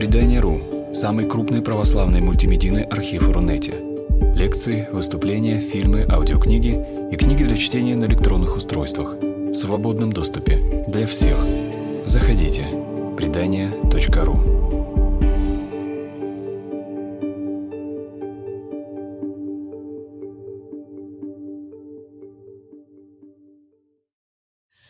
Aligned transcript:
Предание.ру– 0.00 0.92
самый 0.94 1.28
крупный 1.28 1.60
православный 1.60 2.22
мультимедийный 2.22 2.84
архив 2.84 3.28
Рунете. 3.28 3.74
Лекции, 4.34 4.88
выступления, 4.90 5.60
фильмы, 5.60 6.06
аудиокниги 6.10 7.12
и 7.12 7.16
книги 7.16 7.44
для 7.44 7.54
чтения 7.54 7.96
на 7.96 8.06
электронных 8.06 8.56
устройствах 8.56 9.16
в 9.20 9.54
свободном 9.54 10.10
доступе 10.10 10.58
для 10.88 11.06
всех. 11.06 11.36
Заходите. 12.06 12.66
Предание.ру 13.18 14.40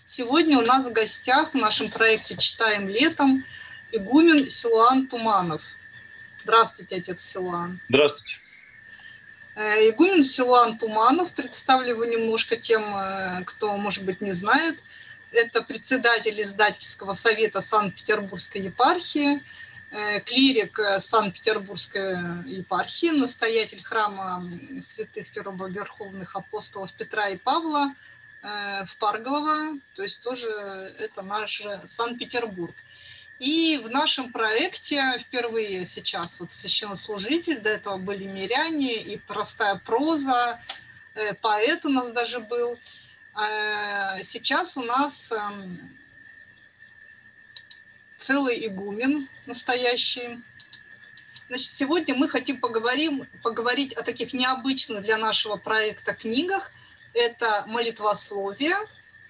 Сегодня 0.07 0.59
у 0.59 0.63
нас 0.63 0.89
в 0.89 0.93
гостях 0.93 1.51
в 1.51 1.55
нашем 1.57 1.91
проекте 1.91 2.37
«Читаем 2.37 2.87
летом» 2.87 3.45
игумен 3.93 4.49
Силуан 4.49 5.07
Туманов. 5.07 5.63
Здравствуйте, 6.43 6.97
отец 6.97 7.23
Силуан. 7.23 7.81
Здравствуйте. 7.89 8.39
Э, 9.57 9.89
игумен 9.89 10.23
Силуан 10.23 10.79
Туманов, 10.79 11.33
представлю 11.33 11.91
его 11.91 12.05
немножко 12.05 12.57
тем, 12.57 12.83
э, 12.97 13.45
кто, 13.45 13.77
может 13.77 14.05
быть, 14.05 14.21
не 14.21 14.33
знает. 14.33 14.79
Это 15.33 15.63
председатель 15.63 16.41
издательского 16.41 17.13
совета 17.13 17.61
Санкт-Петербургской 17.61 18.63
епархии, 18.63 19.43
э, 19.91 20.21
клирик 20.21 20.81
Санкт-Петербургской 20.99 22.17
епархии, 22.47 23.11
настоятель 23.11 23.83
храма 23.83 24.49
святых 24.85 25.33
первоверховных 25.33 26.37
апостолов 26.37 26.93
Петра 26.95 27.29
и 27.29 27.37
Павла 27.37 27.95
в 28.43 28.97
Парголово, 28.99 29.79
то 29.95 30.03
есть 30.03 30.23
тоже 30.23 30.49
это 30.49 31.21
наш 31.21 31.63
Санкт-Петербург. 31.85 32.75
И 33.41 33.81
в 33.83 33.89
нашем 33.89 34.31
проекте 34.33 35.19
впервые 35.19 35.87
сейчас 35.87 36.39
вот 36.41 36.53
священнослужитель, 36.53 37.59
до 37.61 37.71
этого 37.71 37.97
были 37.97 38.25
миряне 38.25 38.97
и 38.97 39.17
простая 39.17 39.77
проза, 39.77 40.61
э, 41.15 41.33
поэт 41.33 41.87
у 41.87 41.89
нас 41.89 42.11
даже 42.11 42.41
был. 42.41 42.79
Э, 43.35 44.23
сейчас 44.25 44.77
у 44.77 44.83
нас 44.83 45.33
эм, 45.33 45.99
целый 48.19 48.67
игумен 48.67 49.27
настоящий. 49.47 50.45
Значит, 51.49 51.71
сегодня 51.73 52.15
мы 52.15 52.29
хотим 52.29 52.61
поговорим, 52.61 53.27
поговорить 53.43 53.95
о 53.95 54.03
таких 54.03 54.35
необычных 54.35 55.03
для 55.03 55.17
нашего 55.17 55.57
проекта 55.57 56.13
книгах. 56.13 56.73
Это 57.15 57.65
молитвословие 57.67 58.77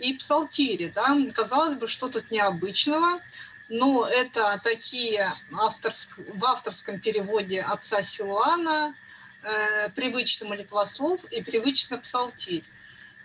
и 0.00 0.14
псалтири. 0.14 0.86
Да? 0.92 1.16
Казалось 1.32 1.76
бы, 1.76 1.86
что 1.86 2.08
тут 2.08 2.32
необычного– 2.32 3.20
ну, 3.70 4.04
это 4.04 4.60
такие 4.64 5.32
авторск... 5.52 6.10
в 6.18 6.44
авторском 6.44 6.98
переводе 6.98 7.62
отца 7.62 8.02
Силуана 8.02 8.96
э, 9.42 9.90
привычный 9.90 10.48
молитвослов 10.48 11.24
и 11.30 11.40
привычно 11.40 11.98
псалтирь. 11.98 12.64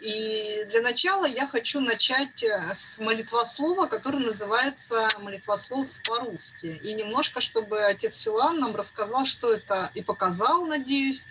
И 0.02 0.66
для 0.70 0.82
начала 0.82 1.26
я 1.26 1.48
хочу 1.48 1.80
начать 1.80 2.44
э, 2.44 2.74
с 2.76 3.00
молитвослова, 3.00 3.88
который 3.88 4.20
называется 4.20 5.10
молитвослов 5.20 5.88
по-русски. 6.06 6.80
И 6.84 6.94
немножко, 6.94 7.42
чтобы 7.42 7.82
отец 7.82 8.16
Силуан 8.16 8.60
нам 8.60 8.76
рассказал, 8.76 9.26
что 9.26 9.52
это, 9.52 9.90
и 9.96 10.04
показал, 10.04 10.66
надеюсь, 10.66 11.26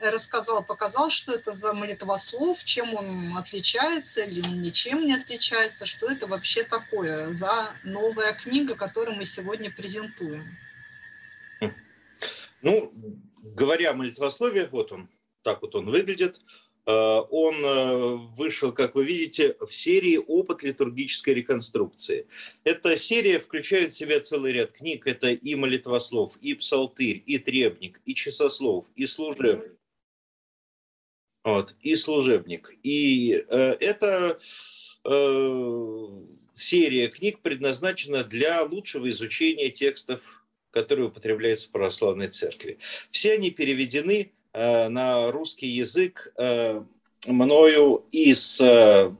рассказал, 0.00 0.64
показал, 0.64 1.10
что 1.10 1.32
это 1.32 1.52
за 1.52 1.72
молитвослов, 1.72 2.62
чем 2.64 2.94
он 2.94 3.36
отличается 3.36 4.22
или 4.22 4.46
ничем 4.46 5.06
не 5.06 5.14
отличается, 5.14 5.86
что 5.86 6.10
это 6.10 6.26
вообще 6.26 6.64
такое 6.64 7.32
за 7.34 7.76
новая 7.84 8.34
книга, 8.34 8.74
которую 8.74 9.16
мы 9.16 9.24
сегодня 9.24 9.70
презентуем. 9.70 10.44
Ну, 12.62 12.92
говоря 13.42 13.90
о 13.90 13.94
молитвословии, 13.94 14.68
вот 14.70 14.92
он, 14.92 15.08
так 15.42 15.62
вот 15.62 15.74
он 15.74 15.90
выглядит. 15.90 16.40
Э, 16.86 17.20
он 17.30 17.54
э, 17.64 18.16
вышел, 18.36 18.72
как 18.72 18.94
вы 18.94 19.04
видите, 19.04 19.56
в 19.60 19.74
серии 19.74 20.18
«Опыт 20.18 20.62
литургической 20.62 21.34
реконструкции». 21.34 22.26
Эта 22.64 22.96
серия 22.96 23.38
включает 23.38 23.92
в 23.92 23.96
себя 23.96 24.20
целый 24.20 24.52
ряд 24.52 24.72
книг. 24.72 25.06
Это 25.06 25.30
и 25.30 25.54
молитвослов, 25.54 26.36
и 26.40 26.54
псалтырь, 26.54 27.22
и 27.26 27.38
требник, 27.38 28.00
и 28.04 28.14
часослов, 28.14 28.86
и 28.94 29.06
служебник, 29.06 29.75
вот, 31.46 31.76
и 31.80 31.94
служебник. 31.94 32.74
И 32.82 33.44
э, 33.48 33.76
это 33.78 34.36
э, 35.04 36.06
серия 36.54 37.06
книг 37.06 37.38
предназначена 37.38 38.24
для 38.24 38.64
лучшего 38.64 39.08
изучения 39.10 39.70
текстов, 39.70 40.20
которые 40.72 41.06
употребляются 41.06 41.68
в 41.68 41.70
православной 41.70 42.28
церкви. 42.28 42.78
Все 43.12 43.34
они 43.34 43.52
переведены 43.52 44.32
э, 44.52 44.88
на 44.88 45.30
русский 45.30 45.68
язык 45.68 46.32
э, 46.36 46.82
мною 47.28 48.04
из 48.10 48.60
э, 48.60 49.12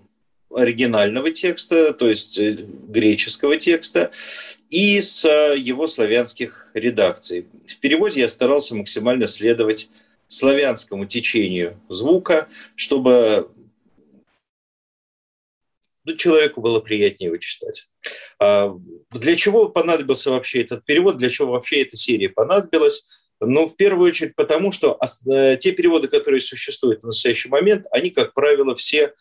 оригинального 0.50 1.30
текста, 1.30 1.92
то 1.92 2.08
есть 2.08 2.38
э, 2.38 2.54
греческого 2.88 3.56
текста, 3.56 4.10
и 4.68 5.00
с 5.00 5.24
э, 5.24 5.56
его 5.56 5.86
славянских 5.86 6.70
редакций. 6.74 7.46
В 7.68 7.76
переводе 7.76 8.22
я 8.22 8.28
старался 8.28 8.74
максимально 8.74 9.28
следовать 9.28 9.90
славянскому 10.28 11.06
течению 11.06 11.80
звука, 11.88 12.48
чтобы 12.74 13.50
ну, 16.04 16.14
человеку 16.14 16.60
было 16.60 16.80
приятнее 16.80 17.28
его 17.28 17.36
читать. 17.36 17.88
А 18.40 18.72
для 19.10 19.36
чего 19.36 19.68
понадобился 19.68 20.30
вообще 20.30 20.62
этот 20.62 20.84
перевод, 20.84 21.16
для 21.18 21.28
чего 21.28 21.52
вообще 21.52 21.82
эта 21.82 21.96
серия 21.96 22.28
понадобилась? 22.28 23.06
Ну, 23.40 23.68
в 23.68 23.76
первую 23.76 24.08
очередь 24.10 24.34
потому, 24.34 24.72
что 24.72 24.98
э, 25.30 25.56
те 25.56 25.72
переводы, 25.72 26.08
которые 26.08 26.40
существуют 26.40 27.02
в 27.02 27.06
настоящий 27.06 27.48
момент, 27.48 27.86
они, 27.90 28.10
как 28.10 28.32
правило, 28.32 28.74
все 28.76 29.12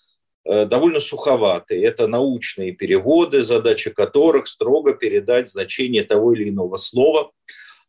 э, 0.46 0.66
довольно 0.66 1.00
суховатые. 1.00 1.84
Это 1.84 2.08
научные 2.08 2.72
переводы, 2.72 3.42
задача 3.42 3.90
которых 3.92 4.48
строго 4.48 4.94
передать 4.94 5.50
значение 5.50 6.04
того 6.04 6.34
или 6.34 6.50
иного 6.50 6.78
слова– 6.78 7.32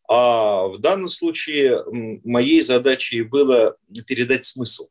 а 0.08 0.68
в 0.68 0.78
данном 0.78 1.08
случае 1.08 1.82
моей 2.24 2.62
задачей 2.62 3.22
было 3.22 3.76
передать 4.06 4.44
смысл. 4.46 4.88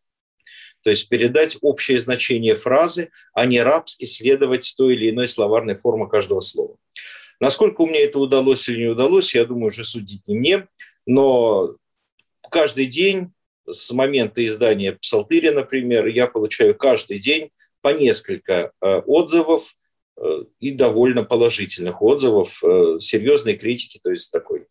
То 0.83 0.91
есть 0.91 1.09
передать 1.09 1.57
общее 1.61 1.99
значение 1.99 2.55
фразы, 2.55 3.09
а 3.33 3.45
не 3.45 3.61
рабски 3.61 4.05
следовать 4.05 4.73
той 4.77 4.93
или 4.93 5.09
иной 5.09 5.27
словарной 5.27 5.75
формы 5.75 6.07
каждого 6.07 6.41
слова. 6.41 6.77
Насколько 7.39 7.85
меня 7.85 8.03
это 8.03 8.19
удалось 8.19 8.69
или 8.69 8.83
не 8.83 8.89
удалось, 8.89 9.33
я 9.33 9.45
думаю, 9.45 9.71
уже 9.71 9.83
судить 9.83 10.27
не 10.27 10.37
мне. 10.37 10.67
Но 11.05 11.75
каждый 12.51 12.85
день 12.85 13.31
с 13.67 13.91
момента 13.91 14.45
издания 14.45 14.93
Псалтыря, 14.93 15.51
например, 15.51 16.07
я 16.07 16.27
получаю 16.27 16.75
каждый 16.75 17.19
день 17.19 17.49
по 17.81 17.89
несколько 17.89 18.71
э, 18.81 18.97
отзывов 19.05 19.75
э, 20.17 20.43
и 20.59 20.71
довольно 20.71 21.23
положительных 21.23 22.01
отзывов, 22.01 22.63
э, 22.63 22.99
серьезной 22.99 23.55
критики, 23.55 23.99
то 24.03 24.11
есть 24.11 24.31
такой 24.31 24.67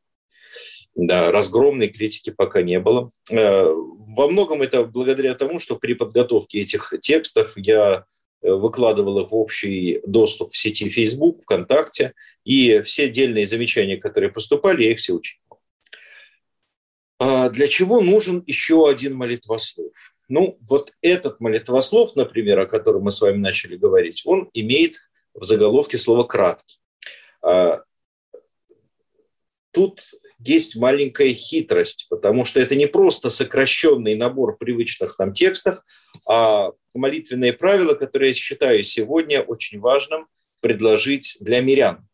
да, 0.95 1.31
разгромной 1.33 1.89
критики 1.89 2.31
пока 2.31 2.63
не 2.63 2.79
было. 2.79 3.11
Э, 3.31 3.65
во 3.67 4.29
многом 4.29 4.63
это 4.63 4.85
благодаря 4.85 5.35
тому, 5.35 5.61
что 5.61 5.77
при 5.77 5.95
подготовке 5.95 6.61
этих 6.61 6.95
текстов 7.01 7.53
я 7.57 8.05
э, 8.43 8.53
выкладывал 8.53 9.21
их 9.21 9.31
в 9.31 9.35
общий 9.35 10.01
доступ 10.07 10.53
в 10.53 10.57
сети 10.57 10.89
Facebook, 10.89 11.43
ВКонтакте, 11.43 12.15
и 12.45 12.81
все 12.83 13.05
отдельные 13.05 13.47
замечания, 13.47 13.97
которые 13.97 14.31
поступали, 14.31 14.85
я 14.85 14.93
их 14.93 14.99
все 14.99 15.15
учитывал. 15.15 15.61
А 17.19 17.49
для 17.49 17.67
чего 17.67 18.01
нужен 18.01 18.43
еще 18.47 18.89
один 18.89 19.15
молитвослов? 19.15 19.93
Ну, 20.29 20.59
вот 20.63 20.93
этот 21.03 21.41
молитвослов, 21.41 22.17
например, 22.17 22.59
о 22.61 22.67
котором 22.67 23.03
мы 23.03 23.11
с 23.11 23.21
вами 23.21 23.37
начали 23.37 23.77
говорить, 23.77 24.23
он 24.25 24.49
имеет 24.53 24.97
в 25.35 25.45
заголовке 25.45 25.99
слово 25.99 26.25
«краткий». 26.25 26.79
А, 27.43 27.83
тут 29.71 30.03
есть 30.45 30.77
маленькая 30.77 31.33
хитрость, 31.35 32.07
потому 32.11 32.45
что 32.45 32.61
это 32.61 32.75
не 32.77 32.87
просто 32.87 33.31
сокращенный 33.31 34.15
набор 34.15 34.57
привычных 34.57 35.19
нам 35.19 35.33
текстов, 35.33 35.81
а 36.29 36.71
молитвенные 36.95 37.53
правила, 37.53 37.95
которые 37.95 38.29
я 38.29 38.35
считаю 38.35 38.85
сегодня 38.85 39.41
очень 39.41 39.81
важным 39.81 40.27
предложить 40.61 41.37
для 41.41 41.61
мирян. 41.61 42.07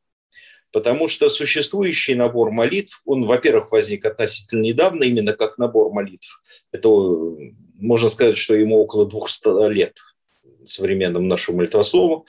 Потому 0.73 1.09
что 1.09 1.29
существующий 1.29 2.15
набор 2.15 2.53
молитв, 2.53 3.01
он, 3.05 3.25
во-первых, 3.27 3.73
возник 3.73 4.07
относительно 4.07 4.63
недавно, 4.63 5.03
именно 5.03 5.33
как 5.33 5.59
набор 5.59 5.93
молитв. 5.93 6.43
Это, 6.71 6.89
можно 7.75 8.09
сказать, 8.09 8.37
что 8.37 8.55
ему 8.55 8.79
около 8.79 9.07
200 9.07 9.71
лет 9.73 9.99
современному 10.65 11.27
нашему 11.27 11.59
молитвослову. 11.59 12.27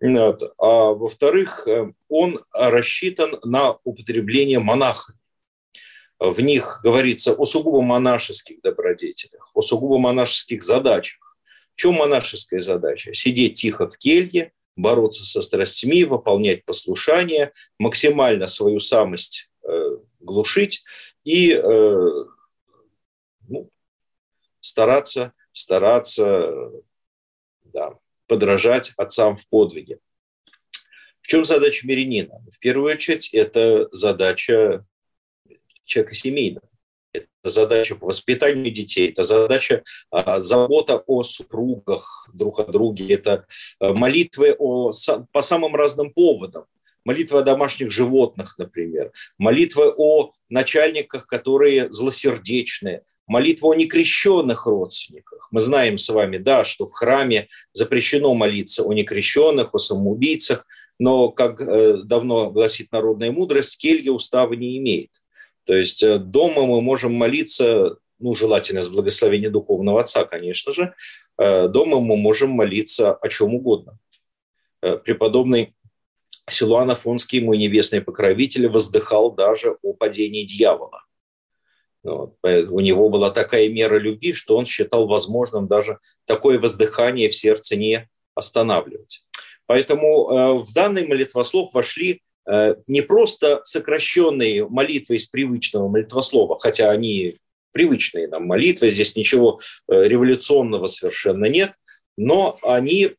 А 0.00 0.94
во-вторых, 0.94 1.68
он 2.08 2.40
рассчитан 2.52 3.38
на 3.44 3.76
употребление 3.84 4.58
монахами 4.60 5.18
в 6.18 6.40
них 6.40 6.80
говорится 6.82 7.32
о 7.32 7.44
сугубо 7.44 7.82
монашеских 7.82 8.60
добродетелях, 8.62 9.50
о 9.54 9.60
сугубо 9.60 9.98
монашеских 9.98 10.62
задачах. 10.62 11.36
В 11.74 11.76
чем 11.76 11.94
монашеская 11.94 12.60
задача? 12.60 13.12
Сидеть 13.14 13.54
тихо 13.54 13.88
в 13.88 13.98
келье, 13.98 14.52
бороться 14.76 15.24
со 15.24 15.42
страстями, 15.42 16.04
выполнять 16.04 16.64
послушание, 16.64 17.52
максимально 17.78 18.46
свою 18.48 18.80
самость 18.80 19.50
э, 19.62 19.96
глушить 20.20 20.84
и 21.24 21.60
ну, 23.48 23.70
стараться, 24.60 25.32
стараться 25.52 26.70
да, 27.64 27.98
подражать 28.26 28.92
отцам 28.96 29.36
в 29.36 29.46
подвиге. 29.48 29.98
В 31.20 31.26
чем 31.26 31.44
задача 31.44 31.86
мирянина? 31.86 32.42
В 32.50 32.58
первую 32.58 32.92
очередь, 32.92 33.32
это 33.32 33.88
задача 33.92 34.86
человека 35.84 36.14
семейного. 36.14 36.68
Это 37.12 37.28
задача 37.44 37.94
по 37.94 38.06
воспитанию 38.06 38.72
детей, 38.72 39.10
это 39.10 39.22
задача 39.22 39.84
а, 40.10 40.40
забота 40.40 40.98
о 41.06 41.22
супругах 41.22 42.28
друг 42.32 42.58
о 42.58 42.64
друге, 42.64 43.14
это 43.14 43.46
а, 43.78 43.92
молитвы 43.92 44.56
о, 44.58 44.90
по 45.30 45.42
самым 45.42 45.76
разным 45.76 46.12
поводам. 46.12 46.64
Молитва 47.04 47.40
о 47.40 47.42
домашних 47.42 47.90
животных, 47.90 48.56
например, 48.58 49.12
молитва 49.38 49.94
о 49.96 50.32
начальниках, 50.48 51.26
которые 51.26 51.92
злосердечные, 51.92 53.02
молитва 53.26 53.68
о 53.68 53.74
некрещенных 53.74 54.66
родственниках. 54.66 55.48
Мы 55.50 55.60
знаем 55.60 55.98
с 55.98 56.08
вами, 56.08 56.38
да, 56.38 56.64
что 56.64 56.86
в 56.86 56.92
храме 56.92 57.48
запрещено 57.72 58.34
молиться 58.34 58.82
о 58.82 58.92
некрещенных, 58.92 59.74
о 59.74 59.78
самоубийцах, 59.78 60.66
но, 60.98 61.30
как 61.30 61.60
э, 61.60 62.02
давно 62.04 62.50
гласит 62.50 62.90
народная 62.92 63.30
мудрость, 63.32 63.78
келья 63.78 64.10
устава 64.10 64.54
не 64.54 64.78
имеет. 64.78 65.10
То 65.64 65.74
есть 65.74 66.02
э, 66.02 66.18
дома 66.18 66.66
мы 66.66 66.80
можем 66.80 67.14
молиться, 67.14 67.96
ну, 68.18 68.34
желательно 68.34 68.82
с 68.82 68.88
благословения 68.88 69.50
духовного 69.50 70.00
отца, 70.00 70.24
конечно 70.24 70.72
же, 70.72 70.94
э, 71.38 71.68
дома 71.68 72.00
мы 72.00 72.16
можем 72.16 72.50
молиться 72.50 73.14
о 73.14 73.28
чем 73.28 73.54
угодно. 73.54 73.98
Преподобный 75.04 75.74
Силуан 76.50 76.90
Афонский, 76.90 77.40
мой 77.40 77.56
небесный 77.56 78.02
покровитель, 78.02 78.68
воздыхал 78.68 79.32
даже 79.32 79.78
о 79.82 79.94
падении 79.94 80.44
дьявола. 80.44 81.04
Вот. 82.02 82.36
У 82.42 82.80
него 82.80 83.08
была 83.08 83.30
такая 83.30 83.70
мера 83.70 83.98
любви, 83.98 84.34
что 84.34 84.58
он 84.58 84.66
считал 84.66 85.06
возможным 85.06 85.66
даже 85.66 86.00
такое 86.26 86.58
воздыхание 86.58 87.30
в 87.30 87.34
сердце 87.34 87.76
не 87.76 88.10
останавливать. 88.34 89.24
Поэтому 89.66 90.06
э, 90.06 90.52
в 90.58 90.72
данный 90.74 91.06
молитвослов 91.06 91.72
вошли 91.72 92.12
э, 92.12 92.18
не 92.46 93.00
просто 93.00 93.60
сокращенные 93.64 94.68
молитвы 94.68 95.16
из 95.16 95.26
привычного 95.26 95.88
молитвослова, 95.88 96.58
хотя 96.60 96.90
они 96.90 97.38
привычные 97.72 98.28
нам 98.28 98.46
молитвы, 98.46 98.90
здесь 98.90 99.16
ничего 99.16 99.60
э, 99.88 100.04
революционного 100.04 100.86
совершенно 100.86 101.46
нет, 101.46 101.72
но 102.16 102.58
они 102.62 103.16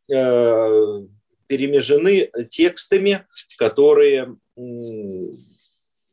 перемежены 1.47 2.29
текстами, 2.49 3.25
которые, 3.57 4.37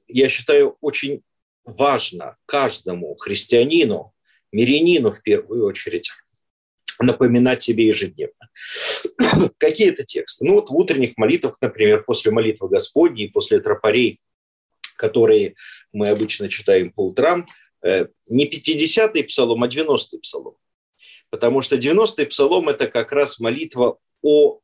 я 0.09 0.29
считаю, 0.29 0.77
очень 0.81 1.23
важно 1.65 2.37
каждому 2.47 3.15
христианину, 3.17 4.13
мирянину 4.51 5.13
в 5.13 5.23
первую 5.23 5.65
очередь, 5.65 6.11
напоминать 7.03 7.63
себе 7.63 7.87
ежедневно. 7.87 8.49
Какие 9.59 9.91
это 9.91 10.05
тексты? 10.05 10.45
Ну 10.45 10.55
вот 10.55 10.71
в 10.71 10.75
утренних 10.75 11.17
молитвах, 11.17 11.57
например, 11.61 12.05
после 12.05 12.31
молитвы 12.31 12.69
Господней, 12.69 13.31
после 13.31 13.61
тропарей, 13.61 14.21
которые 14.97 15.55
мы 15.93 16.09
обычно 16.09 16.49
читаем 16.49 16.93
по 16.93 17.07
утрам, 17.07 17.47
э, 17.83 18.07
не 18.27 18.47
50-й 18.47 19.25
псалом, 19.25 19.63
а 19.63 19.69
90-й 19.69 20.21
псалом. 20.21 20.57
Потому 21.31 21.63
что 21.63 21.77
90-й 21.77 22.27
псалом– 22.27 22.69
это 22.71 22.89
как 22.89 23.13
раз 23.13 23.41
молитва 23.41 23.99
о 24.23 24.61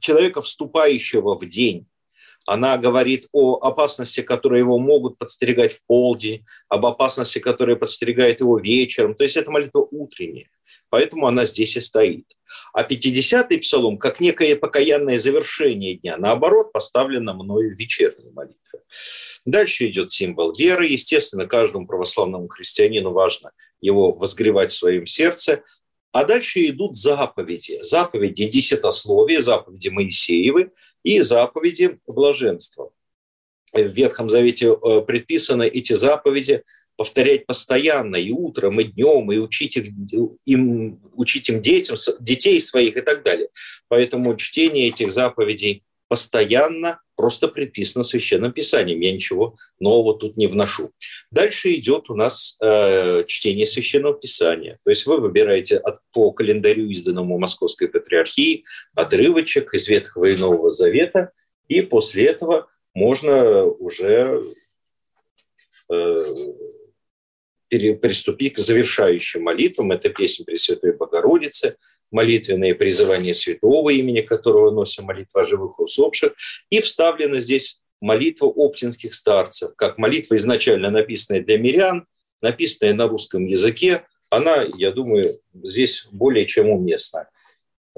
человека, 0.00 0.42
вступающего 0.42 1.38
в 1.38 1.46
день, 1.46 1.86
она 2.48 2.78
говорит 2.78 3.28
о 3.32 3.58
опасности, 3.58 4.22
которые 4.22 4.60
его 4.60 4.78
могут 4.78 5.18
подстерегать 5.18 5.74
в 5.74 5.82
полдень, 5.86 6.46
об 6.68 6.86
опасности, 6.86 7.40
которая 7.40 7.76
подстерегает 7.76 8.40
его 8.40 8.58
вечером. 8.58 9.14
То 9.14 9.24
есть 9.24 9.36
это 9.36 9.50
молитва 9.50 9.86
утренняя. 9.90 10.48
Поэтому 10.90 11.26
она 11.26 11.46
здесь 11.46 11.76
и 11.76 11.80
стоит. 11.80 12.26
А 12.72 12.82
50-й 12.82 13.58
псалом, 13.58 13.98
как 13.98 14.20
некое 14.20 14.56
покаянное 14.56 15.18
завершение 15.18 15.94
дня, 15.94 16.16
наоборот, 16.16 16.72
поставлено 16.72 17.34
мною 17.34 17.74
в 17.74 17.78
вечерней 17.78 18.30
молитве. 18.30 18.80
Дальше 19.44 19.86
идет 19.86 20.10
символ 20.10 20.54
веры. 20.54 20.86
Естественно, 20.86 21.46
каждому 21.46 21.86
православному 21.86 22.48
христианину 22.48 23.12
важно 23.12 23.52
его 23.80 24.12
возгревать 24.12 24.72
в 24.72 24.76
своем 24.76 25.06
сердце. 25.06 25.62
А 26.12 26.24
дальше 26.24 26.66
идут 26.66 26.96
заповеди. 26.96 27.78
Заповеди 27.82 28.46
десятословия, 28.46 29.42
заповеди 29.42 29.88
Моисеевы 29.88 30.72
и 31.02 31.20
заповеди 31.20 31.98
блаженства. 32.06 32.90
В 33.72 33.88
Ветхом 33.88 34.30
Завете 34.30 34.68
э, 34.72 35.00
предписаны 35.02 35.68
эти 35.68 35.92
заповеди 35.92 36.64
повторять 36.98 37.46
постоянно 37.46 38.16
и 38.16 38.32
утром, 38.32 38.80
и 38.80 38.84
днем, 38.84 39.30
и 39.30 39.38
учить, 39.38 39.76
их, 39.76 39.86
им, 40.44 41.00
учить 41.14 41.48
им 41.48 41.62
детям, 41.62 41.96
детей 42.18 42.60
своих 42.60 42.96
и 42.96 43.00
так 43.00 43.22
далее. 43.22 43.48
Поэтому 43.86 44.36
чтение 44.36 44.88
этих 44.88 45.12
заповедей 45.12 45.84
постоянно 46.08 47.00
просто 47.14 47.46
предписано 47.46 48.02
Священным 48.02 48.52
Писанием. 48.52 48.98
Я 48.98 49.12
ничего 49.12 49.54
нового 49.78 50.18
тут 50.18 50.36
не 50.36 50.48
вношу. 50.48 50.90
Дальше 51.30 51.72
идет 51.74 52.10
у 52.10 52.16
нас 52.16 52.56
э, 52.60 53.22
чтение 53.28 53.66
Священного 53.66 54.14
Писания. 54.14 54.80
То 54.82 54.90
есть 54.90 55.06
вы 55.06 55.20
выбираете 55.20 55.76
от, 55.76 56.00
по 56.12 56.32
календарю, 56.32 56.90
изданному 56.90 57.38
Московской 57.38 57.86
Патриархии, 57.86 58.64
отрывочек 58.96 59.72
из 59.72 59.86
Ветхого 59.86 60.24
и 60.24 60.36
Нового 60.36 60.72
Завета, 60.72 61.30
и 61.68 61.80
после 61.80 62.26
этого 62.26 62.68
можно 62.92 63.64
уже 63.64 64.42
э, 65.92 66.24
приступить 67.68 68.54
к 68.54 68.58
завершающим 68.58 69.42
молитвам. 69.42 69.92
Это 69.92 70.08
песня 70.08 70.44
Пресвятой 70.44 70.92
Богородицы, 70.92 71.76
молитвенное 72.10 72.74
призывание 72.74 73.34
святого 73.34 73.90
имени, 73.90 74.20
которого 74.20 74.70
носим 74.70 75.04
молитва 75.04 75.46
живых 75.46 75.78
усопших. 75.78 76.34
И 76.70 76.80
вставлена 76.80 77.40
здесь 77.40 77.80
молитва 78.00 78.46
оптинских 78.46 79.14
старцев, 79.14 79.72
как 79.76 79.98
молитва 79.98 80.36
изначально 80.36 80.90
написанная 80.90 81.42
для 81.42 81.58
мирян, 81.58 82.06
написанная 82.40 82.94
на 82.94 83.08
русском 83.08 83.46
языке. 83.46 84.04
Она, 84.30 84.66
я 84.76 84.92
думаю, 84.92 85.32
здесь 85.62 86.06
более 86.12 86.46
чем 86.46 86.70
уместна. 86.70 87.28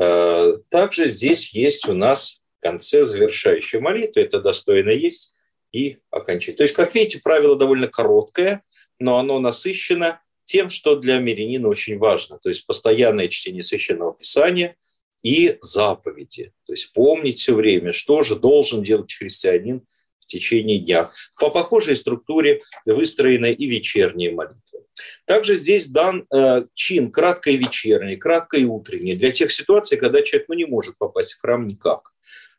Э, 0.00 0.56
также 0.70 1.08
здесь 1.08 1.52
есть 1.52 1.88
у 1.88 1.92
нас 1.92 2.40
в 2.58 2.62
конце 2.62 3.04
завершающая 3.04 3.80
молитва, 3.80 4.20
это 4.20 4.40
достойно 4.40 4.90
есть 4.90 5.34
и 5.72 5.98
окончание. 6.10 6.56
То 6.56 6.62
есть, 6.62 6.74
как 6.74 6.94
видите, 6.94 7.20
правило 7.22 7.56
довольно 7.56 7.88
короткое, 7.88 8.62
но 9.00 9.16
оно 9.16 9.40
насыщено 9.40 10.20
тем, 10.44 10.68
что 10.68 10.96
для 10.96 11.18
мирянина 11.18 11.68
очень 11.68 11.98
важно, 11.98 12.38
то 12.38 12.48
есть 12.48 12.66
постоянное 12.66 13.28
чтение 13.28 13.62
священного 13.62 14.14
писания 14.14 14.76
и 15.22 15.58
заповеди. 15.62 16.52
То 16.64 16.72
есть 16.72 16.92
помнить 16.92 17.38
все 17.38 17.54
время, 17.54 17.92
что 17.92 18.22
же 18.22 18.36
должен 18.36 18.82
делать 18.82 19.14
христианин 19.14 19.82
в 20.20 20.26
течение 20.26 20.78
дня. 20.78 21.10
По 21.36 21.50
похожей 21.50 21.96
структуре 21.96 22.60
выстроены 22.86 23.52
и 23.52 23.68
вечерние 23.68 24.32
молитвы. 24.32 24.84
Также 25.24 25.56
здесь 25.56 25.88
дан 25.88 26.26
э, 26.32 26.64
чин 26.74 27.10
краткой 27.10 27.56
вечерней, 27.56 28.16
краткой 28.16 28.64
утренней, 28.64 29.16
для 29.16 29.30
тех 29.30 29.50
ситуаций, 29.50 29.98
когда 29.98 30.22
человек 30.22 30.48
ну, 30.48 30.54
не 30.54 30.66
может 30.66 30.98
попасть 30.98 31.34
в 31.34 31.40
храм 31.40 31.66
никак. 31.66 32.12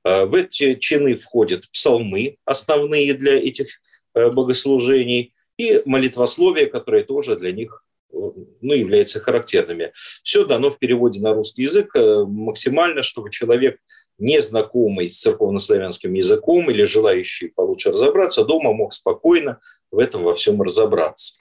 Э, 0.04 0.26
в 0.26 0.36
эти 0.36 0.76
чины 0.76 1.18
входят 1.18 1.70
псалмы, 1.72 2.38
основные 2.46 3.14
для 3.14 3.34
этих 3.34 3.82
э, 4.14 4.30
богослужений, 4.30 5.34
и 5.62 5.82
молитвословие, 5.86 6.68
которое 6.68 7.04
тоже 7.04 7.36
для 7.36 7.52
них 7.52 7.84
ну, 8.12 8.74
является 8.74 9.20
характерными. 9.20 9.92
Все 10.24 10.46
дано 10.46 10.70
в 10.70 10.80
переводе 10.80 11.22
на 11.22 11.34
русский 11.34 11.64
язык 11.64 11.96
э, 11.96 12.24
максимально, 12.26 13.04
чтобы 13.04 13.32
человек, 13.32 13.80
не 14.18 14.42
знакомый 14.42 15.10
с 15.10 15.20
церковнославянским 15.20 16.14
языком 16.14 16.70
или 16.70 16.84
желающий 16.84 17.48
получше 17.48 17.92
разобраться, 17.92 18.44
дома 18.44 18.74
мог 18.74 18.94
спокойно 18.94 19.60
в 19.90 19.98
этом 20.00 20.24
во 20.24 20.36
всем 20.36 20.62
разобраться. 20.62 21.36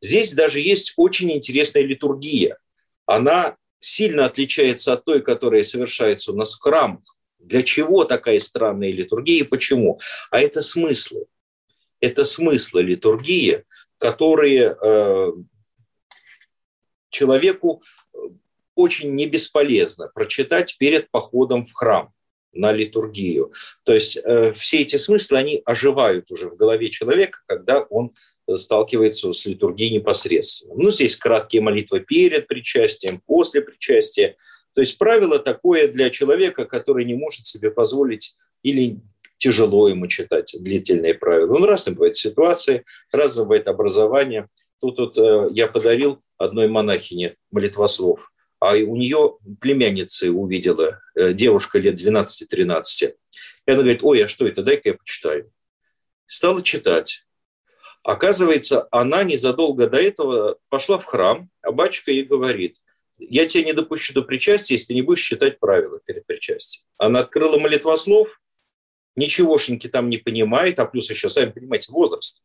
Здесь 0.00 0.32
даже 0.32 0.60
есть 0.60 0.94
очень 0.96 1.32
интересная 1.32 1.82
литургия. 1.82 2.58
Она 3.06 3.56
сильно 3.80 4.24
отличается 4.24 4.92
от 4.92 5.04
той, 5.04 5.22
которая 5.22 5.64
совершается 5.64 6.32
у 6.32 6.36
нас 6.36 6.54
в 6.54 6.60
храмах. 6.60 7.02
Для 7.38 7.62
чего 7.62 8.04
такая 8.04 8.40
странная 8.40 8.92
литургия 8.92 9.40
и 9.40 9.44
почему? 9.44 10.00
А 10.30 10.40
это 10.40 10.60
смыслы 10.60 11.26
это 12.00 12.24
смыслы 12.24 12.82
литургии, 12.82 13.64
которые 13.98 14.76
э, 14.80 15.32
человеку 17.10 17.82
э, 18.14 18.18
очень 18.74 19.14
не 19.14 19.26
бесполезно 19.26 20.10
прочитать 20.14 20.76
перед 20.78 21.10
походом 21.10 21.66
в 21.66 21.72
храм 21.72 22.12
на 22.52 22.72
литургию. 22.72 23.52
То 23.84 23.92
есть 23.92 24.16
э, 24.16 24.52
все 24.54 24.82
эти 24.82 24.96
смыслы, 24.96 25.38
они 25.38 25.62
оживают 25.64 26.30
уже 26.30 26.48
в 26.48 26.56
голове 26.56 26.90
человека, 26.90 27.40
когда 27.46 27.80
он 27.80 28.14
сталкивается 28.56 29.32
с 29.32 29.44
литургией 29.46 29.94
непосредственно. 29.94 30.74
Ну, 30.74 30.90
здесь 30.90 31.16
краткие 31.16 31.60
молитвы 31.60 32.00
перед 32.00 32.46
причастием, 32.46 33.20
после 33.26 33.60
причастия. 33.60 34.36
То 34.74 34.80
есть 34.80 34.96
правило 34.96 35.38
такое 35.38 35.88
для 35.88 36.08
человека, 36.10 36.64
который 36.64 37.04
не 37.04 37.14
может 37.14 37.46
себе 37.46 37.70
позволить 37.70 38.36
или 38.62 38.98
тяжело 39.38 39.88
ему 39.88 40.06
читать 40.08 40.54
длительные 40.58 41.14
правила. 41.14 41.58
Ну, 41.58 41.66
разные 41.66 41.94
бывают 41.94 42.16
ситуации, 42.16 42.84
разное 43.10 43.44
бывает 43.44 43.68
образование. 43.68 44.48
Тут 44.80 44.98
вот 44.98 45.18
э, 45.18 45.48
я 45.52 45.68
подарил 45.68 46.22
одной 46.36 46.68
монахине 46.68 47.36
молитвослов, 47.50 48.30
а 48.60 48.72
у 48.74 48.96
нее 48.96 49.38
племянницы 49.60 50.30
увидела, 50.30 51.00
э, 51.14 51.32
девушка 51.32 51.78
лет 51.78 52.00
12-13. 52.00 53.14
И 53.66 53.70
она 53.70 53.80
говорит, 53.80 54.00
ой, 54.02 54.24
а 54.24 54.28
что 54.28 54.46
это, 54.46 54.62
дай-ка 54.62 54.90
я 54.90 54.94
почитаю. 54.94 55.50
Стала 56.26 56.62
читать. 56.62 57.24
Оказывается, 58.02 58.88
она 58.90 59.24
незадолго 59.24 59.88
до 59.88 59.98
этого 59.98 60.58
пошла 60.68 60.98
в 60.98 61.04
храм, 61.04 61.50
а 61.62 61.72
батюшка 61.72 62.10
ей 62.10 62.24
говорит, 62.24 62.76
я 63.18 63.46
тебя 63.46 63.64
не 63.64 63.72
допущу 63.72 64.14
до 64.14 64.22
причастия, 64.22 64.74
если 64.74 64.88
ты 64.88 64.94
не 64.94 65.02
будешь 65.02 65.22
читать 65.22 65.58
правила 65.58 66.00
перед 66.04 66.24
причастием. 66.24 66.84
Она 66.96 67.20
открыла 67.20 67.58
молитвослов, 67.58 68.28
ничегошеньки 69.18 69.88
там 69.88 70.08
не 70.08 70.18
понимает, 70.18 70.78
а 70.80 70.86
плюс 70.86 71.10
еще, 71.10 71.28
сами 71.28 71.50
понимаете, 71.50 71.92
возраст. 71.92 72.42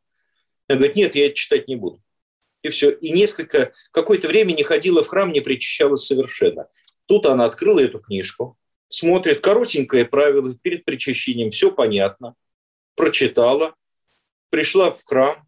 Она 0.68 0.78
говорит, 0.78 0.96
нет, 0.96 1.16
я 1.16 1.28
это 1.28 1.36
читать 1.36 1.68
не 1.68 1.76
буду. 1.76 2.02
И 2.62 2.70
все. 2.70 2.92
И 2.92 3.12
несколько, 3.12 3.74
какое-то 3.92 4.28
время 4.28 4.54
не 4.54 4.64
ходила 4.64 5.04
в 5.04 5.08
храм, 5.08 5.32
не 5.32 5.42
причащалась 5.42 6.06
совершенно. 6.06 6.68
Тут 7.06 7.26
она 7.26 7.46
открыла 7.46 7.80
эту 7.80 8.00
книжку, 8.00 8.58
смотрит 8.88 9.42
коротенькое 9.42 10.06
правило 10.06 10.56
перед 10.62 10.86
причащением, 10.86 11.52
все 11.52 11.72
понятно, 11.72 12.36
прочитала, 12.96 13.76
пришла 14.50 14.92
в 14.92 15.04
храм, 15.04 15.48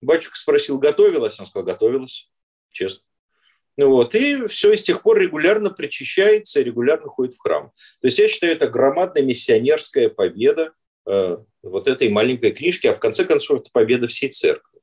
батюшка 0.00 0.36
спросил, 0.36 0.78
готовилась? 0.78 1.38
Она 1.38 1.46
сказала, 1.46 1.66
готовилась, 1.66 2.30
честно. 2.70 3.04
Вот, 3.76 4.14
и 4.14 4.46
все, 4.46 4.72
и 4.72 4.76
с 4.76 4.84
тех 4.84 5.02
пор 5.02 5.18
регулярно 5.18 5.70
причащается, 5.70 6.60
регулярно 6.60 7.08
ходит 7.08 7.34
в 7.34 7.38
храм. 7.38 7.72
То 8.00 8.06
есть 8.06 8.18
я 8.18 8.28
считаю, 8.28 8.52
это 8.52 8.68
громадная 8.68 9.22
миссионерская 9.22 10.08
победа 10.08 10.72
э, 11.06 11.38
вот 11.62 11.88
этой 11.88 12.08
маленькой 12.08 12.52
книжки, 12.52 12.86
а 12.86 12.94
в 12.94 13.00
конце 13.00 13.24
концов 13.24 13.60
это 13.60 13.70
победа 13.72 14.06
всей 14.06 14.28
церкви. 14.28 14.78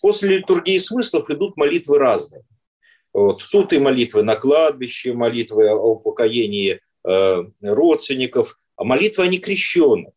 После 0.00 0.38
литургии 0.38 0.78
смыслов 0.78 1.30
идут 1.30 1.56
молитвы 1.56 1.98
разные. 1.98 2.44
Вот. 3.12 3.42
Тут 3.50 3.72
и 3.72 3.78
молитвы 3.78 4.22
на 4.22 4.36
кладбище, 4.36 5.14
молитвы 5.14 5.68
о 5.68 5.76
упокоении 5.76 6.80
э, 7.04 7.44
родственников, 7.60 8.58
а 8.76 8.84
молитвы 8.84 9.24
о 9.24 9.28
некрещенных 9.28 10.12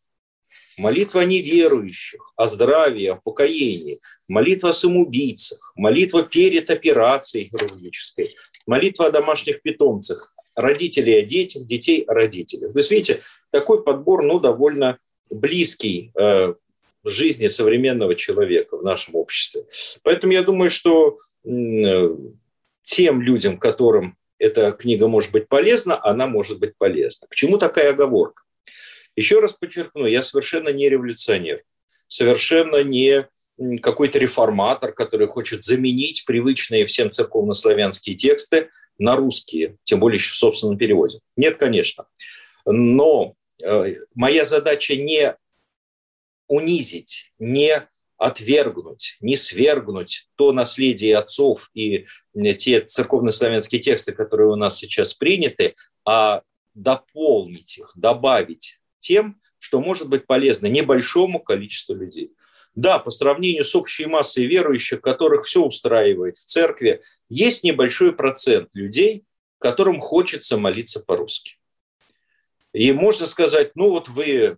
молитва 0.78 1.22
о 1.22 1.26
неверующих, 1.26 2.34
о 2.36 2.48
здравии, 2.48 3.08
о 3.08 3.16
покоении, 3.16 4.00
молитва 4.28 4.70
о 4.70 4.74
самоубийцах, 4.74 5.74
молитва 5.76 6.24
перед 6.24 6.70
операцией 6.70 7.50
хирургической, 7.50 8.36
молитва 8.66 9.08
о 9.08 9.12
домашних 9.12 9.62
питомцах, 9.62 10.34
родителей 10.56 11.20
о 11.20 11.22
детях, 11.22 11.66
детей 11.66 12.04
о 12.04 12.14
родителях. 12.14 12.74
То 12.74 12.80
есть, 12.80 12.92
видите, 12.92 13.22
такой 13.52 13.84
подбор, 13.84 14.24
ну, 14.24 14.40
довольно 14.40 14.98
близкий 15.30 16.12
э, 16.20 16.54
жизни 17.04 17.48
современного 17.48 18.16
человека 18.16 18.78
в 18.78 18.84
нашем 18.84 19.16
обществе. 19.16 19.66
Поэтому 20.04 20.34
я 20.34 20.44
думаю, 20.44 20.70
что 20.70 21.20
э, 21.44 22.10
тем 22.84 23.22
людям, 23.22 23.58
которым 23.58 24.18
эта 24.38 24.72
книга 24.72 25.08
может 25.08 25.32
быть 25.32 25.48
полезна, 25.48 26.00
она 26.04 26.28
может 26.28 26.60
быть 26.60 26.78
полезна. 26.78 27.28
К 27.28 27.36
чему 27.36 27.58
такая 27.58 27.92
оговорка? 27.92 28.44
Еще 29.16 29.40
раз 29.40 29.54
подчеркну, 29.54 30.06
я 30.06 30.24
совершенно 30.24 30.70
не 30.70 30.90
революционер, 30.90 31.64
совершенно 32.08 32.84
не 32.84 33.28
какой-то 33.82 34.20
реформатор, 34.20 34.92
который 34.94 35.28
хочет 35.28 35.64
заменить 35.64 36.26
привычные 36.26 36.86
всем 36.86 37.10
церковнославянские 37.12 38.16
тексты 38.18 38.70
на 38.98 39.16
русские, 39.16 39.78
тем 39.84 40.00
более 40.00 40.18
еще 40.18 40.34
в 40.34 40.38
собственном 40.38 40.78
переводе. 40.78 41.20
Нет, 41.38 41.58
конечно. 41.58 42.06
Но 42.66 43.36
э, 43.64 43.96
моя 44.14 44.44
задача 44.44 44.96
не 44.96 45.36
унизить, 46.48 47.32
не 47.40 47.88
отвергнуть, 48.18 49.18
не 49.20 49.36
свергнуть 49.38 50.30
то 50.36 50.52
наследие 50.52 51.18
отцов 51.18 51.70
и 51.74 52.06
те 52.58 52.82
церковнославянские 52.82 53.82
тексты, 53.82 54.14
которые 54.14 54.50
у 54.50 54.56
нас 54.56 54.78
сейчас 54.78 55.14
приняты, 55.14 55.76
а 56.06 56.44
дополнить 56.74 57.78
их, 57.78 57.92
добавить 57.96 58.80
тем, 59.06 59.38
что 59.60 59.80
может 59.80 60.10
быть 60.10 60.26
полезно 60.26 60.68
небольшому 60.68 61.40
количеству 61.40 61.96
людей. 61.96 62.32
Да, 62.74 63.00
по 63.00 63.12
сравнению 63.12 63.64
с 63.64 63.76
общей 63.76 64.06
массой 64.06 64.46
верующих, 64.48 65.00
которых 65.02 65.46
все 65.46 65.64
устраивает 65.64 66.38
в 66.38 66.46
церкви, 66.46 67.02
есть 67.30 67.64
небольшой 67.64 68.14
процент 68.14 68.70
людей, 68.76 69.24
которым 69.60 70.00
хочется 70.00 70.58
молиться 70.58 71.00
по-русски. 71.00 71.58
И 72.74 72.92
можно 72.92 73.28
сказать, 73.28 73.72
ну 73.76 73.92
вот 73.92 74.10
вы 74.10 74.58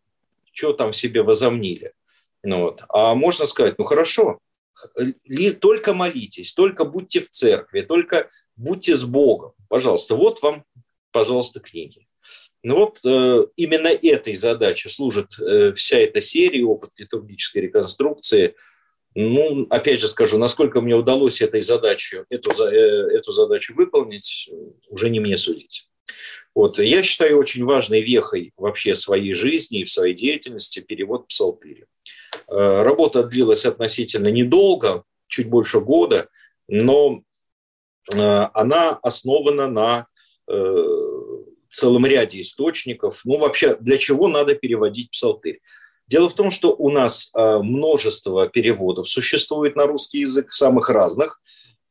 что 0.52 0.74
там 0.74 0.94
себе 0.94 1.22
возомнили. 1.22 1.94
Ну 2.42 2.62
вот. 2.62 2.84
А 2.90 3.14
можно 3.14 3.46
сказать, 3.46 3.78
ну 3.78 3.86
хорошо, 3.86 4.40
только 5.62 5.94
молитесь, 5.94 6.54
только 6.54 6.86
будьте 6.86 7.20
в 7.22 7.30
церкви, 7.30 7.82
только 7.82 8.30
будьте 8.56 8.96
с 8.96 9.04
Богом. 9.04 9.54
Пожалуйста, 9.70 10.16
вот 10.16 10.42
вам, 10.42 10.64
пожалуйста, 11.12 11.60
книги. 11.60 12.08
Ну 12.68 12.76
вот 12.76 13.00
э, 13.06 13.48
именно 13.56 13.88
этой 13.88 14.36
задаче 14.36 14.90
служит 14.90 15.40
э, 15.40 15.72
вся 15.72 16.00
эта 16.00 16.20
серия 16.20 16.66
опыт 16.66 16.92
литургической 16.98 17.62
реконструкции. 17.62 18.56
Ну, 19.16 19.68
опять 19.70 20.02
же 20.02 20.10
скажу, 20.10 20.38
насколько 20.38 20.82
мне 20.82 20.94
удалось 20.94 21.40
этой 21.40 21.62
задаче, 21.62 22.26
эту, 22.30 22.52
э, 22.66 23.16
эту 23.16 23.32
задачу 23.32 23.74
выполнить, 23.74 24.50
уже 24.90 25.10
не 25.10 25.22
мне 25.22 25.38
судить. 25.38 25.88
Вот. 26.54 26.78
Я 26.78 27.04
считаю 27.04 27.38
очень 27.38 27.64
важной 27.64 28.02
вехой 28.02 28.52
вообще 28.58 28.96
своей 28.96 29.34
жизни 29.34 29.80
и 29.80 29.86
в 29.86 29.90
своей 29.90 30.14
деятельности 30.14 30.82
перевод 30.82 31.30
псалтыри. 31.30 31.86
Э, 32.50 32.82
работа 32.82 33.24
длилась 33.24 33.66
относительно 33.66 34.28
недолго, 34.28 35.06
чуть 35.30 35.48
больше 35.48 35.80
года, 35.80 36.28
но 36.68 37.22
она 38.14 39.00
основана 39.02 39.68
на 39.68 40.08
целом 41.76 42.06
ряде 42.06 42.42
источников. 42.42 43.22
Ну, 43.24 43.38
вообще, 43.38 43.76
для 43.78 43.98
чего 43.98 44.28
надо 44.28 44.56
переводить 44.56 45.12
псалтырь? 45.12 45.62
Дело 46.08 46.30
в 46.30 46.36
том, 46.36 46.52
что 46.52 46.74
у 46.74 46.90
нас 46.90 47.30
а, 47.34 47.60
множество 47.60 48.48
переводов 48.48 49.10
существует 49.10 49.76
на 49.76 49.86
русский 49.86 50.20
язык, 50.20 50.54
самых 50.54 50.90
разных, 50.90 51.42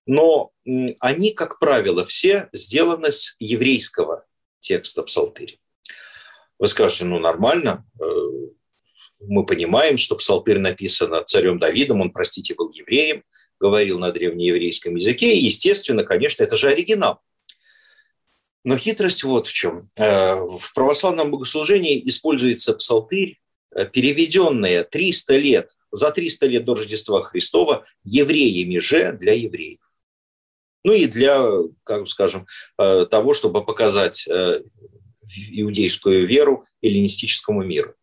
но 0.06 0.52
они, 1.00 1.33
как 1.33 1.59
правило, 1.59 2.04
все 2.04 2.49
сделаны 2.52 3.12
с 3.12 3.37
еврейского 3.38 4.25
текста 4.61 5.02
псалтырь. 5.02 5.61
Вы 6.59 6.68
скажете, 6.68 7.04
ну 7.04 7.18
нормально, 7.18 7.85
э, 8.00 8.04
мы 9.21 9.45
понимаем, 9.45 9.99
что 9.99 10.16
псалтырь 10.16 10.59
написано 10.59 11.23
царем 11.25 11.59
Давидом, 11.59 12.00
он, 12.00 12.11
простите, 12.11 12.54
был 12.54 12.71
евреем, 12.71 13.25
говорил 13.59 13.99
на 13.99 14.12
древнееврейском 14.12 14.97
языке, 14.97 15.35
и, 15.35 15.45
естественно, 15.45 16.04
конечно, 16.04 16.42
это 16.42 16.56
же 16.56 16.68
оригинал. 16.68 17.21
Но 18.66 18.76
хитрость 18.76 19.23
вот 19.23 19.46
в 19.46 19.52
чем. 19.52 19.88
Э, 19.96 20.35
в 20.35 20.75
православном 20.75 21.30
богослужении 21.30 22.02
используется 22.08 22.75
псалтырь, 22.75 23.38
э, 23.70 23.87
переведенная 23.87 24.82
300 24.82 25.37
лет, 25.37 25.70
за 25.92 26.11
300 26.11 26.46
лет 26.46 26.64
до 26.64 26.75
Рождества 26.75 27.23
Христова 27.23 27.87
евреями 28.02 28.78
же 28.78 29.12
для 29.12 29.35
евреев. 29.35 29.78
Ну 30.82 30.92
и 30.94 31.06
для, 31.06 31.49
как 31.85 32.08
скажем, 32.08 32.49
э, 32.76 33.06
того, 33.08 33.35
чтобы 33.35 33.64
показать 33.64 34.28
иудейскую 35.52 36.26
веру 36.26 36.66
эллинистическому 36.82 37.62
миру. 37.62 37.94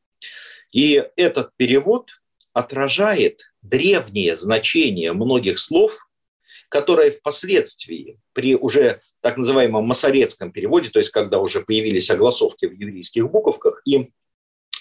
И 0.72 1.03
этот 1.17 1.51
перевод 1.58 2.12
отражает 2.53 3.41
древнее 3.62 4.38
значение 4.38 5.12
многих 5.12 5.60
слов, 5.60 6.02
которое 6.74 7.12
впоследствии 7.12 8.20
при 8.34 8.56
уже 8.56 9.00
так 9.22 9.38
называемом 9.38 9.86
масорецком 9.86 10.51
переводе, 10.51 10.89
то 10.89 10.98
есть 10.98 11.12
когда 11.12 11.38
уже 11.38 11.62
появились 11.62 12.10
огласовки 12.10 12.65
в 12.65 12.74
еврейских 12.74 13.30
буковках, 13.30 13.84
и 13.86 14.10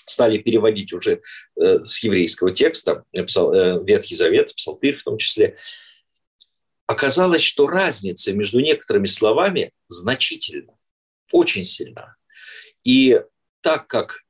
стали 0.07 0.39
переводить 0.39 0.95
уже 0.95 1.21
э, 1.61 1.85
с 1.85 2.03
еврейского 2.03 2.51
текста 2.51 3.05
э, 3.13 3.21
э, 3.21 3.85
Ветхий 3.85 4.15
Завет, 4.15 4.55
Псалтырь 4.57 4.97
в 4.97 5.05
том 5.05 5.19
числе, 5.19 5.59
оказалось, 6.87 7.43
что 7.43 7.67
разница 7.67 8.33
между 8.33 8.61
некоторыми 8.61 9.07
словами 9.07 9.71
значительна, 9.89 10.73
очень 11.31 11.67
сильна. 11.67 12.17
И 12.85 13.21
так 13.61 13.87
как 13.87 14.23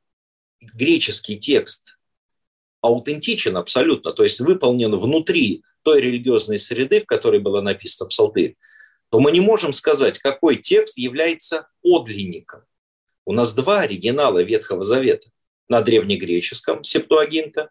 греческий 0.75 1.38
текст 1.38 1.97
аутентичен 2.81 3.57
абсолютно, 3.57 4.12
то 4.12 4.25
есть 4.25 4.40
выполнен 4.40 4.90
внутри 4.97 5.62
той 5.82 6.00
религиозной 6.00 6.58
среды, 6.58 7.00
в 7.00 7.06
которой 7.06 7.40
было 7.40 7.60
написано 7.60 8.08
Псалтырь, 8.08 8.56
то 9.10 9.20
мы 9.20 9.30
не 9.30 9.40
можем 9.40 9.72
сказать, 9.72 10.18
какой 10.18 10.56
текст 10.56 10.96
является 10.96 11.68
подлинником. 11.82 12.62
У 13.24 13.32
нас 13.32 13.54
два 13.54 13.80
оригинала 13.80 14.42
Ветхого 14.42 14.84
Завета 14.84 15.28
на 15.68 15.82
древнегреческом 15.82 16.82
Септуагинта 16.82 17.70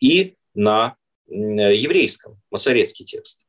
и 0.00 0.36
на 0.54 0.96
еврейском, 1.28 2.40
масорецкий 2.50 3.04
текст. 3.04 3.44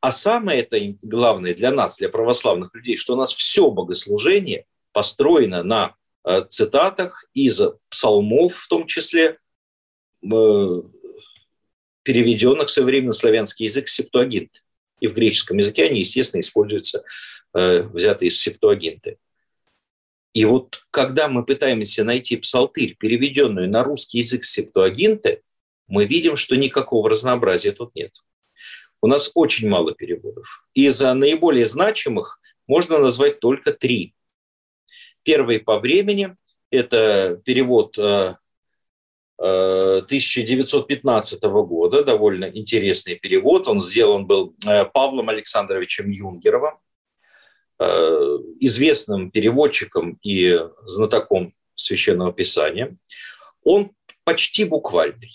А 0.00 0.12
самое 0.12 0.60
это 0.60 0.78
главное 1.02 1.54
для 1.54 1.72
нас, 1.72 1.98
для 1.98 2.08
православных 2.08 2.72
людей, 2.74 2.96
что 2.96 3.14
у 3.14 3.16
нас 3.16 3.34
все 3.34 3.68
богослужение 3.70 4.66
построено 4.92 5.62
на 5.64 5.96
цитатах 6.48 7.24
из 7.34 7.60
псалмов, 7.88 8.54
в 8.54 8.68
том 8.68 8.86
числе, 8.86 9.38
переведенных 12.08 12.68
в 12.68 12.70
современный 12.70 13.12
славянский 13.12 13.66
язык 13.66 13.86
септуагинт. 13.86 14.62
И 14.98 15.08
в 15.08 15.12
греческом 15.12 15.58
языке 15.58 15.84
они, 15.84 15.98
естественно, 15.98 16.40
используются, 16.40 17.04
взятые 17.52 18.30
из 18.30 18.40
септуагинты. 18.40 19.18
И 20.32 20.46
вот 20.46 20.86
когда 20.90 21.28
мы 21.28 21.44
пытаемся 21.44 22.04
найти 22.04 22.38
псалтырь, 22.38 22.96
переведенную 22.98 23.68
на 23.68 23.84
русский 23.84 24.18
язык 24.18 24.44
септуагинты, 24.44 25.42
мы 25.86 26.06
видим, 26.06 26.36
что 26.36 26.56
никакого 26.56 27.10
разнообразия 27.10 27.72
тут 27.72 27.94
нет. 27.94 28.14
У 29.02 29.06
нас 29.06 29.30
очень 29.34 29.68
мало 29.68 29.94
переводов. 29.94 30.66
Из 30.72 30.98
наиболее 30.98 31.66
значимых 31.66 32.40
можно 32.66 32.98
назвать 32.98 33.38
только 33.38 33.74
три. 33.74 34.14
Первый 35.24 35.60
по 35.60 35.78
времени– 35.78 36.36
это 36.70 37.38
перевод 37.44 37.98
1915 39.38 41.32
э, 41.42 41.46
э, 41.46 41.48
года, 41.48 42.04
довольно 42.04 42.46
интересный 42.46 43.14
перевод. 43.14 43.68
Он 43.68 43.80
сделан 43.80 44.26
был 44.26 44.54
э, 44.66 44.84
Павлом 44.86 45.28
Александровичем 45.28 46.10
Юнгеровым, 46.10 46.74
известным 48.58 49.30
переводчиком 49.30 50.18
и 50.20 50.58
знатоком 50.84 51.54
священного 51.76 52.32
писания. 52.32 52.96
Он 53.62 53.92
почти 54.24 54.64
буквальный 54.64 55.30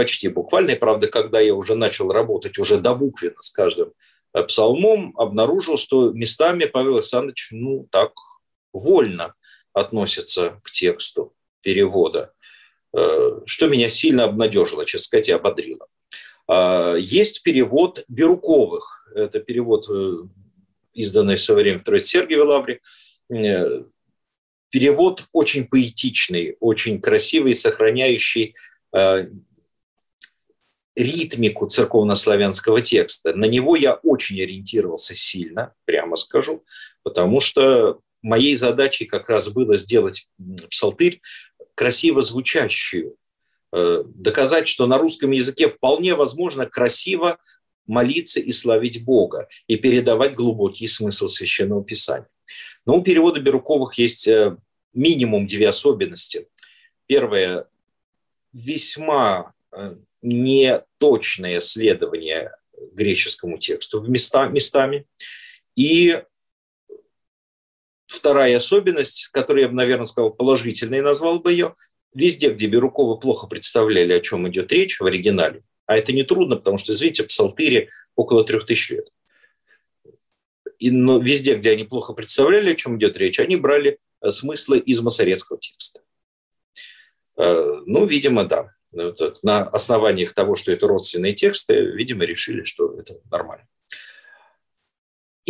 почти 0.00 0.28
буквально. 0.28 0.70
И 0.70 0.78
правда, 0.78 1.08
когда 1.08 1.40
я 1.40 1.54
уже 1.54 1.74
начал 1.74 2.10
работать 2.10 2.58
уже 2.58 2.78
до 2.78 2.94
буквенно 2.94 3.40
с 3.40 3.50
каждым 3.50 3.92
э, 4.32 4.42
псалмом, 4.44 5.12
обнаружил, 5.18 5.76
что 5.76 6.10
местами 6.12 6.64
Павел 6.64 6.94
Александрович, 6.94 7.48
ну, 7.50 7.86
так 7.90 8.12
вольно 8.72 9.34
относится 9.74 10.58
к 10.64 10.70
тексту 10.70 11.34
перевода, 11.60 12.20
э, 12.20 12.39
что 12.92 13.68
меня 13.68 13.90
сильно 13.90 14.24
обнадежило, 14.24 14.84
честно 14.84 15.04
сказать, 15.04 15.28
и 15.28 15.32
ободрило. 15.32 15.86
А, 16.48 16.94
есть 16.96 17.42
перевод 17.42 18.04
Бирюковых. 18.08 19.08
Это 19.14 19.40
перевод, 19.40 19.86
э, 19.88 20.24
изданный 20.94 21.36
в 21.36 21.40
свое 21.40 21.62
время 21.62 21.78
в 21.78 21.84
Троице 21.84 22.08
Сергиевой 22.08 22.46
Лавре. 22.46 22.80
Перевод 24.70 25.24
очень 25.32 25.66
поэтичный, 25.66 26.56
очень 26.60 27.00
красивый, 27.00 27.54
сохраняющий 27.54 28.54
ритмику 30.96 31.66
церковнославянского 31.66 32.80
текста. 32.80 33.34
На 33.34 33.46
него 33.46 33.76
я 33.76 33.94
очень 33.94 34.40
ориентировался 34.40 35.14
сильно, 35.14 35.74
прямо 35.84 36.16
скажу, 36.16 36.64
потому 37.02 37.40
что 37.40 38.00
моей 38.22 38.54
задачей 38.56 39.06
как 39.06 39.28
раз 39.28 39.48
было 39.48 39.76
сделать 39.76 40.28
псалтырь 40.70 41.20
красиво 41.80 42.20
звучащую, 42.20 43.16
э, 43.72 44.04
доказать, 44.04 44.68
что 44.68 44.86
на 44.86 44.98
русском 44.98 45.30
языке 45.30 45.66
вполне 45.70 46.14
возможно 46.14 46.66
красиво 46.66 47.38
молиться 47.86 48.38
и 48.38 48.52
славить 48.52 49.02
Бога 49.02 49.48
и 49.66 49.76
передавать 49.76 50.34
глубокий 50.34 50.86
смысл 50.86 51.26
священного 51.26 51.82
писания. 51.82 52.28
Но 52.84 52.98
у 52.98 53.02
перевода 53.02 53.40
Бирюковых 53.40 53.94
есть 53.94 54.28
э, 54.28 54.58
минимум 54.92 55.46
две 55.46 55.70
особенности. 55.70 56.48
Первое, 57.06 57.66
весьма 58.52 59.54
э, 59.72 59.96
неточное 60.20 61.60
следование 61.62 62.52
греческому 62.92 63.56
тексту 63.56 64.02
места, 64.02 64.48
местами. 64.48 65.06
И 65.76 66.22
вторая 68.10 68.56
особенность, 68.56 69.28
которую 69.28 69.62
я 69.62 69.68
бы, 69.68 69.74
наверное, 69.74 70.06
сказал 70.06 70.30
положительной, 70.30 71.00
назвал 71.00 71.40
бы 71.40 71.52
ее, 71.52 71.74
везде, 72.12 72.50
где 72.50 72.66
Бирюковы 72.66 73.18
плохо 73.18 73.46
представляли, 73.46 74.12
о 74.12 74.20
чем 74.20 74.48
идет 74.48 74.72
речь 74.72 74.98
в 74.98 75.06
оригинале, 75.06 75.62
а 75.86 75.96
это 75.96 76.12
не 76.12 76.24
трудно, 76.24 76.56
потому 76.56 76.76
что, 76.76 76.92
извините, 76.92 77.24
псалтыри 77.24 77.88
около 78.16 78.44
трех 78.44 78.66
тысяч 78.66 78.90
лет. 78.90 79.08
И, 80.78 80.90
но 80.90 81.18
везде, 81.18 81.56
где 81.56 81.70
они 81.70 81.84
плохо 81.84 82.12
представляли, 82.12 82.72
о 82.72 82.74
чем 82.74 82.98
идет 82.98 83.16
речь, 83.16 83.38
они 83.38 83.56
брали 83.56 83.98
э, 84.22 84.30
смыслы 84.30 84.78
из 84.78 85.00
масоретского 85.00 85.58
текста. 85.58 86.00
Э, 87.36 87.82
ну, 87.86 88.06
видимо, 88.06 88.44
да. 88.44 88.72
На 88.92 89.62
основаниях 89.68 90.32
того, 90.32 90.56
что 90.56 90.72
это 90.72 90.88
родственные 90.88 91.34
тексты, 91.34 91.74
видимо, 91.74 92.24
решили, 92.24 92.64
что 92.64 92.98
это 92.98 93.20
нормально. 93.30 93.68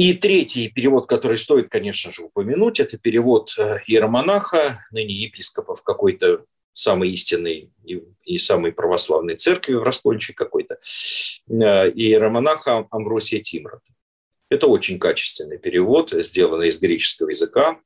И 0.01 0.15
третий 0.15 0.69
перевод, 0.69 1.07
который 1.07 1.37
стоит, 1.37 1.69
конечно 1.69 2.11
же, 2.11 2.23
упомянуть, 2.23 2.81
это 2.81 2.97
перевод 2.97 3.55
э, 3.59 3.81
иеромонаха, 3.87 4.87
ныне 4.93 5.13
епископа 5.13 5.77
в 5.77 5.83
какой-то 5.83 6.47
самой 6.73 7.11
истинной 7.11 7.71
и, 7.85 8.03
и 8.25 8.39
самой 8.39 8.73
православной 8.73 9.37
церкви 9.37 9.75
в 9.75 9.83
Раскольниче 9.83 10.33
какой-то, 10.33 10.77
э, 10.77 10.81
иеромонаха 11.51 12.87
Амвросия 12.91 13.41
Тимрота. 13.41 13.93
Это 14.49 14.69
очень 14.69 14.99
качественный 14.99 15.59
перевод, 15.59 16.13
сделанный 16.13 16.69
из 16.69 16.79
греческого 16.79 17.29
языка. 17.29 17.79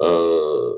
Э, 0.00 0.74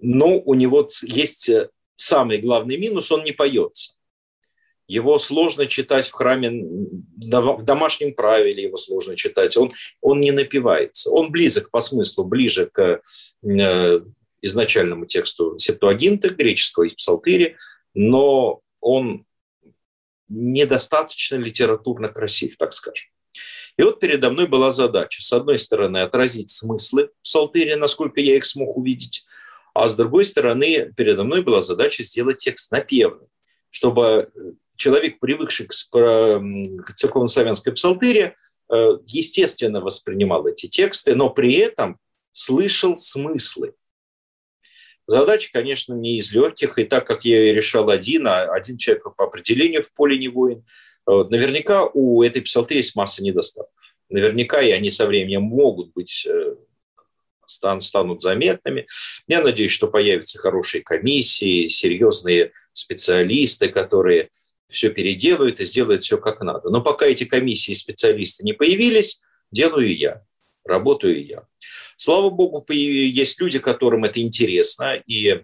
но 0.00 0.40
у 0.40 0.54
него 0.54 0.88
есть 1.04 1.52
самый 1.94 2.38
главный 2.38 2.78
минус, 2.78 3.12
он 3.12 3.22
не 3.22 3.30
поется. 3.30 3.94
Его 4.86 5.18
сложно 5.18 5.66
читать 5.66 6.08
в 6.08 6.12
храме, 6.12 6.50
в 6.50 7.62
домашнем 7.62 8.14
правиле 8.14 8.64
его 8.64 8.76
сложно 8.76 9.16
читать. 9.16 9.56
Он, 9.56 9.72
он 10.00 10.20
не 10.20 10.30
напивается. 10.30 11.10
Он 11.10 11.30
близок 11.30 11.70
по 11.70 11.80
смыслу, 11.80 12.24
ближе 12.24 12.66
к 12.66 13.00
э, 13.42 14.00
изначальному 14.42 15.06
тексту 15.06 15.58
септуагинта 15.58 16.28
греческого 16.28 16.84
из 16.84 16.94
псалтыри, 16.94 17.56
но 17.94 18.60
он 18.80 19.24
недостаточно 20.28 21.36
литературно 21.36 22.08
красив, 22.08 22.56
так 22.58 22.72
скажем. 22.72 23.08
И 23.76 23.82
вот 23.82 24.00
передо 24.00 24.30
мной 24.30 24.46
была 24.46 24.70
задача, 24.70 25.22
с 25.22 25.32
одной 25.32 25.58
стороны, 25.58 25.98
отразить 25.98 26.50
смыслы 26.50 27.10
псалтыри, 27.22 27.74
насколько 27.74 28.20
я 28.20 28.36
их 28.36 28.44
смог 28.44 28.76
увидеть, 28.76 29.24
а 29.74 29.88
с 29.88 29.96
другой 29.96 30.24
стороны, 30.24 30.92
передо 30.96 31.24
мной 31.24 31.42
была 31.42 31.60
задача 31.60 32.04
сделать 32.04 32.36
текст 32.36 32.70
напевным, 32.70 33.26
чтобы 33.70 34.30
человек, 34.76 35.18
привыкший 35.20 35.66
к 35.66 35.72
церковно-славянской 36.96 37.72
псалтыре, 37.72 38.36
э, 38.72 38.98
естественно 39.06 39.80
воспринимал 39.80 40.46
эти 40.46 40.66
тексты, 40.66 41.14
но 41.14 41.30
при 41.30 41.54
этом 41.54 41.98
слышал 42.32 42.96
смыслы. 42.96 43.74
Задача, 45.06 45.50
конечно, 45.52 45.94
не 45.94 46.16
из 46.16 46.32
легких, 46.32 46.78
и 46.78 46.84
так 46.84 47.06
как 47.06 47.24
я 47.24 47.40
ее 47.40 47.54
решал 47.54 47.90
один, 47.90 48.26
а 48.26 48.44
один 48.44 48.78
человек 48.78 49.04
по 49.16 49.24
определению 49.24 49.82
в 49.82 49.92
поле 49.92 50.18
не 50.18 50.28
воин, 50.28 50.64
э, 51.06 51.24
наверняка 51.30 51.86
у 51.92 52.22
этой 52.22 52.42
псалты 52.42 52.74
есть 52.74 52.96
масса 52.96 53.22
недостатков. 53.22 53.72
Наверняка 54.08 54.62
и 54.62 54.70
они 54.70 54.90
со 54.90 55.06
временем 55.06 55.42
могут 55.42 55.92
быть 55.92 56.26
э, 56.26 56.54
станут 57.46 58.22
заметными. 58.22 58.86
Я 59.26 59.42
надеюсь, 59.42 59.72
что 59.72 59.88
появятся 59.88 60.38
хорошие 60.38 60.82
комиссии, 60.82 61.66
серьезные 61.66 62.52
специалисты, 62.72 63.68
которые 63.68 64.30
все 64.68 64.90
переделают 64.90 65.60
и 65.60 65.64
сделают 65.64 66.04
все 66.04 66.18
как 66.18 66.40
надо. 66.40 66.70
Но 66.70 66.82
пока 66.82 67.06
эти 67.06 67.24
комиссии 67.24 67.72
и 67.72 67.76
специалисты 67.76 68.44
не 68.44 68.52
появились, 68.52 69.22
делаю 69.50 69.96
я, 69.96 70.22
работаю 70.64 71.24
я. 71.24 71.44
Слава 71.96 72.30
богу, 72.30 72.64
есть 72.72 73.40
люди, 73.40 73.58
которым 73.58 74.04
это 74.04 74.20
интересно, 74.20 75.02
и 75.06 75.28
э, 75.28 75.42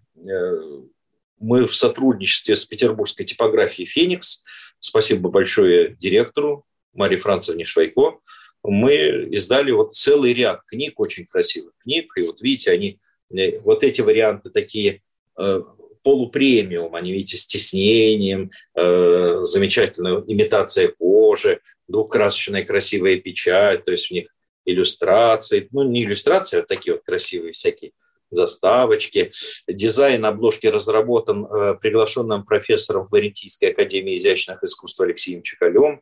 мы 1.38 1.66
в 1.66 1.74
сотрудничестве 1.74 2.56
с 2.56 2.64
петербургской 2.64 3.24
типографией 3.24 3.86
«Феникс», 3.88 4.44
спасибо 4.78 5.30
большое 5.30 5.96
директору 5.96 6.64
Марии 6.92 7.16
Францевне 7.16 7.64
Швайко, 7.64 8.18
мы 8.62 9.28
издали 9.30 9.70
вот 9.70 9.94
целый 9.94 10.34
ряд 10.34 10.62
книг, 10.66 10.98
очень 11.00 11.24
красивых 11.26 11.72
книг, 11.82 12.12
и 12.16 12.22
вот 12.22 12.40
видите, 12.42 12.72
они, 12.72 13.00
э, 13.34 13.58
вот 13.60 13.84
эти 13.84 14.00
варианты 14.00 14.50
такие 14.50 15.02
э, 15.38 15.62
полупремиум, 16.02 16.94
они, 16.94 17.12
видите, 17.12 17.36
с 17.36 17.46
тиснением, 17.46 18.50
э, 18.74 19.38
замечательная 19.42 20.22
имитация 20.26 20.88
кожи, 20.88 21.60
двухкрасочная 21.88 22.64
красивая 22.64 23.16
печать, 23.16 23.82
то 23.84 23.92
есть 23.92 24.08
в 24.08 24.10
них 24.12 24.26
иллюстрации, 24.64 25.68
ну 25.72 25.82
не 25.82 26.04
иллюстрации, 26.04 26.60
а 26.60 26.62
такие 26.62 26.94
вот 26.94 27.04
красивые 27.04 27.52
всякие 27.52 27.92
заставочки. 28.30 29.32
Дизайн 29.68 30.24
обложки 30.24 30.66
разработан 30.66 31.44
э, 31.44 31.74
приглашенным 31.80 32.44
профессором 32.44 33.08
Флорентийской 33.08 33.70
академии 33.70 34.16
изящных 34.16 34.62
искусств 34.62 35.00
Алексеем 35.00 35.42
Чекалем. 35.42 36.00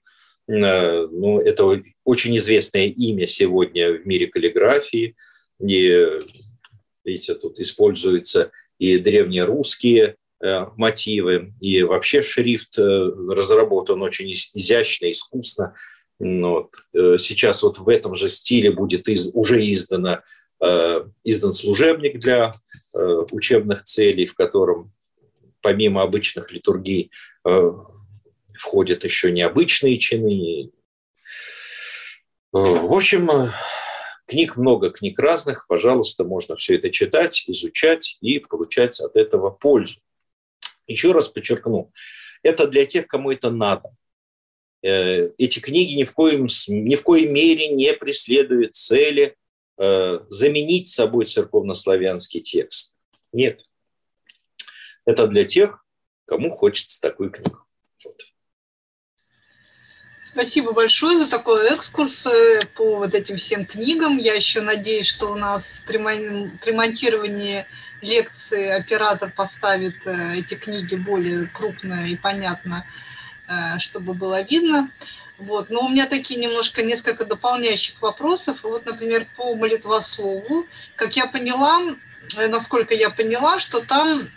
Э, 0.48 1.06
ну, 1.06 1.40
это 1.40 1.82
очень 2.04 2.37
известное 2.37 2.87
имя 2.87 3.26
сегодня 3.26 3.92
в 3.92 4.06
мире 4.06 4.26
каллиграфии. 4.26 5.16
И, 5.61 6.06
видите, 7.04 7.34
тут 7.34 7.58
используются 7.58 8.52
и 8.79 8.99
древнерусские 8.99 10.17
э, 10.43 10.67
мотивы, 10.77 11.53
и 11.61 11.83
вообще 11.83 12.23
шрифт 12.23 12.79
э, 12.79 12.83
разработан 12.83 14.03
очень 14.03 14.33
изящно, 14.33 15.11
искусно. 15.11 15.75
Ну 16.21 16.51
вот. 16.95 17.21
Сейчас 17.21 17.62
вот 17.62 17.79
в 17.79 17.88
этом 17.88 18.17
же 18.17 18.29
стиле 18.29 18.73
будет 18.73 19.09
из, 19.09 19.31
уже 19.35 19.61
издана 19.73 20.25
издан 21.23 21.53
служебник 21.53 22.19
для 22.19 22.51
учебных 23.31 23.85
целей, 23.85 24.27
в 24.27 24.35
котором 24.35 24.93
помимо 25.61 26.03
обычных 26.03 26.51
литургий 26.51 27.12
входят 28.59 29.05
еще 29.05 29.31
необычные 29.31 29.99
чины. 29.99 30.73
В 32.51 32.93
общем, 32.93 33.53
книг 34.29 34.57
много, 34.57 34.91
книг 34.91 35.19
разных. 35.19 35.67
Пожалуйста, 35.67 36.23
можно 36.23 36.55
все 36.55 36.77
это 36.77 36.91
читать, 36.91 37.45
изучать 37.49 38.19
и 38.21 38.38
получать 38.38 39.01
от 39.01 39.17
этого 39.17 39.51
пользу. 39.51 40.01
Еще 40.87 41.12
раз 41.12 41.29
подчеркну, 41.29 41.93
это 42.43 42.69
для 42.69 42.87
тех, 42.87 43.09
кому 43.09 43.33
это 43.33 43.51
надо. 43.51 43.91
Э, 44.83 45.31
эти 45.38 45.59
книги 45.59 45.95
ни 45.95 46.05
в 46.05 46.12
коем, 46.12 46.47
ни 46.69 46.95
в 46.95 47.03
коей 47.03 47.29
мере 47.29 47.69
не 47.69 47.93
преследуют 47.95 48.77
цели 48.77 49.37
э, 49.79 50.21
заменить 50.29 50.88
собой 50.88 51.27
церковнославянский 51.27 52.41
текст. 52.41 52.97
Нет. 53.33 53.62
Это 55.05 55.27
для 55.27 55.45
тех, 55.45 55.85
кому 56.27 56.51
хочется 56.55 57.01
такую 57.01 57.31
книгу. 57.31 57.64
Вот. 58.05 58.23
Спасибо 60.31 60.73
большое 60.73 61.17
за 61.17 61.27
такой 61.27 61.69
экскурс 61.71 62.27
э, 62.27 62.61
по 62.75 62.97
вот 62.97 63.14
этим 63.14 63.38
всем 63.38 63.64
книгам. 63.64 64.19
Я 64.19 64.35
еще 64.35 64.61
надеюсь, 64.61 65.07
что 65.07 65.33
у 65.33 65.35
нас 65.35 65.81
при, 65.87 65.97
монтировании 65.97 67.64
лекции 68.03 68.69
оператор 68.69 69.33
поставит 69.35 69.95
э, 70.05 70.37
эти 70.37 70.53
книги 70.53 70.97
более 70.97 71.47
крупно 71.47 72.07
и 72.07 72.14
понятно, 72.14 72.85
э, 73.49 73.79
чтобы 73.79 74.12
было 74.12 74.43
видно. 74.43 74.91
Вот. 75.38 75.71
Но 75.71 75.87
у 75.87 75.88
меня 75.88 76.07
такие 76.07 76.38
немножко 76.38 76.83
несколько 76.83 77.25
дополняющих 77.25 78.03
вопросов. 78.03 78.59
Вот, 78.64 78.85
например, 78.85 79.27
по 79.35 79.55
молитвослову. 79.55 80.67
Как 80.95 81.17
я 81.17 81.27
поняла, 81.27 81.81
насколько 82.37 82.95
я 82.95 83.11
поняла, 83.11 83.59
что 83.59 83.81
там 83.81 84.29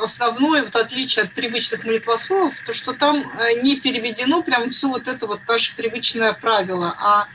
основное, 0.00 0.62
вот 0.62 0.76
отличие 0.76 1.24
от 1.24 1.32
привычных 1.32 1.84
молитвословов, 1.84 2.54
то 2.66 2.74
что 2.74 2.92
там 2.92 3.32
э, 3.38 3.60
не 3.62 3.80
переведено 3.80 4.42
прям 4.42 4.70
все 4.70 4.88
вот 4.88 5.08
это 5.08 5.26
вот 5.26 5.40
наше 5.48 5.74
привычное 5.74 6.34
правило, 6.34 6.94
а 6.98 7.28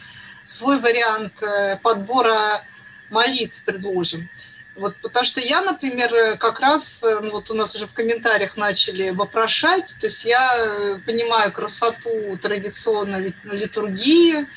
свой 0.46 0.80
вариант 0.80 1.34
э, 1.42 1.78
подбора 1.78 2.64
молитв 3.10 3.64
предложен. 3.64 4.30
Вот, 4.76 4.96
потому 5.02 5.26
что 5.26 5.40
я, 5.40 5.62
например, 5.62 6.38
как 6.38 6.60
раз, 6.60 7.02
ну, 7.04 7.32
вот 7.32 7.52
у 7.52 7.54
нас 7.54 7.76
уже 7.76 7.86
в 7.86 7.94
комментариях 7.94 8.58
начали 8.58 9.12
вопрошать, 9.12 9.96
то 10.00 10.08
есть 10.08 10.26
я 10.26 11.00
понимаю 11.06 11.52
красоту 11.52 12.38
традиционной 12.42 13.36
литургии, 13.44 14.48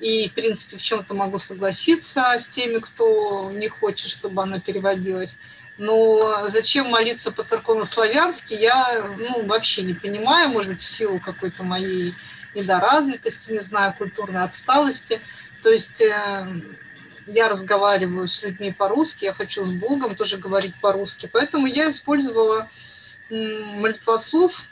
и, 0.00 0.28
в 0.28 0.34
принципе, 0.34 0.76
в 0.76 0.82
чем-то 0.82 1.14
могу 1.14 1.38
согласиться 1.38 2.20
с 2.38 2.46
теми, 2.46 2.78
кто 2.78 3.50
не 3.50 3.68
хочет, 3.68 4.10
чтобы 4.10 4.42
она 4.42 4.60
переводилась. 4.60 5.36
Но 5.78 6.48
зачем 6.48 6.88
молиться 6.88 7.30
по-церковнославянски, 7.30 8.54
я 8.54 9.14
ну, 9.18 9.46
вообще 9.46 9.82
не 9.82 9.94
понимаю, 9.94 10.50
может 10.50 10.72
быть, 10.72 10.82
в 10.82 10.86
силу 10.86 11.20
какой-то 11.20 11.62
моей 11.64 12.14
недоразвитости, 12.54 13.52
не 13.52 13.60
знаю, 13.60 13.94
культурной 13.96 14.42
отсталости. 14.42 15.20
То 15.62 15.70
есть 15.70 16.00
э, 16.00 16.46
я 17.26 17.48
разговариваю 17.48 18.28
с 18.28 18.42
людьми 18.42 18.72
по-русски, 18.72 19.24
я 19.24 19.34
хочу 19.34 19.64
с 19.64 19.70
Богом 19.70 20.14
тоже 20.14 20.38
говорить 20.38 20.74
по-русски. 20.80 21.28
Поэтому 21.30 21.66
я 21.66 21.90
использовала 21.90 22.70
молитвослов 23.28 24.64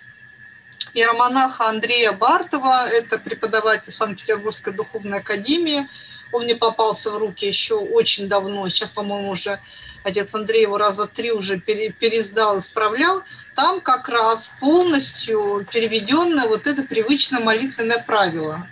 иеромонаха 0.92 1.68
Андрея 1.68 2.12
Бартова, 2.12 2.88
это 2.88 3.18
преподаватель 3.18 3.92
Санкт-Петербургской 3.92 4.72
духовной 4.72 5.18
академии. 5.18 5.88
Он 6.32 6.44
мне 6.44 6.56
попался 6.56 7.10
в 7.10 7.18
руки 7.18 7.46
еще 7.46 7.74
очень 7.74 8.28
давно, 8.28 8.68
сейчас, 8.68 8.90
по-моему, 8.90 9.30
уже 9.30 9.60
отец 10.02 10.34
Андрей 10.34 10.62
его 10.62 10.78
раза 10.78 11.06
три 11.06 11.32
уже 11.32 11.58
пересдал, 11.58 12.58
исправлял. 12.58 13.22
Там 13.56 13.80
как 13.80 14.08
раз 14.08 14.50
полностью 14.60 15.66
переведенное 15.72 16.46
вот 16.46 16.66
это 16.66 16.82
привычное 16.82 17.40
молитвенное 17.40 18.02
правило. 18.04 18.68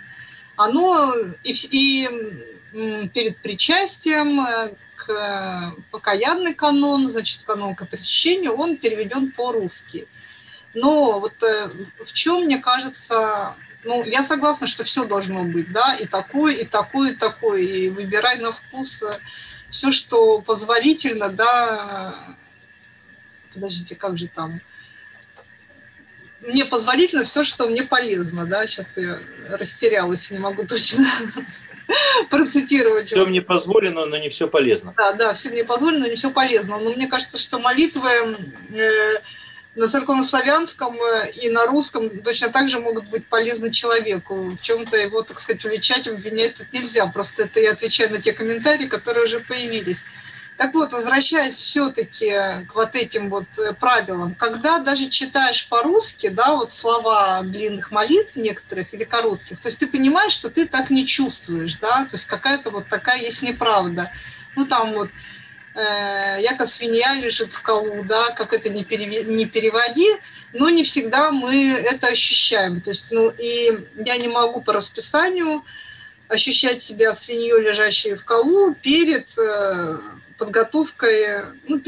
Оно 0.55 1.15
и, 1.43 1.53
и 1.71 2.09
перед 3.13 3.37
причастием 3.41 4.39
э, 4.41 4.73
к 4.95 5.75
покаянный 5.91 6.53
канон, 6.53 7.09
значит, 7.09 7.41
канон 7.43 7.75
к 7.75 7.87
причащению, 7.87 8.53
он 8.53 8.77
переведен 8.77 9.31
по-русски. 9.31 10.07
Но 10.73 11.19
вот 11.19 11.33
э, 11.43 11.69
в 12.03 12.13
чем, 12.13 12.45
мне 12.45 12.57
кажется, 12.57 13.55
ну, 13.83 14.03
я 14.03 14.23
согласна, 14.23 14.67
что 14.67 14.83
все 14.83 15.05
должно 15.05 15.43
быть, 15.43 15.71
да, 15.71 15.95
и 15.95 16.07
такое, 16.07 16.55
и 16.55 16.65
такое, 16.65 17.11
и 17.11 17.15
такое, 17.15 17.61
и 17.61 17.89
выбирай 17.89 18.39
на 18.39 18.51
вкус 18.51 19.01
э, 19.03 19.19
все, 19.69 19.91
что 19.91 20.41
позволительно, 20.41 21.29
да, 21.29 22.15
подождите, 23.53 23.95
как 23.95 24.17
же 24.17 24.27
там, 24.27 24.61
мне 26.41 26.65
позволительно 26.65 27.23
все, 27.23 27.43
что 27.43 27.67
мне 27.67 27.83
полезно, 27.83 28.45
да, 28.45 28.67
сейчас 28.67 28.87
я 28.97 29.19
растерялась, 29.49 30.29
не 30.31 30.39
могу 30.39 30.65
точно 30.65 31.07
процитировать. 32.29 33.07
Все 33.07 33.25
мне 33.25 33.41
позволено, 33.41 34.05
но 34.05 34.17
не 34.17 34.29
все 34.29 34.47
полезно. 34.47 34.93
Да, 34.97 35.13
да, 35.13 35.33
все 35.33 35.49
мне 35.49 35.63
позволено, 35.63 35.99
но 35.99 36.07
не 36.07 36.15
все 36.15 36.31
полезно. 36.31 36.77
Но 36.79 36.91
мне 36.91 37.07
кажется, 37.07 37.37
что 37.37 37.59
молитвы 37.59 38.09
э, 38.71 39.21
на 39.75 39.87
церковнославянском 39.87 40.95
э, 41.01 41.31
и 41.31 41.49
на 41.49 41.65
русском 41.65 42.09
точно 42.21 42.49
так 42.49 42.69
же 42.69 42.79
могут 42.79 43.07
быть 43.07 43.25
полезны 43.25 43.71
человеку. 43.71 44.51
В 44.51 44.61
чем-то 44.61 44.97
его, 44.97 45.23
так 45.23 45.39
сказать, 45.39 45.65
уличать, 45.65 46.07
обвинять 46.07 46.55
тут 46.55 46.71
нельзя. 46.73 47.07
Просто 47.07 47.43
это 47.43 47.59
я 47.59 47.71
отвечаю 47.71 48.11
на 48.11 48.19
те 48.19 48.33
комментарии, 48.33 48.85
которые 48.85 49.25
уже 49.25 49.39
появились. 49.39 49.99
Так 50.55 50.75
вот, 50.75 50.93
возвращаясь 50.93 51.55
все-таки 51.55 52.29
к 52.67 52.75
вот 52.75 52.95
этим 52.95 53.31
вот 53.31 53.47
э, 53.57 53.73
правилам, 53.73 54.35
когда 54.35 54.77
даже 54.77 55.09
читаешь 55.09 55.67
по-русски, 55.67 56.29
да, 56.29 56.55
вот 56.55 56.71
слова 56.71 57.41
длинных 57.41 57.89
молитв 57.89 58.35
некоторых 58.35 58.93
или 58.93 59.03
коротких, 59.03 59.59
то 59.59 59.67
есть 59.67 59.79
ты 59.79 59.87
понимаешь, 59.87 60.31
что 60.31 60.51
ты 60.51 60.67
так 60.67 60.91
не 60.91 61.07
чувствуешь, 61.07 61.77
да, 61.77 62.05
то 62.05 62.13
есть 62.13 62.25
какая-то 62.25 62.69
вот 62.69 62.87
такая 62.87 63.19
есть 63.19 63.41
неправда. 63.41 64.11
Ну, 64.55 64.67
там 64.67 64.93
вот 64.93 65.09
Э, 65.09 65.32
яко 65.75 66.67
свинья 66.67 67.15
лежит 67.15 67.51
в 67.51 67.61
колу, 67.61 68.03
да, 68.03 68.29
как 68.31 68.53
это 68.53 68.69
не, 68.69 68.83
переве, 68.83 69.23
не 69.23 69.45
переводи, 69.45 70.07
но 70.53 70.69
не 70.69 70.83
всегда 70.83 71.31
мы 71.31 71.71
это 71.71 72.07
ощущаем. 72.07 72.79
То 72.81 72.91
есть, 72.91 73.07
ну, 73.09 73.33
и 73.37 73.87
я 74.05 74.17
не 74.17 74.27
могу 74.27 74.61
по 74.61 74.73
расписанию 74.73 75.63
ощущать 76.27 76.81
себя 76.81 77.15
свиньей, 77.15 77.61
лежащей 77.61 78.15
в 78.15 78.25
колу, 78.25 78.75
перед 78.75 79.27
э, 79.37 79.97
подготовкой, 80.37 81.45
ну, 81.67 81.81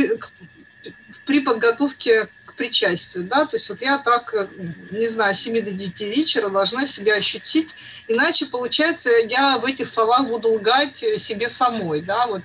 при 1.26 1.40
подготовке 1.40 2.30
к 2.46 2.54
причастию, 2.56 3.24
да, 3.24 3.46
то 3.46 3.56
есть 3.56 3.68
вот 3.70 3.82
я 3.82 3.98
так, 3.98 4.34
э, 4.34 4.48
не 4.92 5.08
знаю, 5.08 5.34
с 5.36 5.40
7 5.40 5.62
до 5.62 5.72
9 5.72 6.02
вечера 6.02 6.50
должна 6.50 6.86
себя 6.86 7.16
ощутить, 7.16 7.70
иначе, 8.08 8.46
получается, 8.46 9.10
я 9.28 9.58
в 9.58 9.66
этих 9.66 9.88
словах 9.88 10.28
буду 10.28 10.54
лгать 10.54 11.04
себе 11.18 11.50
самой, 11.50 12.02
да, 12.02 12.28
вот 12.28 12.42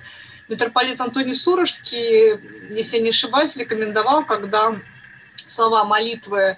митрополит 0.51 0.99
Антоний 0.99 1.33
Сурожский, 1.33 2.37
если 2.75 2.97
я 2.97 3.01
не 3.01 3.09
ошибаюсь, 3.09 3.55
рекомендовал, 3.55 4.25
когда 4.25 4.75
слова 5.47 5.85
молитвы 5.85 6.57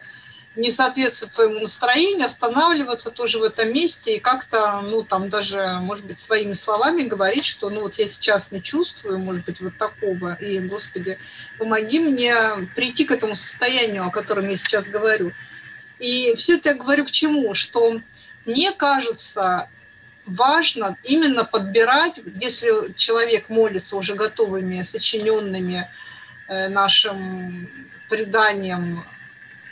не 0.56 0.72
соответствуют 0.72 1.34
твоему 1.34 1.60
настроению, 1.60 2.26
останавливаться 2.26 3.12
тоже 3.12 3.38
в 3.38 3.44
этом 3.44 3.72
месте 3.72 4.16
и 4.16 4.20
как-то, 4.20 4.82
ну, 4.82 5.04
там 5.04 5.30
даже, 5.30 5.78
может 5.82 6.06
быть, 6.06 6.20
своими 6.20 6.54
словами 6.54 7.04
говорить, 7.04 7.46
что, 7.46 7.70
ну, 7.70 7.82
вот 7.82 7.96
я 7.96 8.08
сейчас 8.08 8.52
не 8.52 8.62
чувствую, 8.62 9.20
может 9.20 9.46
быть, 9.46 9.62
вот 9.62 9.78
такого, 9.78 10.34
и, 10.34 10.60
Господи, 10.60 11.18
помоги 11.60 12.00
мне 12.00 12.36
прийти 12.76 13.06
к 13.06 13.12
этому 13.12 13.36
состоянию, 13.36 14.06
о 14.06 14.12
котором 14.12 14.50
я 14.50 14.58
сейчас 14.58 14.86
говорю. 14.86 15.34
И 16.00 16.36
все 16.38 16.58
это 16.58 16.70
я 16.70 16.76
говорю 16.76 17.06
к 17.06 17.12
чему? 17.12 17.54
Что 17.54 18.00
мне 18.46 18.72
кажется, 18.72 19.70
важно 20.26 20.98
именно 21.04 21.44
подбирать, 21.44 22.20
если 22.40 22.94
человек 22.96 23.50
молится 23.50 23.96
уже 23.96 24.16
готовыми, 24.16 24.82
сочиненными 24.84 25.90
э, 26.48 26.70
нашим 26.70 27.70
преданием 28.10 29.06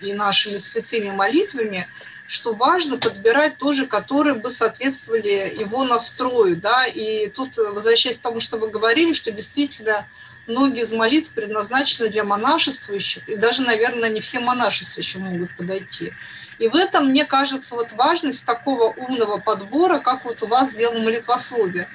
и 0.01 0.13
нашими 0.13 0.57
святыми 0.57 1.11
молитвами, 1.11 1.87
что 2.27 2.53
важно 2.53 2.97
подбирать 2.97 3.57
тоже, 3.57 3.85
которые 3.87 4.35
бы 4.35 4.49
соответствовали 4.51 5.53
его 5.59 5.83
настрою, 5.83 6.55
да, 6.55 6.85
и 6.85 7.27
тут, 7.27 7.57
возвращаясь 7.57 8.17
к 8.17 8.21
тому, 8.21 8.39
что 8.39 8.57
вы 8.57 8.69
говорили, 8.69 9.13
что 9.13 9.31
действительно 9.31 10.07
многие 10.47 10.83
из 10.83 10.91
молитв 10.91 11.31
предназначены 11.31 12.09
для 12.09 12.23
монашествующих, 12.23 13.27
и 13.27 13.35
даже, 13.35 13.63
наверное, 13.63 14.09
не 14.09 14.21
все 14.21 14.39
монашествующие 14.39 15.21
могут 15.21 15.55
подойти. 15.57 16.13
И 16.61 16.67
в 16.67 16.75
этом, 16.75 17.07
мне 17.07 17.25
кажется, 17.25 17.73
вот 17.73 17.91
важность 17.93 18.45
такого 18.45 18.93
умного 18.93 19.39
подбора, 19.39 19.97
как 19.97 20.25
вот 20.25 20.43
у 20.43 20.47
вас 20.47 20.69
сделано 20.69 20.99
молитвословие. 20.99 21.89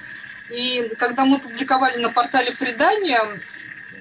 И 0.49 0.91
когда 0.99 1.23
мы 1.23 1.39
публиковали 1.39 1.99
на 1.99 2.09
портале 2.09 2.51
предания 2.51 3.21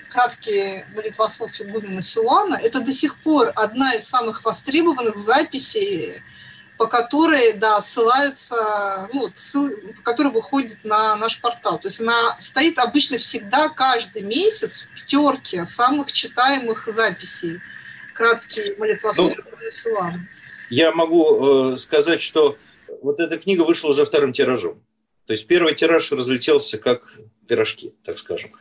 краткие 0.08 0.84
молитвослов 0.92 1.52
Игумена 1.60 2.02
Силуана, 2.02 2.56
это 2.56 2.80
до 2.80 2.92
сих 2.92 3.16
пор 3.18 3.52
одна 3.54 3.94
из 3.94 4.08
самых 4.08 4.44
востребованных 4.44 5.16
записей 5.16 6.24
по 6.78 6.88
которой, 6.88 7.54
да, 7.54 7.80
ссылаются, 7.80 9.08
ну, 9.12 9.30
ссыл, 9.34 9.70
который 10.02 10.30
выходит 10.30 10.84
на 10.84 11.16
наш 11.16 11.40
портал. 11.40 11.78
То 11.78 11.88
есть 11.88 12.00
она 12.00 12.36
стоит 12.38 12.78
обычно 12.78 13.16
всегда 13.18 13.68
каждый 13.68 14.20
месяц 14.20 14.82
в 14.82 14.88
пятерке 14.94 15.64
самых 15.64 16.12
читаемых 16.12 16.86
записей. 16.88 17.62
Краткие 18.12 18.76
молитвословия 18.76 19.36
ну, 19.36 20.26
Я 20.70 20.92
могу 20.92 21.72
э, 21.72 21.78
сказать, 21.78 22.20
что 22.20 22.56
вот 23.02 23.20
эта 23.20 23.38
книга 23.38 23.62
вышла 23.62 23.90
уже 23.90 24.04
вторым 24.04 24.32
тиражом. 24.32 24.82
То 25.26 25.32
есть 25.32 25.46
первый 25.46 25.74
тираж 25.74 26.12
разлетелся 26.12 26.78
как 26.78 27.18
пирожки, 27.48 27.94
так 28.04 28.18
скажем. 28.18 28.52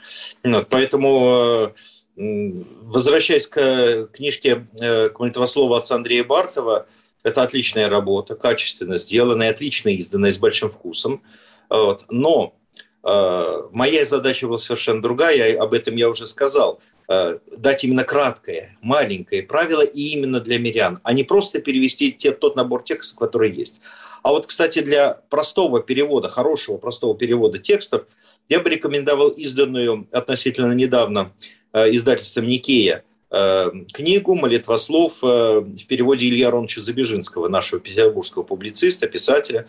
Вот, 0.44 0.68
поэтому, 0.70 1.72
э, 2.18 2.64
возвращаясь 2.84 3.48
к 3.48 4.08
книжке 4.14 4.68
э, 4.80 5.10
к 5.10 5.20
молитвослову 5.20 5.74
отца 5.76 5.96
Андрея 5.96 6.24
Бартова, 6.24 6.88
это 7.24 7.42
отличная 7.42 7.90
работа, 7.90 8.36
качественно 8.36 8.98
сделанная, 8.98 9.50
отлично 9.50 9.90
изданная, 9.90 10.32
с 10.32 10.38
большим 10.38 10.70
вкусом. 10.70 11.24
Вот. 11.70 12.04
Но 12.10 12.56
э, 13.04 13.62
моя 13.72 14.06
задача 14.06 14.48
была 14.48 14.60
совершенно 14.60 15.02
другая, 15.02 15.60
об 15.60 15.74
этом 15.74 15.96
я 15.96 16.10
уже 16.10 16.28
сказал. 16.28 16.80
Э, 17.08 17.38
дать 17.56 17.84
именно 17.84 18.04
краткое, 18.04 18.78
маленькое 18.82 19.44
правило 19.44 19.84
и 19.84 20.02
именно 20.10 20.40
для 20.40 20.58
мирян, 20.58 21.00
а 21.04 21.14
не 21.14 21.24
просто 21.24 21.60
перевести 21.60 22.12
те, 22.12 22.32
тот 22.32 22.56
набор 22.56 22.84
текстов, 22.84 23.20
который 23.20 23.52
есть. 23.52 23.76
А 24.24 24.32
вот, 24.32 24.48
кстати, 24.48 24.82
для 24.82 25.22
простого 25.30 25.82
перевода, 25.82 26.30
хорошего 26.30 26.78
простого 26.78 27.16
перевода 27.16 27.60
текстов, 27.60 28.06
я 28.50 28.60
бы 28.60 28.70
рекомендовал 28.70 29.30
изданную 29.30 30.08
относительно 30.12 30.74
недавно 30.74 31.32
э, 31.74 31.92
издательством 31.92 32.48
Никея 32.48 33.04
Э, 33.32 33.70
книгу 33.92 34.36
«Молитвослов» 34.36 35.22
в 35.22 35.86
переводе 35.88 36.30
Илья 36.30 36.48
Ароновича 36.48 36.80
Забежинского, 36.80 37.50
нашего 37.50 37.82
петербургского 37.82 38.44
публициста, 38.44 39.08
писателя. 39.08 39.68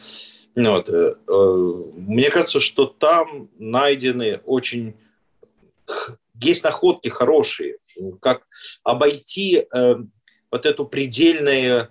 Вот. 0.54 0.88
Э, 0.88 1.14
мне 1.96 2.30
кажется, 2.30 2.60
что 2.60 2.86
там 2.86 3.48
найдены 3.58 4.40
очень... 4.44 4.94
Есть 6.40 6.64
находки 6.64 7.08
хорошие, 7.08 7.78
как 8.20 8.46
обойти 8.82 9.66
вот 10.50 10.66
эту 10.66 10.84
предельное 10.86 11.90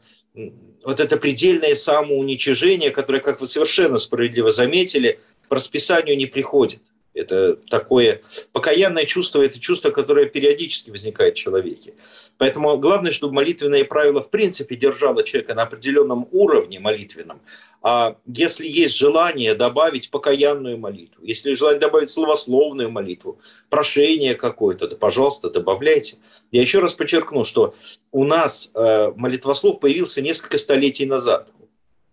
вот 0.83 0.99
это 0.99 1.17
предельное 1.17 1.75
самоуничижение, 1.75 2.91
которое, 2.91 3.19
как 3.19 3.41
вы 3.41 3.47
совершенно 3.47 3.97
справедливо 3.97 4.51
заметили, 4.51 5.19
по 5.49 5.55
расписанию 5.55 6.15
не 6.15 6.27
приходит. 6.27 6.81
Это 7.13 7.55
такое 7.55 8.21
покаянное 8.51 9.05
чувство, 9.05 9.41
это 9.41 9.59
чувство, 9.59 9.89
которое 9.89 10.25
периодически 10.25 10.91
возникает 10.91 11.35
в 11.35 11.39
человеке. 11.39 11.93
Поэтому 12.37 12.77
главное, 12.77 13.11
чтобы 13.11 13.33
молитвенное 13.33 13.85
правило 13.85 14.21
в 14.21 14.29
принципе 14.29 14.75
держало 14.75 15.23
человека 15.23 15.53
на 15.53 15.63
определенном 15.63 16.27
уровне 16.31 16.79
молитвенном. 16.79 17.39
А 17.81 18.17
если 18.25 18.67
есть 18.67 18.97
желание 18.97 19.55
добавить 19.55 20.09
покаянную 20.09 20.77
молитву, 20.77 21.23
если 21.23 21.49
есть 21.49 21.59
желание 21.59 21.79
добавить 21.79 22.09
словословную 22.09 22.89
молитву, 22.89 23.39
прошение 23.69 24.35
какое-то, 24.35 24.87
да, 24.87 24.95
пожалуйста, 24.95 25.49
добавляйте. 25.49 26.17
Я 26.51 26.61
еще 26.61 26.79
раз 26.79 26.93
подчеркну, 26.93 27.45
что 27.45 27.75
у 28.11 28.25
нас 28.25 28.71
э, 28.73 29.11
молитвослов 29.15 29.79
появился 29.79 30.21
несколько 30.21 30.57
столетий 30.57 31.05
назад, 31.05 31.49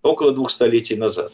около 0.03 0.33
двух 0.33 0.51
столетий 0.51 0.97
назад 0.97 1.33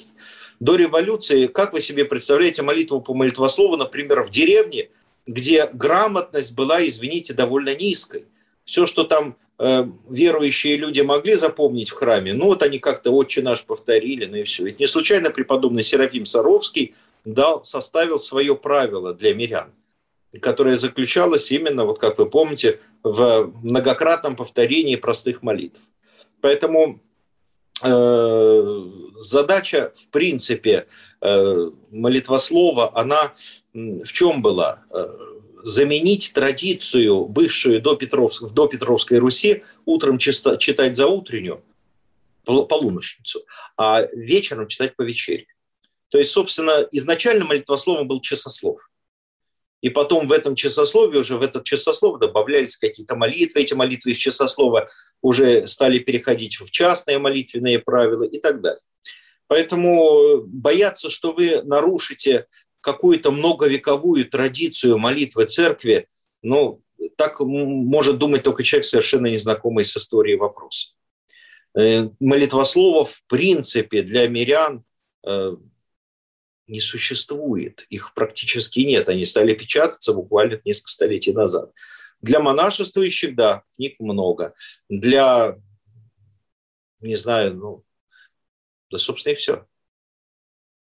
до 0.61 0.77
революции, 0.77 1.46
как 1.46 1.72
вы 1.72 1.81
себе 1.81 2.05
представляете 2.05 2.62
молитву 2.62 3.01
по 3.01 3.14
молитвослову, 3.14 3.77
например, 3.77 4.22
в 4.22 4.31
деревне, 4.31 4.90
где 5.27 5.66
грамотность 5.66 6.55
была, 6.55 6.85
извините, 6.87 7.35
довольно 7.35 7.74
низкой. 7.74 8.24
Все, 8.69 8.85
что 8.85 9.05
там 9.05 9.35
э, 9.59 9.87
верующие 10.11 10.77
люди 10.77 11.01
могли 11.01 11.37
запомнить 11.37 11.89
в 11.89 11.95
храме, 11.95 12.35
ну 12.35 12.45
вот 12.45 12.63
они 12.63 12.79
как-то 12.79 13.11
«Отче 13.13 13.41
наш» 13.41 13.65
повторили, 13.65 14.27
ну 14.27 14.37
и 14.37 14.43
все. 14.43 14.65
Ведь 14.65 14.79
не 14.79 14.87
случайно 14.87 15.31
преподобный 15.31 15.83
Серафим 15.83 16.27
Саровский 16.27 16.95
дал, 17.25 17.65
составил 17.65 18.19
свое 18.19 18.55
правило 18.55 19.15
для 19.15 19.33
мирян, 19.35 19.73
которое 20.43 20.77
заключалось 20.77 21.51
именно, 21.51 21.87
вот 21.87 21.99
как 21.99 22.19
вы 22.19 22.29
помните, 22.29 22.79
в 23.03 23.55
многократном 23.63 24.37
повторении 24.37 24.97
простых 24.97 25.43
молитв. 25.43 25.81
Поэтому 26.43 27.01
Э, 27.83 28.83
задача, 29.17 29.93
в 29.95 30.09
принципе, 30.09 30.87
э, 31.21 31.71
молитвослова, 31.91 32.91
она 32.99 33.35
в 33.73 34.13
чем 34.13 34.43
была? 34.43 34.81
Заменить 35.62 36.33
традицию, 36.35 37.27
бывшую 37.27 37.81
до, 37.83 37.97
Петров, 37.97 38.40
в 38.40 38.55
допетровской 38.55 39.18
Руси, 39.18 39.64
утром 39.85 40.18
читать 40.18 40.97
за 40.97 41.07
утреннюю, 41.07 41.62
полуночницу, 42.44 43.44
а 43.77 44.07
вечером 44.12 44.68
читать 44.68 44.97
по 44.97 45.03
вечере. 45.03 45.47
То 46.11 46.18
есть, 46.18 46.31
собственно, 46.31 46.87
изначально 46.92 47.44
молитвословом 47.44 48.09
был 48.09 48.21
часослов. 48.21 48.81
И 49.81 49.90
потом 49.90 50.27
в 50.27 50.33
этом 50.33 50.55
часословии, 50.57 51.18
уже 51.18 51.37
в 51.37 51.42
этот 51.42 51.64
часослов 51.64 52.18
добавлялись 52.18 52.77
какие-то 52.77 53.14
молитвы. 53.14 53.61
Эти 53.61 53.75
молитвы 53.75 54.11
из 54.11 54.16
часослова 54.16 54.88
уже 55.23 55.66
стали 55.66 55.99
переходить 55.99 56.59
в 56.59 56.71
частные 56.71 57.18
молитвенные 57.18 57.79
правила 57.79 58.25
и 58.25 58.40
так 58.40 58.61
далее. 58.61 58.81
Поэтому 59.47 60.42
бояться, 60.42 61.11
что 61.11 61.33
вы 61.33 61.62
нарушите 61.62 62.47
какую-то 62.81 63.31
многовековую 63.31 64.29
традицию 64.29 64.99
молитвы 64.99 65.47
церкви, 65.47 66.09
ну, 66.43 66.83
так 67.17 67.41
может 67.41 68.19
думать 68.19 68.43
только 68.43 68.62
человек, 68.62 68.87
совершенно 68.87 69.27
незнакомый 69.27 69.85
с 69.85 69.97
историей 69.97 70.37
вопроса. 70.37 70.95
Э, 71.79 72.09
молитвослова 72.19 73.05
в 73.05 73.23
принципе 73.27 74.03
для 74.03 74.27
мирян 74.29 74.85
э, 75.27 75.57
не 76.67 76.81
существует, 76.81 77.87
их 77.88 78.14
практически 78.14 78.81
нет, 78.81 79.09
они 79.09 79.25
стали 79.25 79.55
печататься 79.55 80.12
буквально 80.12 80.61
несколько 80.64 80.91
столетий 80.91 81.33
назад. 81.33 81.73
Для 82.21 82.41
монашествующих, 82.41 83.35
да, 83.37 83.62
книг 83.77 83.97
много. 84.01 84.55
Для, 84.88 85.57
не 87.01 87.17
знаю, 87.17 87.55
ну, 87.55 87.85
да, 88.91 88.99
собственно, 88.99 89.35
и 89.35 89.37
все. 89.37 89.67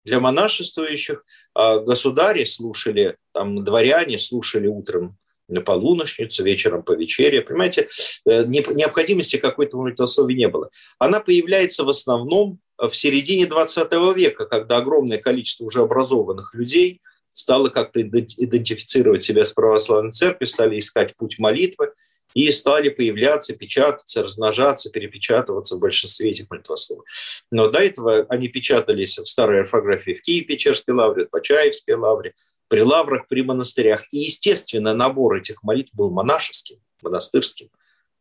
Для 0.03 0.19
монашествующих 0.19 1.23
а 1.53 1.79
государи 1.79 2.43
слушали, 2.45 3.17
там, 3.33 3.63
дворяне 3.63 4.17
слушали 4.17 4.67
утром 4.67 5.17
на 5.47 5.61
полуночницу, 5.61 6.43
вечером 6.43 6.83
по 6.83 6.93
вечере. 6.93 7.41
Понимаете, 7.41 7.87
э, 8.25 8.45
необходимости 8.45 9.37
какой-то 9.37 9.77
молитвословия 9.77 10.37
не 10.37 10.47
было. 10.47 10.69
Она 10.97 11.19
появляется 11.19 11.83
в 11.83 11.89
основном 11.89 12.59
в 12.77 12.93
середине 12.93 13.45
20 13.45 14.13
века, 14.13 14.45
когда 14.45 14.77
огромное 14.77 15.17
количество 15.17 15.65
уже 15.65 15.81
образованных 15.81 16.53
людей 16.55 17.01
стало 17.31 17.69
как-то 17.69 18.01
идентифицировать 18.01 19.23
себя 19.23 19.45
с 19.45 19.51
православной 19.51 20.11
церковью, 20.11 20.47
стали 20.47 20.79
искать 20.79 21.15
путь 21.15 21.37
молитвы 21.37 21.91
и 22.34 22.52
стали 22.52 22.89
появляться, 22.89 23.56
печататься, 23.56 24.24
размножаться, 24.24 24.89
перепечатываться 24.89 25.76
в 25.76 25.80
большинстве 25.80 26.32
этих 26.32 26.50
молитвословий. 26.50 27.04
Но 27.52 27.70
до 27.70 27.80
этого 27.80 28.26
они 28.30 28.48
печатались 28.48 29.17
в 29.17 29.26
старой 29.26 29.62
орфографии 29.62 30.13
в 30.13 30.22
Киеве-Печерской 30.22 30.94
лавре, 30.94 31.26
в 31.26 31.30
Почаевской 31.30 31.96
лавре, 31.96 32.34
при 32.67 32.82
лаврах, 32.82 33.28
при 33.28 33.44
монастырях. 33.44 34.06
И, 34.12 34.20
естественно, 34.20 34.94
набор 34.94 35.38
этих 35.38 35.63
молитв 35.63 35.94
был 35.94 36.10
монашеским, 36.10 36.78
монастырским. 37.02 37.70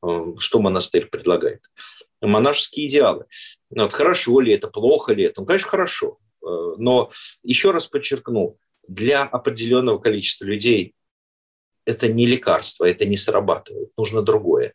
Э, 0.03 0.33
что 0.39 0.59
монастырь 0.61 1.07
предлагает? 1.07 1.63
монашеские 2.21 2.87
идеалы. 2.87 3.25
Вот 3.71 3.93
хорошо 3.93 4.41
ли 4.41 4.53
это, 4.53 4.69
плохо 4.69 5.15
ли 5.15 5.25
это? 5.25 5.41
Ну, 5.41 5.47
конечно, 5.47 5.69
хорошо. 5.69 6.19
Э, 6.43 6.75
но 6.77 7.11
еще 7.43 7.71
раз 7.71 7.87
подчеркну, 7.87 8.59
для 8.87 9.23
определенного 9.23 9.99
количества 9.99 10.47
людей 10.47 10.95
это 11.91 12.09
не 12.09 12.27
лекарство, 12.27 12.87
это 12.87 13.05
не 13.05 13.17
срабатывает, 13.17 13.91
нужно 13.97 14.23
другое. 14.23 14.75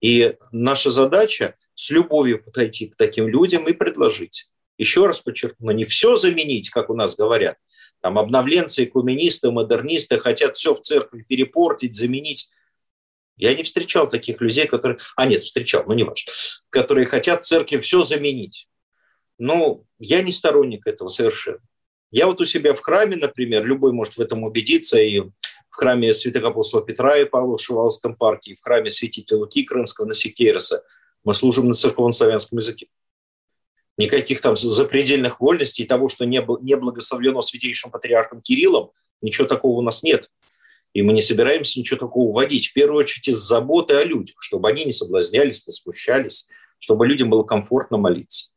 И 0.00 0.36
наша 0.52 0.90
задача 0.90 1.56
с 1.74 1.90
любовью 1.90 2.42
подойти 2.42 2.86
к 2.86 2.96
таким 2.96 3.28
людям 3.28 3.68
и 3.68 3.72
предложить. 3.72 4.50
Еще 4.78 5.06
раз 5.06 5.20
подчеркну, 5.20 5.72
не 5.72 5.84
все 5.84 6.16
заменить, 6.16 6.70
как 6.70 6.88
у 6.90 6.94
нас 6.94 7.16
говорят. 7.16 7.56
Там 8.00 8.18
обновленцы, 8.18 8.84
экуменисты, 8.84 9.50
модернисты 9.50 10.18
хотят 10.18 10.56
все 10.56 10.74
в 10.74 10.80
церкви 10.80 11.22
перепортить, 11.22 11.96
заменить. 11.96 12.50
Я 13.36 13.54
не 13.54 13.62
встречал 13.62 14.08
таких 14.08 14.40
людей, 14.40 14.66
которые... 14.66 14.98
А 15.16 15.26
нет, 15.26 15.42
встречал, 15.42 15.84
но 15.86 15.94
не 15.94 16.04
важно. 16.04 16.32
Которые 16.70 17.06
хотят 17.06 17.44
церкви 17.44 17.78
все 17.78 18.02
заменить. 18.02 18.68
Ну, 19.38 19.86
я 19.98 20.22
не 20.22 20.32
сторонник 20.32 20.86
этого 20.86 21.08
совершенно. 21.08 21.60
Я 22.10 22.26
вот 22.26 22.40
у 22.40 22.44
себя 22.44 22.74
в 22.74 22.80
храме, 22.80 23.16
например, 23.16 23.64
любой 23.64 23.92
может 23.92 24.16
в 24.16 24.20
этом 24.20 24.42
убедиться, 24.42 24.98
и 24.98 25.22
в 25.70 25.76
храме 25.76 26.12
святых 26.12 26.44
апостола 26.44 26.84
Петра 26.84 27.16
и 27.16 27.24
Павла 27.24 27.56
в 27.56 27.62
Шувалском 27.62 28.16
парке, 28.16 28.52
и 28.52 28.56
в 28.56 28.60
храме 28.60 28.90
святителя 28.90 29.38
Луки 29.38 29.64
Крымского 29.64 30.06
на 30.06 30.14
Секероса 30.14 30.84
мы 31.24 31.34
служим 31.34 31.68
на 31.68 31.74
церковно-славянском 31.74 32.58
языке. 32.58 32.88
Никаких 33.96 34.40
там 34.40 34.56
запредельных 34.56 35.40
вольностей, 35.40 35.86
того, 35.86 36.08
что 36.08 36.24
не, 36.24 36.44
не 36.62 36.76
благословлено 36.76 37.42
святейшим 37.42 37.90
патриархом 37.90 38.40
Кириллом, 38.40 38.90
ничего 39.20 39.46
такого 39.46 39.78
у 39.78 39.82
нас 39.82 40.02
нет. 40.02 40.30
И 40.92 41.02
мы 41.02 41.12
не 41.12 41.22
собираемся 41.22 41.78
ничего 41.78 42.00
такого 42.00 42.32
вводить. 42.32 42.68
В 42.68 42.72
первую 42.72 42.98
очередь 43.00 43.28
из 43.28 43.36
заботы 43.36 43.94
о 43.94 44.04
людях, 44.04 44.36
чтобы 44.40 44.68
они 44.68 44.84
не 44.84 44.92
соблазнялись, 44.92 45.66
не 45.66 45.72
смущались, 45.72 46.48
чтобы 46.78 47.06
людям 47.06 47.30
было 47.30 47.44
комфортно 47.44 47.96
молиться. 47.96 48.48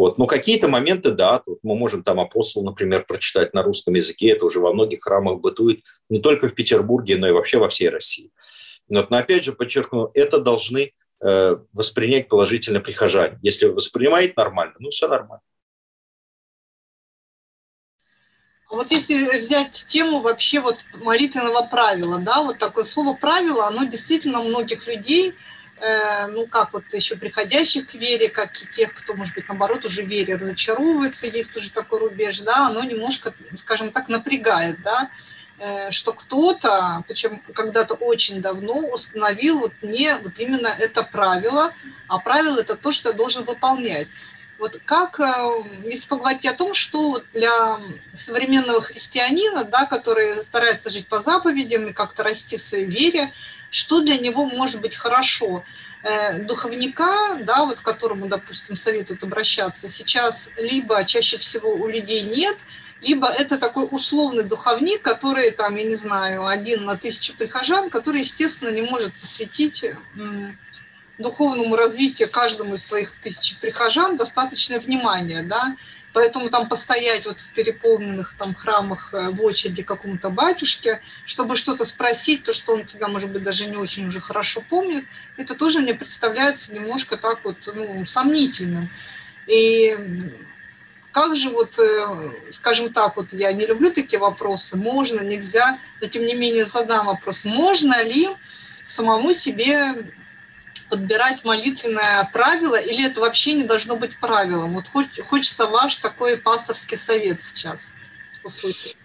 Вот. 0.00 0.16
Но 0.16 0.26
какие-то 0.26 0.66
моменты, 0.66 1.10
да, 1.10 1.42
вот 1.44 1.58
мы 1.62 1.76
можем 1.76 2.02
там 2.02 2.20
апостол, 2.20 2.64
например, 2.64 3.04
прочитать 3.04 3.52
на 3.52 3.62
русском 3.62 3.92
языке, 3.92 4.30
это 4.30 4.46
уже 4.46 4.58
во 4.58 4.72
многих 4.72 5.02
храмах 5.02 5.40
бытует, 5.40 5.80
не 6.08 6.20
только 6.20 6.48
в 6.48 6.54
Петербурге, 6.54 7.18
но 7.18 7.28
и 7.28 7.32
вообще 7.32 7.58
во 7.58 7.68
всей 7.68 7.90
России. 7.90 8.30
Вот. 8.88 9.10
Но 9.10 9.18
опять 9.18 9.44
же 9.44 9.52
подчеркну, 9.52 10.10
это 10.14 10.40
должны 10.40 10.94
э, 11.22 11.56
воспринять 11.74 12.28
положительно 12.28 12.80
прихожане. 12.80 13.38
Если 13.42 13.66
воспринимает 13.66 14.38
нормально, 14.38 14.72
ну 14.78 14.88
все 14.88 15.06
нормально. 15.06 15.42
Вот 18.70 18.90
если 18.90 19.36
взять 19.36 19.84
тему 19.86 20.20
вообще 20.20 20.60
вот 20.60 20.78
молитвенного 20.94 21.66
правила, 21.66 22.18
да, 22.20 22.42
вот 22.42 22.56
такое 22.56 22.84
слово 22.84 23.12
правило, 23.12 23.66
оно 23.66 23.84
действительно 23.84 24.42
многих 24.42 24.86
людей– 24.86 25.34
ну, 26.28 26.46
как 26.46 26.72
вот 26.72 26.84
еще 26.92 27.16
приходящих 27.16 27.86
к 27.86 27.94
вере, 27.94 28.28
как 28.28 28.60
и 28.62 28.66
тех, 28.66 28.92
кто, 28.94 29.14
может 29.14 29.34
быть, 29.34 29.48
наоборот, 29.48 29.84
уже 29.84 30.02
вере 30.02 30.36
разочаровывается, 30.36 31.26
есть 31.26 31.56
уже 31.56 31.70
такой 31.70 32.00
рубеж, 32.00 32.40
да, 32.40 32.66
оно 32.66 32.84
немножко, 32.84 33.32
скажем 33.56 33.90
так, 33.90 34.08
напрягает, 34.08 34.82
да, 34.82 35.10
э, 35.58 35.90
что 35.90 36.12
кто-то, 36.12 37.04
причем 37.08 37.40
когда-то 37.54 37.94
очень 37.94 38.42
давно, 38.42 38.74
установил 38.74 39.60
вот 39.60 39.72
не 39.80 40.14
вот 40.16 40.38
именно 40.38 40.68
это 40.68 41.02
правило, 41.02 41.72
а 42.08 42.18
правило 42.18 42.60
это 42.60 42.76
то, 42.76 42.92
что 42.92 43.10
я 43.10 43.14
должен 43.14 43.44
выполнять. 43.44 44.08
Вот 44.58 44.78
как, 44.84 45.18
э, 45.18 45.24
если 45.84 46.06
поговорить 46.06 46.44
о 46.44 46.52
том, 46.52 46.74
что 46.74 47.22
для 47.32 47.78
современного 48.14 48.82
христианина, 48.82 49.64
да, 49.64 49.86
который 49.86 50.34
старается 50.42 50.90
жить 50.90 51.08
по 51.08 51.20
заповедям 51.20 51.88
и 51.88 51.92
как-то 51.94 52.22
расти 52.22 52.58
в 52.58 52.60
своей 52.60 52.84
вере, 52.84 53.32
что 53.70 54.00
для 54.02 54.18
него 54.18 54.46
может 54.46 54.80
быть 54.80 54.96
хорошо. 54.96 55.64
Э, 56.02 56.38
духовника, 56.38 57.38
да, 57.42 57.66
вот 57.66 57.80
к 57.80 57.82
которому, 57.82 58.26
допустим, 58.26 58.76
советуют 58.76 59.22
обращаться, 59.22 59.86
сейчас 59.86 60.48
либо 60.56 61.04
чаще 61.04 61.36
всего 61.36 61.74
у 61.74 61.86
людей 61.88 62.22
нет, 62.22 62.56
либо 63.02 63.28
это 63.28 63.58
такой 63.58 63.86
условный 63.90 64.44
духовник, 64.44 65.02
который, 65.02 65.50
там, 65.50 65.76
я 65.76 65.84
не 65.84 65.96
знаю, 65.96 66.46
один 66.46 66.86
на 66.86 66.96
тысячу 66.96 67.34
прихожан, 67.34 67.90
который, 67.90 68.20
естественно, 68.20 68.70
не 68.70 68.82
может 68.82 69.12
посвятить 69.14 69.84
духовному 71.18 71.76
развитию 71.76 72.30
каждому 72.30 72.74
из 72.74 72.84
своих 72.84 73.14
тысяч 73.16 73.56
прихожан 73.58 74.16
достаточное 74.16 74.80
внимание, 74.80 75.42
да, 75.42 75.76
Поэтому 76.12 76.50
там 76.50 76.68
постоять 76.68 77.24
вот 77.24 77.40
в 77.40 77.52
переполненных 77.54 78.34
там 78.36 78.54
храмах 78.54 79.14
э, 79.14 79.30
в 79.30 79.42
очереди 79.44 79.82
какому-то 79.82 80.30
батюшке, 80.30 81.00
чтобы 81.24 81.54
что-то 81.54 81.84
спросить, 81.84 82.42
то, 82.42 82.52
что 82.52 82.74
он 82.74 82.84
тебя, 82.84 83.06
может 83.06 83.30
быть, 83.30 83.44
даже 83.44 83.66
не 83.66 83.76
очень 83.76 84.08
уже 84.08 84.20
хорошо 84.20 84.62
помнит, 84.68 85.04
это 85.36 85.54
тоже 85.54 85.80
мне 85.80 85.94
представляется 85.94 86.74
немножко 86.74 87.16
так 87.16 87.44
вот 87.44 87.56
ну, 87.72 88.04
сомнительным. 88.06 88.90
И 89.46 89.96
как 91.12 91.36
же 91.36 91.50
вот, 91.50 91.78
э, 91.78 92.30
скажем 92.50 92.92
так, 92.92 93.16
вот 93.16 93.32
я 93.32 93.52
не 93.52 93.66
люблю 93.66 93.92
такие 93.92 94.18
вопросы, 94.18 94.76
можно, 94.76 95.20
нельзя, 95.20 95.78
но 96.00 96.08
тем 96.08 96.24
не 96.24 96.34
менее 96.34 96.66
задам 96.66 97.06
вопрос, 97.06 97.44
можно 97.44 98.02
ли 98.02 98.30
самому 98.84 99.32
себе 99.32 100.12
подбирать 100.90 101.44
молитвенное 101.44 102.28
правило, 102.32 102.76
или 102.76 103.06
это 103.06 103.20
вообще 103.20 103.54
не 103.54 103.64
должно 103.64 103.96
быть 103.96 104.18
правилом? 104.20 104.74
Вот 104.74 104.88
хочется 105.26 105.66
ваш 105.66 105.96
такой 105.96 106.36
пасторский 106.36 106.98
совет 106.98 107.42
сейчас 107.42 107.78
услышать. 108.44 108.98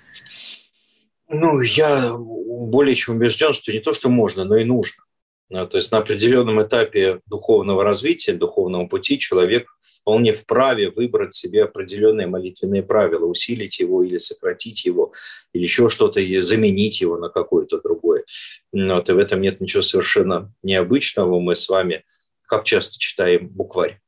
Ну, 1.29 1.61
я 1.61 2.13
более 2.17 2.93
чем 2.93 3.15
убежден, 3.15 3.53
что 3.53 3.71
не 3.71 3.79
то, 3.79 3.93
что 3.93 4.09
можно, 4.09 4.43
но 4.43 4.57
и 4.57 4.65
нужно. 4.65 5.04
А, 5.53 5.67
то 5.67 5.77
есть 5.77 5.91
на 5.91 5.99
определенном 5.99 6.61
этапе 6.61 7.21
духовного 7.27 7.83
развития, 7.83 8.33
духовного 8.33 8.87
пути 8.87 9.19
человек 9.19 9.67
вполне 9.79 10.33
вправе 10.33 10.89
выбрать 10.89 11.35
себе 11.35 11.65
определенные 11.65 12.25
молитвенные 12.25 12.81
правила, 12.81 13.25
усилить 13.25 13.79
его 13.79 14.03
или 14.03 14.17
сократить 14.17 14.85
его, 14.85 15.13
или 15.53 15.63
еще 15.63 15.89
что-то, 15.89 16.19
заменить 16.41 17.01
его 17.01 17.17
на 17.17 17.29
какое-то 17.29 17.79
другое. 17.79 18.23
Вот, 18.71 19.09
и 19.09 19.13
в 19.13 19.17
этом 19.17 19.41
нет 19.41 19.61
ничего 19.61 19.83
совершенно 19.83 20.51
необычного. 20.63 21.39
Мы 21.39 21.55
с 21.55 21.69
вами 21.69 22.03
как 22.47 22.63
часто 22.63 22.97
читаем 22.97 23.47
букварь 23.47 24.01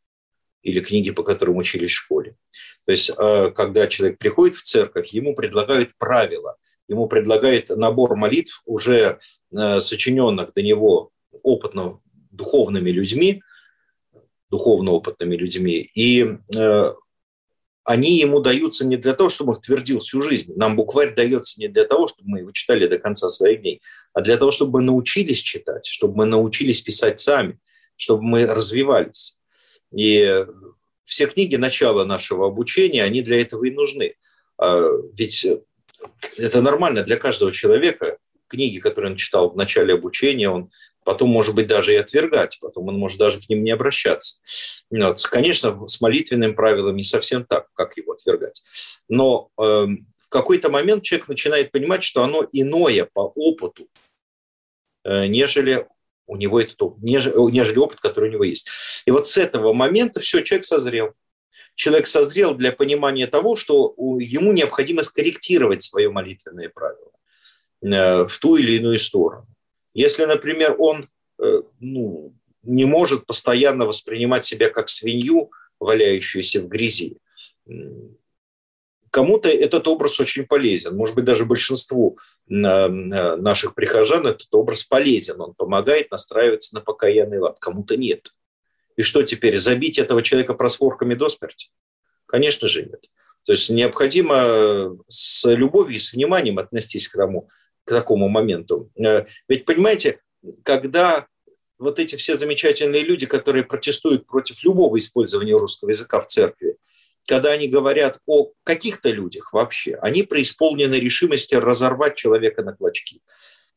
или 0.64 0.80
книги, 0.80 1.12
по 1.12 1.24
которым 1.24 1.58
учились 1.58 1.92
в 1.92 1.96
школе. 1.96 2.36
То 2.86 2.92
есть, 2.92 3.12
а, 3.16 3.52
когда 3.52 3.86
человек 3.88 4.18
приходит 4.18 4.56
в 4.56 4.64
церковь, 4.64 5.10
ему 5.10 5.36
предлагают 5.36 5.92
правила, 6.00 6.58
ему 6.88 7.08
предлагают 7.08 7.70
набор 7.70 8.16
молитв, 8.16 8.62
уже 8.66 9.20
э, 9.54 9.82
сочиненных 9.82 10.54
до 10.54 10.62
него 10.62 11.12
опытно 11.44 12.00
духовными 12.32 12.90
людьми, 12.90 13.42
духовно 14.50 14.92
опытными 14.92 15.36
людьми, 15.36 15.90
и 15.94 16.26
э, 16.56 16.94
они 17.84 18.20
ему 18.20 18.42
даются 18.42 18.86
не 18.86 18.98
для 18.98 19.14
того, 19.14 19.30
чтобы 19.30 19.54
он 19.54 19.62
твердил 19.62 20.00
всю 20.00 20.22
жизнь. 20.22 20.54
Нам 20.58 20.76
букварь 20.76 21.16
дается 21.16 21.60
не 21.60 21.70
для 21.70 21.86
того, 21.86 22.10
чтобы 22.10 22.30
мы 22.30 22.40
его 22.40 22.52
читали 22.52 22.86
до 22.86 23.00
конца 23.00 23.30
своих 23.30 23.62
дней, 23.62 23.82
а 24.14 24.22
для 24.22 24.36
того, 24.36 24.52
чтобы 24.52 24.80
мы 24.80 24.86
научились 24.86 25.40
читать, 25.40 25.86
чтобы 25.86 26.18
мы 26.18 26.26
научились 26.26 26.82
писать 26.82 27.20
сами, 27.20 27.60
чтобы 27.96 28.24
мы 28.24 28.46
развивались. 28.46 29.40
И 29.96 30.46
все 31.06 31.28
книги 31.28 31.56
начала 31.56 32.04
нашего 32.04 32.48
обучения, 32.48 33.04
они 33.04 33.22
для 33.22 33.40
этого 33.42 33.64
и 33.64 33.72
нужны. 33.72 34.16
А, 34.58 34.90
ведь 35.14 35.48
это 36.38 36.62
нормально 36.62 37.04
для 37.04 37.16
каждого 37.16 37.54
человека. 37.54 38.18
Книги, 38.48 38.80
которые 38.80 39.12
он 39.12 39.18
читал 39.18 39.50
в 39.50 39.56
начале 39.56 39.94
обучения, 39.94 40.50
он 40.50 40.72
потом, 41.08 41.30
может 41.30 41.56
быть, 41.56 41.68
даже 41.68 41.94
и 41.94 41.96
отвергать, 41.96 42.58
потом 42.60 42.90
он 42.90 43.00
может 43.00 43.18
даже 43.18 43.40
к 43.40 43.48
ним 43.48 43.64
не 43.64 43.72
обращаться. 43.72 44.42
Вот. 44.90 45.26
Конечно, 45.26 45.88
с 45.88 46.02
молитвенным 46.02 46.54
правилом 46.54 46.98
не 46.98 47.06
совсем 47.06 47.46
так, 47.46 47.72
как 47.76 47.96
его 47.96 48.12
отвергать. 48.12 48.62
Но 49.08 49.50
э, 49.58 49.62
в 49.62 50.28
какой-то 50.28 50.70
момент 50.70 51.04
человек 51.04 51.30
начинает 51.30 51.72
понимать, 51.72 52.04
что 52.04 52.24
оно 52.24 52.46
иное 52.52 53.08
по 53.14 53.22
опыту, 53.22 53.88
э, 55.06 55.28
нежели 55.28 55.88
у 56.26 56.36
него 56.36 56.60
этот 56.60 56.82
опыт, 56.82 57.02
нежели, 57.02 57.36
нежели 57.52 57.78
опыт, 57.78 58.02
который 58.02 58.28
у 58.30 58.34
него 58.34 58.44
есть. 58.44 58.68
И 59.06 59.12
вот 59.12 59.30
с 59.30 59.38
этого 59.38 59.72
момента 59.72 60.20
все, 60.20 60.42
человек 60.42 60.66
созрел. 60.66 61.14
Человек 61.76 62.08
созрел 62.08 62.54
для 62.54 62.74
понимания 62.74 63.28
того, 63.28 63.56
что 63.56 63.96
ему 64.20 64.52
необходимо 64.52 65.04
скорректировать 65.04 65.84
свое 65.84 66.10
молитвенное 66.10 66.68
правило 66.68 67.12
э, 67.82 68.28
в 68.28 68.38
ту 68.40 68.58
или 68.58 68.74
иную 68.74 69.00
сторону. 69.00 69.48
Если, 69.98 70.26
например, 70.26 70.76
он 70.78 71.10
э, 71.40 71.64
ну, 71.80 72.36
не 72.62 72.86
может 72.86 73.26
постоянно 73.26 73.88
воспринимать 73.88 74.46
себя 74.46 74.70
как 74.70 74.90
свинью, 74.90 75.50
валяющуюся 75.80 76.62
в 76.62 76.68
грязи, 76.68 77.18
кому-то 79.10 79.50
этот 79.50 79.88
образ 79.88 80.20
очень 80.20 80.46
полезен. 80.46 80.96
Может 80.96 81.16
быть, 81.16 81.26
даже 81.26 81.46
большинству 81.46 82.20
наших 82.46 83.74
прихожан 83.74 84.28
этот 84.28 84.54
образ 84.54 84.84
полезен. 84.84 85.42
Он 85.42 85.56
помогает 85.56 86.12
настраиваться 86.12 86.76
на 86.76 86.82
покаянный 86.82 87.40
лад. 87.40 87.58
Кому-то 87.60 87.98
нет. 87.98 88.36
И 88.98 89.02
что 89.02 89.24
теперь, 89.24 89.58
забить 89.58 89.98
этого 89.98 90.22
человека 90.22 90.54
просворками 90.54 91.16
до 91.16 91.28
смерти? 91.28 91.72
Конечно 92.28 92.68
же 92.68 92.84
нет. 92.84 93.10
То 93.48 93.54
есть 93.54 93.72
необходимо 93.72 94.96
с 95.08 95.50
любовью 95.50 95.96
и 95.96 96.00
с 96.00 96.14
вниманием 96.14 96.60
отнестись 96.60 97.08
к 97.08 97.18
тому, 97.18 97.50
к 97.88 97.92
такому 97.92 98.28
моменту. 98.28 98.92
Э, 98.96 99.26
ведь, 99.48 99.64
понимаете, 99.64 100.20
когда 100.64 101.26
вот 101.80 102.00
эти 102.00 102.18
все 102.18 102.36
замечательные 102.36 103.02
люди, 103.02 103.26
которые 103.26 103.64
протестуют 103.64 104.28
против 104.28 104.62
любого 104.66 105.00
использования 105.00 105.56
русского 105.56 105.92
языка 105.92 106.20
в 106.20 106.28
церкви, 106.28 106.78
когда 107.26 107.52
они 107.52 107.70
говорят 107.70 108.20
о 108.26 108.52
каких-то 108.64 109.10
людях 109.10 109.54
вообще, 109.54 109.96
они 110.02 110.24
преисполнены 110.24 110.96
решимости 110.96 111.56
разорвать 111.56 112.16
человека 112.16 112.62
на 112.62 112.74
клочки. 112.74 113.22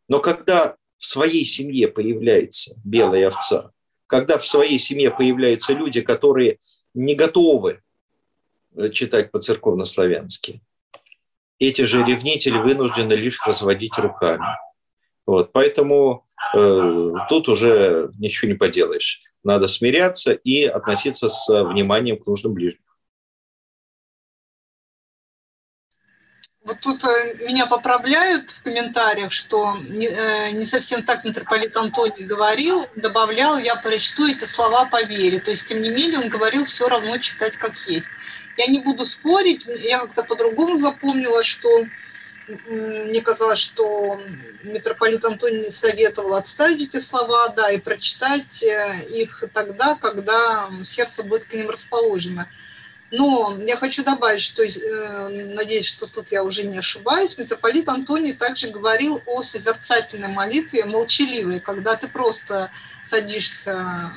Но 0.09 0.19
когда 0.19 0.77
в 0.99 1.07
своей 1.07 1.45
семье 1.45 1.87
появляется 1.87 2.75
белая 2.85 3.29
овца, 3.29 3.71
когда 4.09 4.39
в 4.39 4.47
своей 4.47 4.79
семье 4.81 5.11
появляются 5.11 5.73
люди, 5.73 6.01
которые 6.01 6.59
не 6.95 7.15
готовы 7.15 7.81
читать 8.93 9.31
по-церковно-славянски, 9.31 10.63
эти 11.61 11.83
же 11.83 12.03
ревнители 12.05 12.59
вынуждены 12.59 13.13
лишь 13.13 13.41
разводить 13.47 13.97
руками. 13.99 14.45
Вот, 15.27 15.53
поэтому 15.53 16.27
э, 16.57 17.13
тут 17.29 17.49
уже 17.49 18.11
ничего 18.19 18.51
не 18.51 18.57
поделаешь. 18.57 19.21
Надо 19.45 19.69
смиряться 19.69 20.33
и 20.33 20.65
относиться 20.65 21.29
с 21.29 21.49
вниманием 21.49 22.19
к 22.19 22.27
нужным 22.27 22.55
ближним. 22.55 22.83
Вот 26.63 26.81
тут 26.81 27.03
э, 27.05 27.37
меня 27.47 27.67
поправляют 27.67 28.51
в 28.51 28.63
комментариях, 28.63 29.33
что 29.33 29.77
не, 29.77 30.07
э, 30.07 30.51
не 30.53 30.65
совсем 30.65 31.03
так 31.05 31.25
митрополит 31.25 31.77
Антоний 31.77 32.25
говорил, 32.25 32.87
добавлял, 32.97 33.59
я 33.59 33.77
прочту 33.77 34.29
эти 34.29 34.45
слова 34.45 34.85
по 34.85 35.03
вере. 35.03 35.41
То 35.41 35.51
есть, 35.51 35.69
тем 35.69 35.81
не 35.81 35.89
менее, 35.89 36.21
он 36.21 36.29
говорил 36.29 36.65
все 36.65 36.89
равно 36.89 37.17
читать 37.19 37.57
как 37.57 37.77
есть. 37.87 38.09
Я 38.57 38.67
не 38.67 38.81
буду 38.81 39.05
спорить, 39.05 39.65
я 39.67 40.01
как-то 40.01 40.23
по-другому 40.23 40.77
запомнила, 40.77 41.43
что 41.43 41.87
мне 42.67 43.21
казалось, 43.21 43.59
что 43.59 44.21
митрополит 44.63 45.25
Антоний 45.25 45.71
советовал 45.71 46.35
отставить 46.35 46.89
эти 46.89 47.01
слова, 47.01 47.49
да, 47.49 47.71
и 47.71 47.79
прочитать 47.79 48.63
э, 48.63 49.07
их 49.09 49.45
тогда, 49.53 49.95
когда 49.95 50.71
сердце 50.85 51.23
будет 51.23 51.45
к 51.45 51.53
ним 51.53 51.71
расположено. 51.71 52.49
Но 53.13 53.59
я 53.67 53.77
хочу 53.77 54.05
добавить, 54.05 54.41
что, 54.41 54.63
э, 54.63 55.29
надеюсь, 55.55 55.87
что 55.87 56.07
тут 56.07 56.31
я 56.31 56.45
уже 56.45 56.63
не 56.63 56.79
ошибаюсь, 56.79 57.37
митрополит 57.37 57.89
Антоний 57.89 58.33
также 58.33 58.69
говорил 58.69 59.21
о 59.27 59.43
созерцательной 59.43 60.29
молитве, 60.29 60.85
молчаливой, 60.85 61.61
когда 61.61 61.97
ты 61.97 62.09
просто 62.09 62.71
садишься 63.05 64.13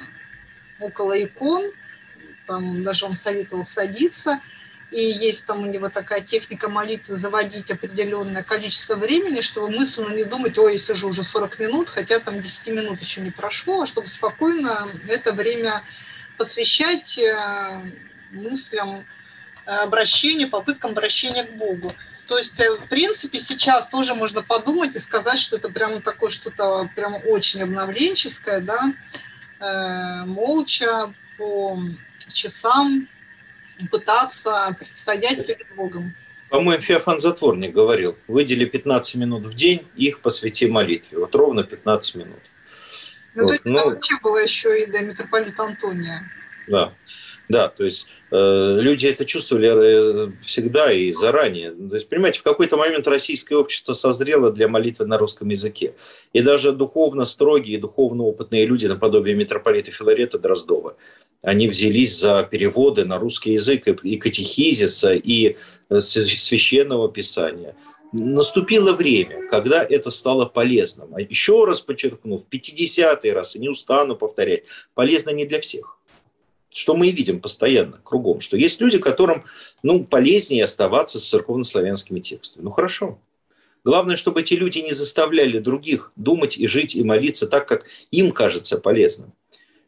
около 0.79 1.21
икон, 1.23 1.71
там 2.46 2.84
даже 2.84 3.06
он 3.06 3.16
советовал 3.16 3.66
садиться, 3.66 4.41
и 4.94 5.02
есть 5.02 5.46
там 5.46 5.64
у 5.64 5.66
него 5.66 5.89
такая 5.89 6.22
техника 6.22 6.70
молитвы 6.70 7.16
заводить 7.16 7.72
определенное 7.72 8.44
количество 8.44 8.96
времени, 8.96 9.41
чтобы 9.41 9.70
мысленно 9.70 10.14
не 10.14 10.24
думать, 10.24 10.58
ой, 10.60 10.74
я 10.74 10.78
сижу 10.78 11.10
уже 11.10 11.24
40 11.24 11.60
минут, 11.60 11.89
хотя 11.89 12.20
там 12.20 12.41
10 12.41 12.68
минут 12.68 13.02
еще 13.02 13.22
не 13.22 13.32
прошло, 13.32 13.82
а 13.82 13.86
чтобы 13.88 14.08
спокойно 14.08 14.88
это 15.08 15.34
время 15.34 15.84
посвящать 16.38 17.18
э, 17.18 17.91
мыслям 18.32 19.06
э, 19.66 19.72
обращению, 19.72 20.50
попыткам 20.50 20.91
обращения 20.91 21.44
к 21.44 21.54
Богу. 21.54 21.94
То 22.28 22.38
есть, 22.38 22.60
э, 22.60 22.72
в 22.72 22.88
принципе, 22.88 23.39
сейчас 23.39 23.88
тоже 23.88 24.14
можно 24.14 24.44
подумать 24.44 24.96
и 24.96 25.00
сказать, 25.00 25.39
что 25.39 25.56
это 25.56 25.70
прямо 25.70 26.02
такое 26.02 26.30
что-то 26.30 26.89
прямо 26.96 27.18
очень 27.18 27.64
обновленческое, 27.64 28.60
да, 28.60 28.94
молча 30.26 31.14
по 31.38 31.80
часам 32.34 33.07
пытаться 33.91 34.75
предстоять 34.79 35.45
перед 35.45 35.67
Богом. 35.75 36.13
По-моему, 36.49 36.84
Феофан 36.84 37.19
Затворник 37.19 37.73
говорил, 37.73 38.15
выдели 38.27 38.65
15 38.65 39.15
минут 39.15 39.45
в 39.45 39.53
день, 39.53 39.81
их 39.95 40.19
посвяти 40.19 40.67
молитве. 40.67 41.17
Вот 41.17 41.34
ровно 41.34 41.63
15 41.63 42.15
минут. 42.15 42.39
Ну, 43.34 43.45
вот, 43.45 43.59
ну, 43.63 43.86
вообще 43.86 44.15
было 44.21 44.38
еще 44.38 44.84
и 44.84 44.86
до 44.86 44.99
митрополита 44.99 45.63
Антония. 45.63 46.29
Да. 46.67 46.93
Да, 47.49 47.67
то 47.67 47.84
есть 47.84 48.07
э, 48.31 48.77
люди 48.79 49.05
это 49.05 49.25
чувствовали 49.25 50.29
э, 50.29 50.31
всегда 50.41 50.91
и 50.91 51.11
заранее. 51.11 51.71
То 51.71 51.95
есть, 51.95 52.07
понимаете, 52.07 52.39
в 52.39 52.43
какой-то 52.43 52.77
момент 52.77 53.05
российское 53.07 53.55
общество 53.55 53.93
созрело 53.93 54.49
для 54.49 54.67
молитвы 54.67 55.05
на 55.05 55.17
русском 55.17 55.49
языке. 55.49 55.93
И 56.31 56.41
даже 56.41 56.71
духовно 56.71 57.25
строгие, 57.25 57.79
духовно 57.79 58.23
опытные 58.23 58.65
люди, 58.65 58.86
наподобие 58.86 59.36
митрополита 59.36 59.91
Филарета 59.91 60.39
Дроздова, 60.39 60.95
они 61.44 61.68
взялись 61.68 62.18
за 62.18 62.48
переводы 62.50 63.06
на 63.06 63.20
русский 63.20 63.54
язык 63.54 63.88
и 63.88 64.16
катехизиса, 64.18 65.14
и 65.14 65.58
э, 65.89 66.00
священного 66.00 67.12
писания. 67.12 67.76
Наступило 68.14 68.94
время, 68.94 69.48
когда 69.50 69.84
это 69.84 70.12
стало 70.12 70.46
полезным. 70.46 71.14
А 71.16 71.22
еще 71.22 71.66
раз 71.66 71.82
подчеркну, 71.82 72.38
в 72.38 72.48
50-й 72.50 73.32
раз, 73.32 73.56
и 73.56 73.60
не 73.60 73.70
устану 73.70 74.16
повторять, 74.16 74.64
полезно 74.94 75.32
не 75.32 75.46
для 75.46 75.60
всех 75.62 76.00
что 76.76 76.96
мы 76.96 77.08
и 77.08 77.12
видим 77.12 77.39
постоянно 77.39 78.00
кругом, 78.04 78.41
что 78.41 78.58
есть 78.58 78.82
люди, 78.82 78.98
которым 78.98 79.44
ну, 79.84 80.04
полезнее 80.04 80.64
оставаться 80.64 81.20
с 81.20 81.30
церковнославянскими 81.30 82.20
текстами. 82.20 82.64
Ну 82.64 82.72
хорошо. 82.72 83.20
Главное, 83.84 84.18
чтобы 84.18 84.41
эти 84.41 84.54
люди 84.54 84.80
не 84.80 84.94
заставляли 84.94 85.60
других 85.60 86.12
думать 86.16 86.58
и 86.58 86.68
жить 86.68 86.96
и 86.96 87.04
молиться 87.04 87.48
так, 87.48 87.68
как 87.68 87.86
им 88.12 88.32
кажется 88.32 88.78
полезным. 88.78 89.34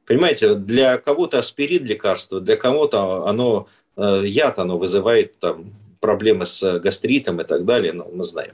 Понимаете, 0.06 0.56
для 0.56 0.97
кого-то 0.97 1.39
аспирин 1.39 1.84
лекарство, 1.84 2.39
для 2.39 2.56
кого-то 2.58 3.28
оно, 3.28 3.68
э, 3.97 4.22
яд 4.26 4.60
оно 4.60 4.78
вызывает 4.78 5.39
там, 5.39 5.74
проблемы 5.99 6.45
с 6.45 6.80
гастритом 6.80 7.41
и 7.41 7.43
так 7.43 7.66
далее, 7.66 7.91
ну, 7.91 8.08
мы 8.14 8.24
знаем. 8.24 8.53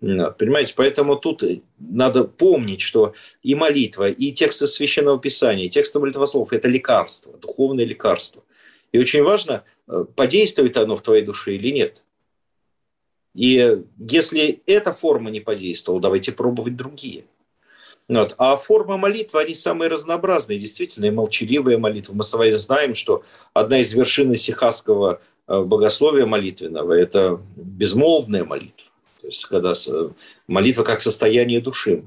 Понимаете, 0.00 0.74
поэтому 0.76 1.16
тут 1.16 1.42
надо 1.80 2.24
помнить, 2.24 2.80
что 2.80 3.14
и 3.42 3.56
молитва, 3.56 4.10
и 4.10 4.30
тексты 4.32 4.68
Священного 4.68 5.18
Писания, 5.18 5.66
и 5.66 5.68
тексты 5.68 5.98
молитвослов– 5.98 6.52
это 6.52 6.68
лекарство, 6.68 7.36
духовное 7.38 7.84
лекарство. 7.84 8.44
И 8.92 8.98
очень 8.98 9.24
важно, 9.24 9.64
э, 9.88 10.04
подействует 10.14 10.76
оно 10.76 10.96
в 10.96 11.02
твоей 11.02 11.24
душе 11.24 11.56
или 11.56 11.72
нет. 11.72 12.04
И 13.34 13.82
если 13.98 14.62
эта 14.66 14.92
форма 14.92 15.30
не 15.30 15.40
подействовала, 15.40 16.00
давайте 16.00 16.30
пробовать 16.30 16.76
другие. 16.76 17.24
Вот. 18.08 18.34
А 18.38 18.56
форма 18.56 18.96
молитвы, 18.96 19.40
они 19.40 19.54
самые 19.54 19.88
разнообразные, 19.88 20.58
действительно, 20.58 21.06
и 21.06 21.10
молчаливая 21.10 21.78
молитва. 21.78 22.12
Мы 22.14 22.22
с 22.22 22.32
вами 22.32 22.54
знаем, 22.54 22.94
что 22.94 23.24
одна 23.54 23.78
из 23.78 23.92
вершин 23.92 24.34
сихасского 24.34 25.20
Э, 25.46 25.62
богословия 25.62 26.26
молитвенного– 26.26 26.92
это 26.94 27.40
безмолвная 27.56 28.44
молитва. 28.44 28.86
То 29.20 29.26
есть, 29.26 29.44
когда 29.46 29.74
молитва 30.46 30.82
как 30.82 31.00
состояние 31.00 31.60
души. 31.60 32.04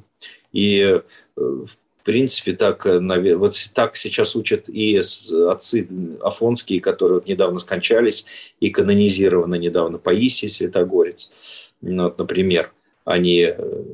И, 0.54 0.80
э, 0.80 1.02
в 1.36 2.04
принципе, 2.04 2.54
так, 2.54 2.86
э, 2.86 3.36
вот 3.36 3.56
так 3.74 3.96
сейчас 3.96 4.36
учат 4.36 4.70
и 4.70 4.98
отцы 4.98 5.88
афонские, 6.22 6.82
которые 6.82 7.20
вот 7.20 7.28
недавно 7.28 7.60
скончались, 7.60 8.26
и 8.60 8.70
канонизированы 8.70 9.58
недавно 9.58 9.98
Паисий 9.98 10.50
Святогорец, 10.50 11.32
ну, 11.82 12.06
вот, 12.06 12.18
например 12.18 12.72
они 13.08 13.54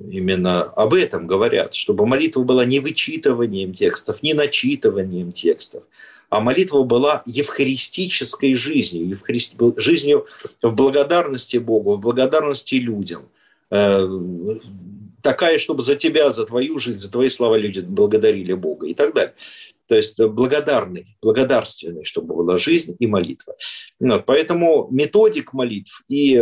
именно 0.09 0.63
об 0.63 0.95
этом 0.95 1.27
говорят, 1.27 1.75
чтобы 1.75 2.07
молитва 2.07 2.41
была 2.41 2.65
не 2.65 2.79
вычитыванием 2.79 3.71
текстов, 3.71 4.23
не 4.23 4.33
начитыванием 4.33 5.31
текстов, 5.31 5.83
а 6.29 6.39
молитва 6.39 6.81
была 6.81 7.21
евхаристической 7.27 8.55
жизнью, 8.55 9.07
евхарист... 9.09 9.53
жизнью 9.77 10.25
в 10.63 10.73
благодарности 10.73 11.57
Богу, 11.57 11.95
в 11.95 11.99
благодарности 11.99 12.73
людям. 12.73 13.29
Э, 13.69 14.07
такая, 15.21 15.59
чтобы 15.59 15.83
за 15.83 15.93
тебя, 15.95 16.31
за 16.31 16.47
твою 16.47 16.79
жизнь, 16.79 16.99
за 16.99 17.11
твои 17.11 17.29
слова 17.29 17.55
люди 17.55 17.81
благодарили 17.81 18.53
Бога 18.53 18.87
и 18.87 18.95
так 18.95 19.13
далее. 19.13 19.35
То 19.87 19.95
есть 19.95 20.19
благодарный, 20.19 21.17
благодарственный, 21.21 22.03
чтобы 22.03 22.35
была 22.35 22.57
жизнь 22.57 22.95
и 22.99 23.07
молитва. 23.07 23.55
Вот, 23.99 24.25
поэтому 24.25 24.87
методик 24.91 25.53
молитв 25.53 26.03
и 26.07 26.41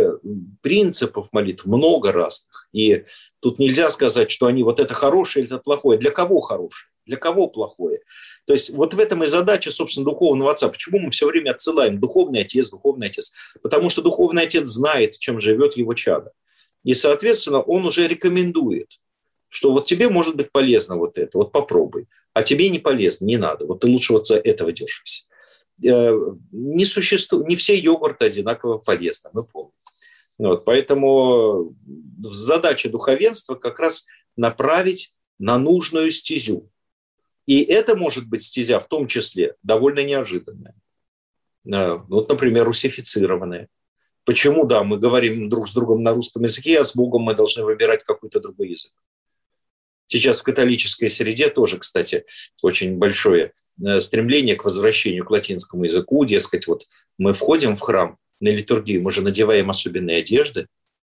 принципов 0.60 1.28
молитв 1.32 1.66
много 1.66 2.12
разных. 2.12 2.68
И 2.72 3.04
тут 3.40 3.58
нельзя 3.58 3.90
сказать, 3.90 4.30
что 4.30 4.46
они 4.46 4.62
вот 4.62 4.80
это 4.80 4.94
хорошее 4.94 5.44
или 5.44 5.54
это 5.54 5.62
плохое. 5.62 5.98
Для 5.98 6.10
кого 6.10 6.40
хорошее? 6.40 6.90
Для 7.04 7.16
кого 7.16 7.48
плохое? 7.48 8.00
То 8.46 8.52
есть 8.52 8.70
вот 8.70 8.94
в 8.94 9.00
этом 9.00 9.24
и 9.24 9.26
задача, 9.26 9.72
собственно, 9.72 10.06
духовного 10.06 10.52
отца. 10.52 10.68
Почему 10.68 11.00
мы 11.00 11.10
все 11.10 11.26
время 11.26 11.50
отсылаем 11.50 11.98
духовный 11.98 12.42
отец, 12.42 12.70
духовный 12.70 13.08
отец? 13.08 13.32
Потому 13.60 13.90
что 13.90 14.02
духовный 14.02 14.44
отец 14.44 14.68
знает, 14.68 15.18
чем 15.18 15.40
живет 15.40 15.76
его 15.76 15.94
чадо. 15.94 16.32
И, 16.84 16.94
соответственно, 16.94 17.60
он 17.60 17.86
уже 17.86 18.06
рекомендует, 18.06 19.00
что 19.52 19.70
вот 19.70 19.84
тебе 19.84 20.08
может 20.08 20.34
быть 20.34 20.50
полезно 20.50 20.96
вот 20.96 21.18
это, 21.18 21.36
вот 21.36 21.52
попробуй. 21.52 22.08
А 22.32 22.42
тебе 22.42 22.70
не 22.70 22.78
полезно, 22.78 23.26
не 23.26 23.36
надо. 23.36 23.66
Вот 23.66 23.80
ты 23.80 23.86
лучше 23.86 24.14
вот 24.14 24.26
за 24.26 24.38
этого 24.38 24.72
держись. 24.72 25.28
Э, 25.84 26.10
не, 26.52 26.86
существует, 26.86 27.46
не 27.48 27.56
все 27.56 27.76
йогурты 27.76 28.24
одинаково 28.24 28.78
полезны, 28.78 29.28
мы 29.34 29.44
помним. 29.44 29.74
Вот, 30.38 30.64
поэтому 30.64 31.76
задача 32.18 32.88
духовенства 32.88 33.54
как 33.54 33.78
раз 33.78 34.06
направить 34.36 35.14
на 35.38 35.58
нужную 35.58 36.12
стезю. 36.12 36.70
И 37.44 37.62
это 37.62 37.94
может 37.94 38.26
быть 38.26 38.44
стезя 38.44 38.80
в 38.80 38.88
том 38.88 39.06
числе 39.06 39.56
довольно 39.62 40.02
неожиданная. 40.02 40.74
Э, 41.70 41.98
вот, 42.08 42.26
например, 42.30 42.64
русифицированная. 42.64 43.68
Почему, 44.24 44.64
да, 44.64 44.82
мы 44.82 44.96
говорим 44.96 45.50
друг 45.50 45.68
с 45.68 45.74
другом 45.74 46.02
на 46.02 46.14
русском 46.14 46.42
языке, 46.42 46.80
а 46.80 46.86
с 46.86 46.96
Богом 46.96 47.20
мы 47.20 47.34
должны 47.34 47.64
выбирать 47.64 48.02
какой-то 48.02 48.40
другой 48.40 48.70
язык. 48.70 48.92
Сейчас 50.06 50.40
в 50.40 50.42
католической 50.42 51.08
среде 51.08 51.48
тоже, 51.48 51.78
кстати, 51.78 52.24
очень 52.60 52.98
большое 52.98 53.52
э, 53.84 54.00
стремление 54.00 54.56
к 54.56 54.64
возвращению 54.64 55.24
к 55.24 55.30
латинскому 55.30 55.84
языку. 55.84 56.24
Дескать, 56.24 56.66
вот 56.66 56.86
мы 57.18 57.34
входим 57.34 57.76
в 57.76 57.80
храм 57.80 58.18
на 58.40 58.48
литургию, 58.48 59.02
мы 59.02 59.10
же 59.10 59.22
надеваем 59.22 59.70
особенные 59.70 60.18
одежды. 60.18 60.66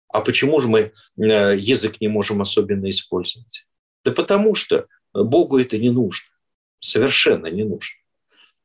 А 0.09 0.21
почему 0.21 0.61
же 0.61 0.69
мы 0.69 0.93
э, 1.17 1.57
язык 1.59 2.01
не 2.01 2.09
можем 2.09 2.41
особенно 2.41 2.89
использовать? 2.89 3.67
Да 4.05 4.13
потому 4.13 4.55
что 4.55 4.87
Богу 5.13 5.59
это 5.59 5.79
не 5.79 5.91
нужно, 5.91 6.29
совершенно 6.81 7.47
не 7.47 7.65
нужно. 7.65 7.97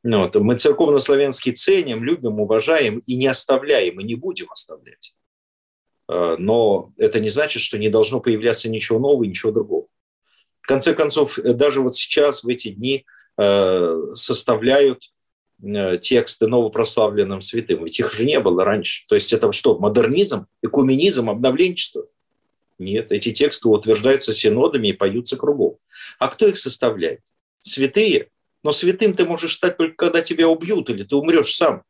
Ну 0.02 0.22
вот. 0.22 0.34
Мы 0.36 0.56
церковно-славянский 0.56 1.52
ценим, 1.52 2.02
любим, 2.02 2.40
уважаем 2.40 3.00
и 3.00 3.16
не 3.16 3.26
оставляем, 3.26 4.00
и 4.00 4.04
не 4.04 4.14
будем 4.14 4.50
оставлять. 4.50 5.14
А, 6.08 6.36
но 6.38 6.92
это 6.96 7.20
не 7.20 7.28
значит, 7.28 7.62
что 7.62 7.78
не 7.78 7.90
должно 7.90 8.20
появляться 8.20 8.68
ничего 8.68 8.98
нового, 8.98 9.24
ничего 9.24 9.52
другого. 9.52 9.86
В 10.60 10.66
конце 10.66 10.94
концов, 10.94 11.38
даже 11.38 11.80
вот 11.80 11.96
сейчас, 11.96 12.44
в 12.44 12.48
эти 12.48 12.68
дни, 12.68 13.04
э, 13.38 14.02
составляют 14.14 15.10
э, 15.62 15.98
тексты 15.98 16.46
новопрославленным 16.46 17.42
святым. 17.42 17.84
Ведь 17.84 17.98
их 17.98 18.12
же 18.12 18.24
не 18.24 18.40
было 18.40 18.64
раньше. 18.64 19.06
То 19.08 19.14
есть 19.14 19.32
это 19.32 19.52
что, 19.52 19.78
модернизм, 19.78 20.46
экуменизм, 20.62 21.30
обновленчество– 21.30 22.04
нет, 22.80 23.12
эти 23.12 23.30
тексты 23.30 23.68
утверждаются 23.68 24.32
синодами 24.32 24.88
и 24.88 24.92
поются 24.94 25.36
кругом. 25.36 25.76
А 26.18 26.28
кто 26.28 26.46
их 26.46 26.56
составляет? 26.56 27.20
Святые? 27.60 28.30
Но 28.62 28.72
святым 28.72 29.12
ты 29.12 29.26
можешь 29.26 29.52
стать 29.52 29.76
только 29.76 29.96
когда 29.96 30.22
тебя 30.22 30.48
убьют, 30.48 30.88
или 30.88 31.04
ты 31.04 31.14
умрешь 31.14 31.54
сам. 31.54 31.82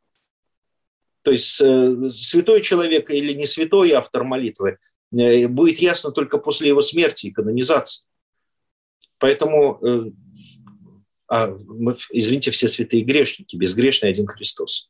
То 1.21 1.31
есть 1.31 1.61
э, 1.61 2.09
святой 2.09 2.61
человек 2.61 3.09
или 3.09 3.31
не 3.31 3.47
святой 3.47 3.91
автор 3.91 4.25
молитвы 4.25 4.79
э, 5.15 5.47
будет 5.47 5.79
ясно 5.79 6.11
только 6.11 6.39
после 6.39 6.67
его 6.67 6.81
смерти 6.81 7.27
и 7.27 7.31
канонизации. 7.31 8.05
Поэтому, 9.21 9.77
э, 9.85 10.11
а, 11.27 11.47
мы, 11.47 11.95
извините, 12.09 12.49
все 12.49 12.67
святые 12.67 13.03
грешники, 13.03 13.55
безгрешный 13.55 14.09
один 14.09 14.25
Христос. 14.25 14.89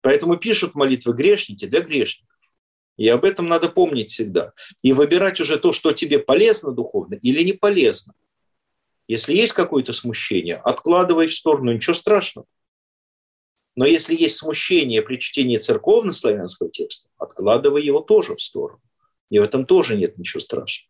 Поэтому 0.00 0.36
пишут 0.36 0.74
молитвы 0.74 1.12
грешники 1.12 1.66
для 1.66 1.80
грешников. 1.80 2.36
И 2.96 3.08
об 3.08 3.24
этом 3.24 3.46
надо 3.46 3.68
помнить 3.68 4.10
всегда. 4.10 4.52
И 4.82 4.92
выбирать 4.92 5.40
уже 5.40 5.56
то, 5.56 5.72
что 5.72 5.92
тебе 5.92 6.18
полезно 6.18 6.72
духовно 6.72 7.14
или 7.14 7.44
не 7.44 7.52
полезно. 7.52 8.12
Если 9.06 9.34
есть 9.34 9.52
какое-то 9.52 9.92
смущение, 9.92 10.56
откладывай 10.56 11.28
в 11.28 11.34
сторону, 11.34 11.72
ничего 11.72 11.94
страшного. 11.94 12.48
Но 13.76 13.86
если 13.86 14.16
есть 14.16 14.36
смущение 14.36 15.00
при 15.00 15.16
чтении 15.18 15.58
церковно-славянского 15.58 16.70
текста, 16.70 17.08
откладывай 17.18 17.84
его 17.84 18.00
тоже 18.00 18.34
в 18.34 18.42
сторону. 18.42 18.82
И 19.30 19.38
в 19.38 19.42
этом 19.42 19.64
тоже 19.64 19.96
нет 19.96 20.18
ничего 20.18 20.40
страшного. 20.40 20.89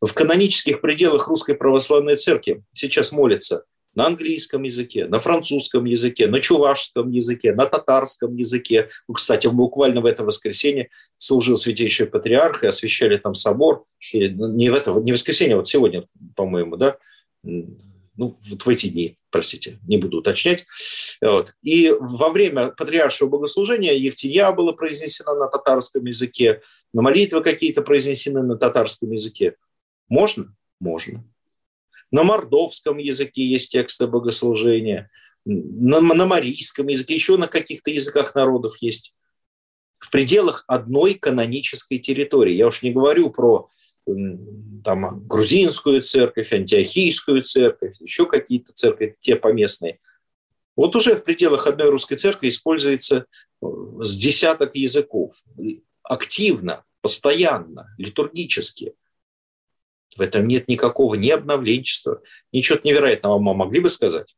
В 0.00 0.12
канонических 0.14 0.80
пределах 0.80 1.28
Русской 1.28 1.54
Православной 1.54 2.16
Церкви 2.16 2.62
сейчас 2.72 3.12
молятся 3.12 3.64
на 3.94 4.06
английском 4.06 4.62
языке, 4.62 5.06
на 5.06 5.20
французском 5.20 5.84
языке, 5.84 6.28
на 6.28 6.40
чувашском 6.40 7.10
языке, 7.10 7.52
на 7.52 7.66
татарском 7.66 8.34
языке. 8.36 8.88
Ну, 9.08 9.14
кстати, 9.14 9.48
буквально 9.48 10.00
в 10.00 10.06
это 10.06 10.24
воскресенье 10.24 10.90
служил 11.18 11.56
святейший 11.56 12.06
патриарх 12.06 12.62
и 12.62 12.68
освящали 12.68 13.18
там 13.18 13.34
собор. 13.34 13.84
И 14.12 14.28
не 14.28 14.70
в 14.70 14.74
это, 14.74 14.92
не 14.92 15.12
в 15.12 15.16
воскресенье, 15.16 15.54
а 15.54 15.58
вот 15.58 15.68
сегодня, 15.68 16.06
по-моему, 16.36 16.76
да, 16.76 16.96
ну, 17.42 18.38
вот 18.50 18.62
в 18.62 18.68
эти 18.68 18.88
дни, 18.88 19.16
простите, 19.30 19.78
не 19.88 19.96
буду 19.96 20.18
уточнять. 20.18 20.66
Вот. 21.22 21.54
И 21.62 21.90
во 21.98 22.28
время 22.28 22.68
патриаршего 22.68 23.28
богослужения 23.28 23.94
Евтия 23.94 24.52
было 24.52 24.72
произнесено 24.72 25.34
на 25.34 25.48
татарском 25.48 26.04
языке, 26.04 26.60
на 26.92 27.02
молитвы 27.02 27.42
какие-то 27.42 27.82
произнесены 27.82 28.42
на 28.42 28.56
татарском 28.56 29.10
языке. 29.10 29.56
Можно? 30.10 30.54
Можно. 30.80 31.24
На 32.10 32.24
мордовском 32.24 32.98
языке 32.98 33.42
есть 33.42 33.72
тексты 33.72 34.06
богослужения, 34.06 35.10
на, 35.46 36.00
на 36.00 36.26
марийском 36.26 36.88
языке, 36.88 37.14
еще 37.14 37.38
на 37.38 37.48
каких-то 37.48 37.90
языках 37.90 38.34
народов 38.34 38.76
есть. 38.82 39.14
В 39.98 40.10
пределах 40.10 40.64
одной 40.66 41.14
канонической 41.14 41.98
территории. 41.98 42.54
Я 42.54 42.66
уж 42.66 42.82
не 42.82 42.90
говорю 42.90 43.30
про 43.30 43.70
там, 44.84 45.26
грузинскую 45.26 46.02
церковь, 46.02 46.52
антиохийскую 46.52 47.42
церковь, 47.42 48.00
еще 48.00 48.26
какие-то 48.26 48.72
церкви, 48.72 49.16
те 49.20 49.36
поместные. 49.36 50.00
Вот 50.76 50.96
уже 50.96 51.14
в 51.14 51.22
пределах 51.22 51.66
одной 51.66 51.90
русской 51.90 52.16
церкви 52.16 52.48
используется 52.48 53.26
э, 53.62 53.66
с 54.00 54.16
десяток 54.16 54.74
языков. 54.74 55.34
Активно, 56.02 56.84
постоянно, 57.02 57.94
литургически. 57.98 58.94
В 60.16 60.20
этом 60.20 60.46
нет 60.48 60.68
никакого 60.68 61.14
ни 61.14 61.30
обновленчества, 61.30 62.22
ничего 62.52 62.78
невероятного 62.82 63.38
мы 63.38 63.54
могли 63.54 63.80
бы 63.80 63.88
сказать. 63.88 64.36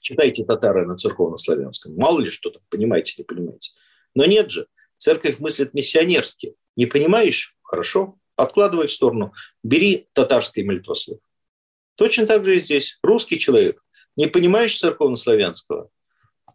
Читайте 0.00 0.44
татары 0.44 0.86
на 0.86 0.96
церковно-славянском. 0.96 1.94
Мало 1.94 2.20
ли 2.20 2.30
что 2.30 2.50
там, 2.50 2.62
понимаете, 2.70 3.14
не 3.18 3.24
понимаете. 3.24 3.72
Но 4.14 4.24
нет 4.24 4.50
же. 4.50 4.66
Церковь 4.96 5.38
мыслит 5.38 5.74
миссионерски. 5.74 6.54
Не 6.76 6.86
понимаешь? 6.86 7.56
Хорошо, 7.62 8.18
откладывай 8.36 8.86
в 8.86 8.92
сторону. 8.92 9.32
Бери 9.62 10.08
татарский 10.14 10.62
молитвослов. 10.62 11.18
Точно 11.96 12.26
так 12.26 12.44
же 12.44 12.56
и 12.56 12.60
здесь. 12.60 12.98
Русский 13.02 13.38
человек. 13.38 13.84
Не 14.16 14.26
понимаешь 14.26 14.78
церковно-славянского? 14.78 15.90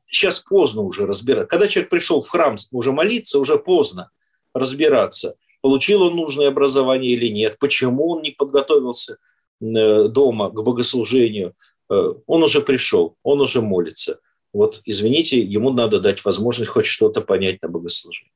Сейчас 0.06 0.40
поздно 0.40 0.82
уже 0.82 1.06
разбирать. 1.06 1.48
Когда 1.48 1.68
человек 1.68 1.90
пришел 1.90 2.22
в 2.22 2.30
храм 2.30 2.58
уже 2.72 2.92
молиться, 2.92 3.40
уже 3.40 3.58
поздно 3.58 4.10
разбираться 4.54 5.36
получил 5.64 6.02
он 6.02 6.16
нужное 6.18 6.50
образование 6.50 7.14
или 7.14 7.28
нет, 7.28 7.58
почему 7.58 8.10
он 8.10 8.22
не 8.22 8.32
подготовился 8.32 9.18
э, 9.62 10.08
дома 10.10 10.50
к 10.50 10.62
богослужению. 10.62 11.56
Э, 11.90 12.14
он 12.28 12.44
уже 12.44 12.60
пришел, 12.62 13.16
он 13.24 13.40
уже 13.40 13.62
молится. 13.62 14.20
Вот, 14.52 14.82
извините, 14.84 15.40
ему 15.40 15.72
надо 15.72 16.02
дать 16.02 16.24
возможность 16.26 16.70
хоть 16.70 16.86
что-то 16.86 17.22
понять 17.22 17.62
на 17.62 17.70
богослужении. 17.70 18.34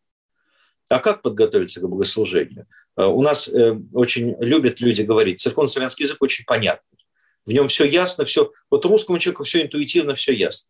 А 0.90 1.00
как 1.00 1.22
подготовиться 1.22 1.82
к 1.82 1.90
богослужению? 1.90 2.66
Э, 2.96 3.08
у 3.08 3.22
нас 3.22 3.52
очень 3.94 4.38
любят 4.40 4.80
люди 4.80 5.02
говорить, 5.02 5.42
церковно-славянский 5.42 6.06
язык 6.06 6.22
очень 6.22 6.46
понятный. 6.46 7.06
В 7.46 7.52
нем 7.52 7.68
все 7.68 7.84
ясно, 7.84 8.24
все. 8.24 8.54
Вот 8.72 8.86
русскому 8.86 9.20
человеку 9.20 9.44
все 9.44 9.64
интуитивно, 9.64 10.16
все 10.16 10.32
ясно. 10.32 10.70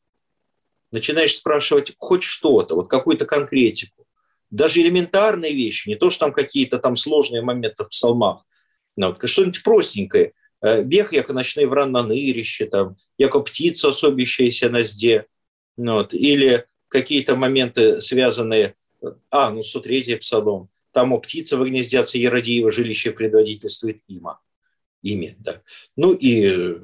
Начинаешь 0.91 1.35
спрашивать 1.35 1.93
хоть 1.99 2.23
что-то, 2.23 2.73
вот 2.73 2.87
какую-то 2.87 3.27
конкретику 3.27 4.06
даже 4.49 4.81
элементарные 4.81 5.53
вещи, 5.53 5.89
не 5.89 5.95
то, 5.95 6.09
что 6.09 6.25
там 6.25 6.33
какие-то 6.33 6.79
там 6.79 6.95
сложные 6.95 7.41
моменты 7.41 7.83
в 7.83 7.89
псалмах, 7.89 8.45
но 8.95 9.09
вот 9.09 9.29
что-нибудь 9.29 9.63
простенькое. 9.63 10.33
Э, 10.61 10.81
бег, 10.81 11.13
яко 11.13 11.33
ночной 11.33 11.65
вран 11.65 11.91
на 11.91 12.03
нырище, 12.03 12.65
там, 12.65 12.97
яко 13.17 13.39
птица, 13.41 13.89
особящаяся 13.89 14.69
на 14.69 14.83
зде, 14.83 15.27
ну 15.75 15.93
вот, 15.93 16.13
или 16.13 16.65
какие-то 16.87 17.35
моменты, 17.35 18.01
связанные, 18.01 18.75
а, 19.29 19.51
ну, 19.51 19.61
103 19.61 20.15
псалом, 20.15 20.69
там 20.91 21.13
у 21.13 21.19
птицы 21.19 21.57
выгнездятся 21.57 22.17
Еродиева, 22.17 22.71
жилище 22.71 23.11
предводительствует 23.11 24.01
има. 24.07 24.39
Ими, 25.03 25.35
да. 25.37 25.61
Ну 25.95 26.13
и 26.13 26.75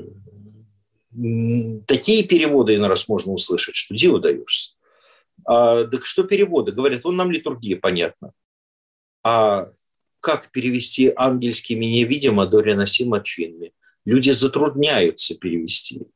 такие 1.88 2.24
переводы 2.24 2.76
иной 2.76 2.90
раз 2.90 3.08
можно 3.08 3.32
услышать, 3.34 3.76
что 3.76 3.96
диву 3.96 4.20
даешься. 4.20 4.73
А, 5.46 5.84
так 5.86 6.06
что 6.06 6.24
переводы? 6.24 6.72
Говорят, 6.72 7.04
вон 7.04 7.16
нам 7.16 7.32
литургия 7.32 7.78
понятна. 7.78 8.32
А 9.24 9.70
как 10.20 10.52
перевести 10.52 11.12
ангельскими 11.16 11.86
невидимо 11.86 12.46
до 12.46 12.62
реносимо 12.62 13.22
чинами? 13.22 13.74
Люди 14.06 14.32
затрудняются 14.32 15.36
перевести 15.36 15.98
это. 15.98 16.10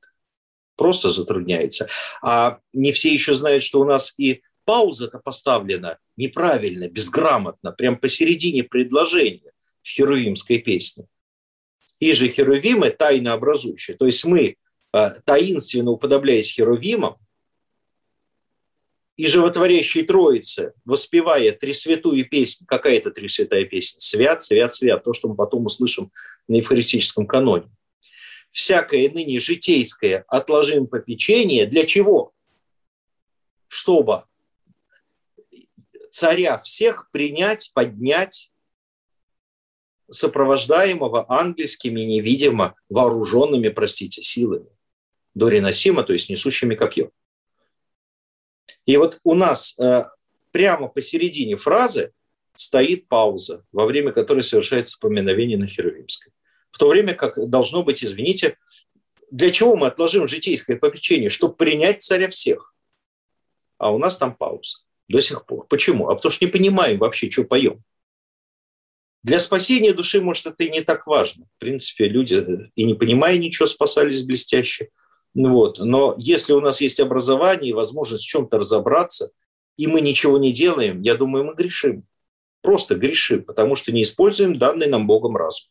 Просто 0.75 1.09
затрудняются. 1.09 1.87
А 2.21 2.59
не 2.73 2.91
все 2.91 3.13
еще 3.13 3.33
знают, 3.33 3.63
что 3.63 3.81
у 3.81 3.85
нас 3.85 4.13
и 4.17 4.43
пауза-то 4.65 5.19
поставлена 5.19 5.97
неправильно, 6.17 6.89
безграмотно, 6.89 7.71
прям 7.71 7.97
посередине 7.97 8.63
предложения 8.63 9.53
в 9.81 9.87
херувимской 9.87 10.59
песне. 10.59 11.05
И 11.99 12.11
же 12.11 12.27
херувимы 12.27 12.91
тайно 12.91 13.33
образующие. 13.33 13.97
То 13.97 14.05
есть 14.05 14.23
мы, 14.25 14.57
а, 14.91 15.11
таинственно 15.21 15.91
уподобляясь 15.91 16.51
херувимам, 16.51 17.17
и 19.17 19.25
животворящей 19.25 20.03
Троице, 20.03 20.73
воспевая 20.85 21.51
Тресвятую 21.51 22.23
песнь, 22.29 22.65
какая 22.67 22.97
это 22.97 23.09
Тресвятая 23.09 23.65
песня? 23.65 23.99
Свят, 23.99 24.43
свят, 24.43 24.73
свят, 24.73 25.03
то, 25.03 25.11
что 25.11 25.27
мы 25.27 25.35
потом 25.35 25.65
услышим 25.65 26.11
на 26.47 26.55
евхаристическом 26.55 27.25
каноне. 27.25 27.69
Всякое 28.51 29.09
ныне 29.09 29.39
житейское 29.39 30.23
отложим 30.27 30.85
попечение 30.85 31.65
для 31.65 31.85
чего? 31.85 32.31
Чтобы 33.67 34.23
царя 36.11 36.61
всех 36.61 37.09
принять, 37.11 37.71
поднять, 37.73 38.51
сопровождаемого 40.09 41.25
ангельскими 41.27 42.01
невидимо 42.01 42.75
вооруженными, 42.87 43.69
простите, 43.69 44.21
силами. 44.21 44.69
Дориносима, 45.33 46.03
то 46.03 46.13
есть 46.13 46.29
несущими 46.29 46.75
копье. 46.75 47.11
И 48.87 48.97
вот 48.97 49.19
у 49.23 49.35
нас 49.35 49.77
э, 49.77 50.05
прямо 50.51 50.87
посередине 50.87 51.57
фразы 51.57 52.13
стоит 52.55 53.07
пауза, 53.07 53.63
во 53.71 53.85
время 53.85 54.11
которой 54.11 54.41
совершается 54.41 54.97
поминовение 54.99 55.57
на 55.57 55.67
Херувимской. 55.67 56.33
В 56.71 56.79
то 56.79 56.87
время 56.87 57.13
как 57.13 57.37
должно 57.49 57.83
быть, 57.83 58.03
извините, 58.03 58.57
для 59.29 59.51
чего 59.51 59.75
мы 59.75 59.87
отложим 59.87 60.27
житейское 60.27 60.77
попечение? 60.77 61.29
Чтобы 61.29 61.55
принять 61.55 62.01
царя 62.01 62.29
всех. 62.29 62.73
А 63.77 63.93
у 63.93 63.99
нас 63.99 64.17
там 64.17 64.35
пауза 64.35 64.79
до 65.09 65.19
сих 65.19 65.45
пор. 65.45 65.67
Почему? 65.67 66.09
А 66.09 66.15
потому 66.15 66.31
что 66.31 66.45
не 66.45 66.51
понимаем 66.51 66.97
вообще, 66.97 67.29
что 67.29 67.43
поем. 67.43 67.83
Для 69.23 69.39
спасения 69.39 69.93
души, 69.93 70.21
может, 70.21 70.45
это 70.45 70.63
и 70.63 70.69
не 70.69 70.81
так 70.81 71.05
важно. 71.07 71.45
В 71.57 71.59
принципе, 71.59 72.07
люди, 72.07 72.35
э, 72.35 72.69
и 72.75 72.85
не 72.85 72.93
понимая 72.93 73.37
ничего, 73.37 73.65
спасались 73.65 74.23
блестяще. 74.23 74.89
Ну 75.39 75.51
вот. 75.51 75.77
Но 75.77 76.15
если 76.17 76.53
у 76.53 76.61
нас 76.61 76.81
есть 76.81 76.99
образование 76.99 77.69
и 77.69 77.73
возможность 77.73 78.23
в 78.23 78.27
чем-то 78.27 78.57
разобраться, 78.57 79.29
и 79.77 79.85
мы 79.85 80.01
ничего 80.01 80.39
не 80.39 80.51
делаем, 80.51 81.03
я 81.03 81.13
думаю, 81.13 81.45
мы 81.45 81.53
грешим. 81.53 82.07
Просто 82.63 82.95
грешим, 82.95 83.43
потому 83.43 83.75
что 83.75 83.91
не 83.91 84.01
используем 84.01 84.57
данный 84.57 84.87
нам 84.87 85.05
Богом 85.05 85.37
разум. 85.37 85.69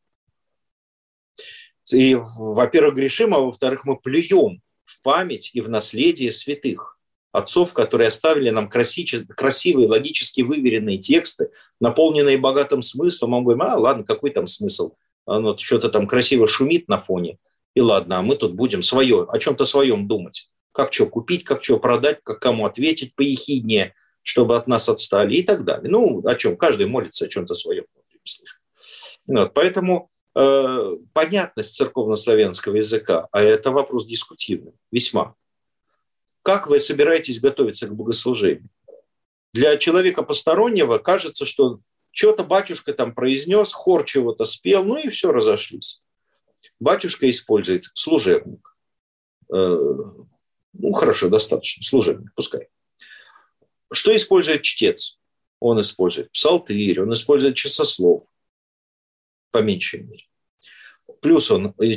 И, 1.93 2.17
во-первых, 2.17 2.95
грешим, 2.95 3.35
а 3.35 3.41
во-вторых, 3.41 3.85
мы 3.85 3.99
плюем 3.99 4.63
в 4.85 5.03
память 5.03 5.51
и 5.53 5.61
в 5.61 5.69
наследие 5.69 6.31
святых 6.31 7.01
отцов, 7.33 7.73
которые 7.73 8.07
оставили 8.07 8.51
нам 8.51 8.69
красивые, 8.69 9.89
логически 9.89 10.43
выверенные 10.43 10.99
тексты, 10.99 11.51
наполненные 11.81 12.39
богатым 12.39 12.83
смыслом. 12.83 13.31
Мы 13.31 13.43
говорим, 13.43 13.63
а 13.63 13.75
ладно, 13.75 14.05
какой 14.05 14.31
там 14.31 14.47
смысл? 14.47 14.95
Оно 15.25 15.57
что-то 15.57 15.89
там 15.89 16.07
красиво 16.07 16.47
шумит 16.47 16.87
на 16.87 17.01
фоне. 17.01 17.39
И 17.77 17.81
ладно, 17.83 18.19
а 18.19 18.23
мы 18.23 18.37
тут 18.37 18.55
будем 18.55 18.83
свое, 18.83 19.27
о 19.29 19.39
чем-то 19.39 19.67
своем 19.67 20.09
думать. 20.09 20.49
Как 20.73 20.95
что 20.95 21.07
купить, 21.07 21.45
как 21.45 21.63
что 21.63 21.79
продать, 21.79 22.21
как 22.23 22.41
кому 22.41 22.65
ответить 22.65 23.15
поехиднее, 23.15 23.95
чтобы 24.23 24.57
от 24.57 24.67
нас 24.67 24.89
отстали 24.89 25.37
и 25.37 25.43
так 25.43 25.65
далее. 25.65 25.91
Ну, 25.91 26.27
о 26.27 26.35
чем? 26.37 26.57
Каждый 26.57 26.87
молится 26.87 27.27
о 27.27 27.29
чем-то 27.29 27.55
своем. 27.55 27.85
Вот, 29.27 29.53
поэтому 29.53 30.11
э, 30.35 30.97
понятность 31.13 31.77
церковно-славянского 31.77 32.77
языка, 32.77 33.29
а 33.31 33.43
это 33.43 33.71
вопрос 33.71 34.07
дискутивный, 34.07 34.73
весьма. 34.91 35.35
Как 36.43 36.69
вы 36.69 36.81
собираетесь 36.81 37.41
готовиться 37.41 37.89
к 37.89 37.95
богослужению? 37.95 38.71
Для 39.53 39.77
человека 39.77 40.23
постороннего 40.23 40.97
кажется, 40.97 41.45
что 41.45 41.81
что-то 42.11 42.43
батюшка 42.43 42.95
там 42.95 43.15
произнес, 43.15 43.75
хор 43.75 44.05
чего-то 44.05 44.47
спел, 44.47 44.83
ну 44.83 44.97
и 44.97 45.11
все, 45.11 45.31
разошлись. 45.31 46.01
Батюшка 46.79 47.29
использует 47.31 47.87
служебник. 47.95 48.77
Э, 49.53 49.77
ну, 50.73 50.93
хорошо, 50.93 51.29
достаточно, 51.29 51.83
служебник, 51.83 52.33
пускай. 52.35 52.69
Что 53.93 54.15
использует 54.15 54.63
чтец? 54.63 55.19
Он 55.59 55.81
использует 55.81 56.31
псалтырь, 56.33 57.01
он 57.01 57.13
использует 57.13 57.57
часослов, 57.57 58.25
по 59.51 59.59
меньшей 59.63 60.03
мере. 60.03 60.25
Плюс 61.23 61.51
он 61.51 61.75
э, 61.81 61.97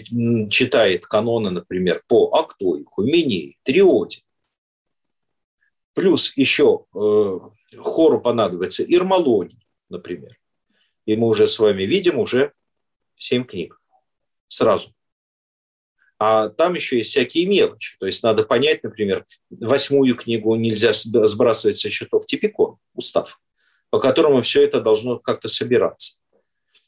читает 0.50 1.06
каноны, 1.06 1.50
например, 1.50 2.04
по 2.08 2.34
Актоиху, 2.34 3.04
Минеи, 3.04 3.58
Триоде. 3.64 4.24
Плюс 5.94 6.38
еще 6.38 6.86
э, 6.96 7.40
хору 7.78 8.22
понадобится 8.22 8.84
ирмологии, 8.84 9.68
например. 9.90 10.40
И 11.06 11.18
мы 11.18 11.28
уже 11.28 11.48
с 11.48 11.60
вами 11.60 11.84
видим 11.84 12.18
уже 12.18 12.54
семь 13.18 13.44
книг 13.44 13.79
сразу. 14.50 14.94
А 16.20 16.50
там 16.50 16.74
еще 16.74 16.98
есть 16.98 17.12
всякие 17.12 17.46
мелочи. 17.46 17.96
То 17.98 18.06
есть 18.06 18.24
надо 18.24 18.44
понять, 18.44 18.84
например, 18.84 19.26
восьмую 19.50 20.16
книгу 20.16 20.54
нельзя 20.56 20.92
сбрасывать 20.94 21.80
со 21.80 21.90
счетов 21.90 22.26
типикон, 22.26 22.76
устав, 22.94 23.40
по 23.90 24.00
которому 24.00 24.42
все 24.42 24.64
это 24.66 24.82
должно 24.82 25.18
как-то 25.18 25.48
собираться. 25.48 26.16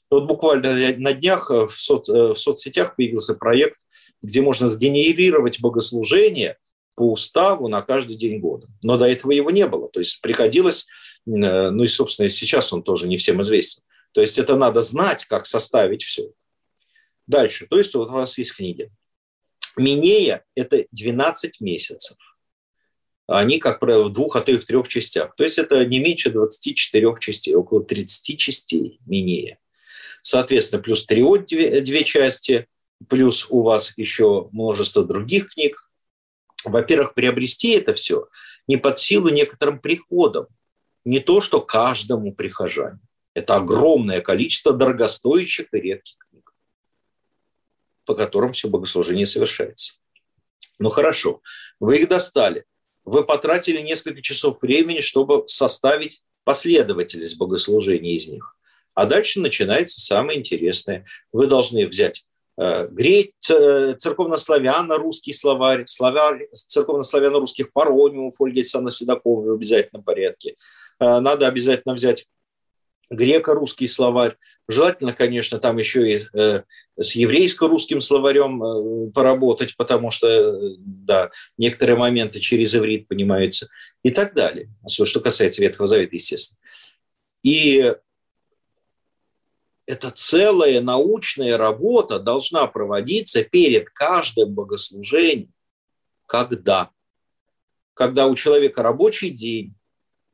Вот 0.10 0.26
буквально 0.26 0.98
на 0.98 1.14
днях 1.14 1.50
в, 1.50 1.72
соц, 1.72 2.10
в 2.10 2.36
соцсетях 2.36 2.98
появился 2.98 3.34
проект, 3.34 3.80
где 4.22 4.42
можно 4.42 4.68
сгенерировать 4.68 5.62
богослужение 5.62 6.58
по 6.96 7.10
уставу 7.10 7.70
на 7.70 7.82
каждый 7.82 8.18
день 8.18 8.42
года. 8.42 8.68
Но 8.84 8.98
до 8.98 9.06
этого 9.06 9.32
его 9.32 9.50
не 9.50 9.66
было. 9.66 9.88
То 9.90 10.02
есть 10.02 10.20
приходилось, 10.20 10.88
э, 11.26 11.30
ну 11.70 11.84
и, 11.84 11.88
собственно, 11.88 12.28
сейчас 12.28 12.74
он 12.74 12.84
тоже 12.84 13.08
не 13.08 13.18
всем 13.18 13.42
известен. 13.42 13.84
То 14.12 14.20
есть 14.20 14.38
это 14.38 14.58
надо 14.58 14.82
знать, 14.82 15.26
как 15.26 15.46
составить 15.46 16.04
все. 16.04 16.32
Дальше. 17.28 17.68
То 17.68 17.78
есть 17.78 17.94
вот 17.94 18.10
у 18.10 18.14
вас 18.14 18.38
есть 18.38 18.56
книги. 18.56 18.92
Минея– 19.78 20.44
это 20.56 20.86
12 20.92 21.62
месяцев. 21.62 22.18
Они, 23.28 23.60
как 23.60 23.80
правило, 23.80 24.06
в 24.06 24.12
двух, 24.12 24.36
а 24.36 24.42
то 24.42 24.52
и 24.52 24.58
в 24.58 24.66
трех 24.66 24.88
частях. 24.88 25.36
То 25.36 25.44
есть 25.44 25.58
это 25.58 25.86
не 25.86 26.00
меньше 26.00 26.32
24 26.32 27.16
частей, 27.20 27.56
около 27.56 27.84
30 27.84 28.38
частей 28.38 29.00
Минея. 29.06 29.60
Соответственно, 30.22 30.82
плюс 30.82 31.06
триод 31.06 31.46
две, 31.46 31.82
две 31.82 32.04
части, 32.04 32.68
плюс 33.08 33.48
у 33.50 33.62
вас 33.62 33.94
еще 33.98 34.50
множество 34.52 35.06
других 35.06 35.54
книг. 35.54 35.90
Во-первых, 36.66 37.14
приобрести 37.14 37.72
это 37.72 37.94
все 37.94 38.28
не 38.68 38.78
под 38.78 39.00
силу 39.00 39.30
некоторым 39.30 39.80
приходам. 39.80 40.48
Не 41.04 41.20
то, 41.20 41.42
что 41.42 41.62
каждому 41.62 42.34
прихожанину. 42.34 43.00
Это 43.34 43.56
огромное 43.56 44.22
количество 44.22 44.74
дорогостоящих 44.74 45.74
и 45.74 45.78
редких 45.78 46.18
по 48.12 48.16
которым 48.16 48.52
все 48.52 48.68
богослужение 48.68 49.26
совершается. 49.26 49.94
Ну 50.80 50.90
хорошо, 50.90 51.42
вы 51.80 52.00
их 52.00 52.10
достали. 52.10 52.66
Вы 53.06 53.24
потратили 53.24 53.80
несколько 53.80 54.22
часов 54.22 54.62
времени, 54.62 55.00
чтобы 55.00 55.48
составить 55.48 56.26
последовательность 56.44 57.38
богослужения 57.38 58.18
из 58.18 58.28
них. 58.28 58.58
А 58.96 59.06
дальше 59.06 59.40
начинается 59.40 60.02
самое 60.02 60.40
интересное. 60.40 61.06
Вы 61.32 61.48
должны 61.48 61.88
взять 61.88 62.26
э, 62.58 62.90
греть 62.90 63.32
церковнославяно-русский 63.40 65.32
словарь, 65.34 65.86
словарь 65.88 66.50
церковнославяно-русских 66.54 67.72
паронимов 67.72 68.36
Ольги 68.42 68.60
Александровны 68.60 68.92
Седоковой 68.92 69.52
в 69.52 69.54
обязательном 69.54 70.04
порядке. 70.04 70.58
Э, 71.00 71.22
надо 71.22 71.48
обязательно 71.48 71.94
взять 71.94 72.28
греко-русский 73.12 73.88
словарь. 73.88 74.38
Желательно, 74.68 75.14
конечно, 75.14 75.60
там 75.60 75.78
еще 75.78 76.12
и 76.12 76.26
э, 76.34 76.64
с 77.00 77.16
еврейско-русским 77.16 78.00
словарем 78.02 78.64
э, 78.64 79.12
поработать, 79.12 79.76
потому 79.76 80.12
что, 80.12 80.28
э, 80.28 80.76
да, 80.80 81.30
некоторые 81.58 81.98
моменты 81.98 82.40
через 82.40 82.74
иврит 82.74 83.08
понимаются 83.08 83.68
и 84.02 84.12
так 84.12 84.34
далее. 84.34 84.70
Что 84.88 85.20
касается 85.20 85.62
Ветхого 85.62 85.88
Завета, 85.88 86.16
естественно. 86.16 86.60
И 87.44 87.94
эта 89.86 90.12
целая 90.12 90.80
научная 90.80 91.58
работа 91.58 92.18
должна 92.18 92.66
проводиться 92.68 93.44
перед 93.44 93.90
каждым 93.90 94.54
богослужением. 94.54 95.54
Когда? 96.28 96.92
Когда 97.94 98.28
у 98.28 98.36
человека 98.36 98.84
рабочий 98.84 99.32
день, 99.32 99.76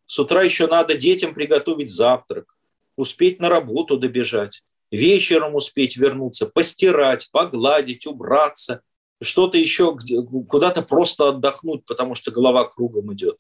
с 0.06 0.20
утра 0.20 0.44
еще 0.44 0.68
надо 0.68 0.96
детям 0.96 1.34
приготовить 1.34 1.92
завтрак, 1.92 2.57
успеть 2.98 3.40
на 3.40 3.48
работу 3.48 3.98
добежать, 3.98 4.64
вечером 4.92 5.56
успеть 5.56 5.96
вернуться, 5.96 6.48
постирать, 6.48 7.30
погладить, 7.32 8.06
убраться, 8.06 8.82
что-то 9.22 9.58
еще, 9.58 9.98
куда-то 10.50 10.82
просто 10.82 11.30
отдохнуть, 11.30 11.86
потому 11.86 12.16
что 12.16 12.32
голова 12.32 12.66
кругом 12.66 13.14
идет. 13.14 13.38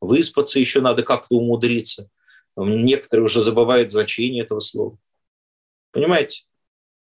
Выспаться 0.00 0.58
еще 0.58 0.80
надо 0.80 1.02
как-то 1.02 1.36
умудриться. 1.36 2.08
Некоторые 2.56 3.26
уже 3.26 3.40
забывают 3.40 3.92
значение 3.92 4.44
этого 4.44 4.60
слова. 4.60 4.96
Понимаете? 5.92 6.44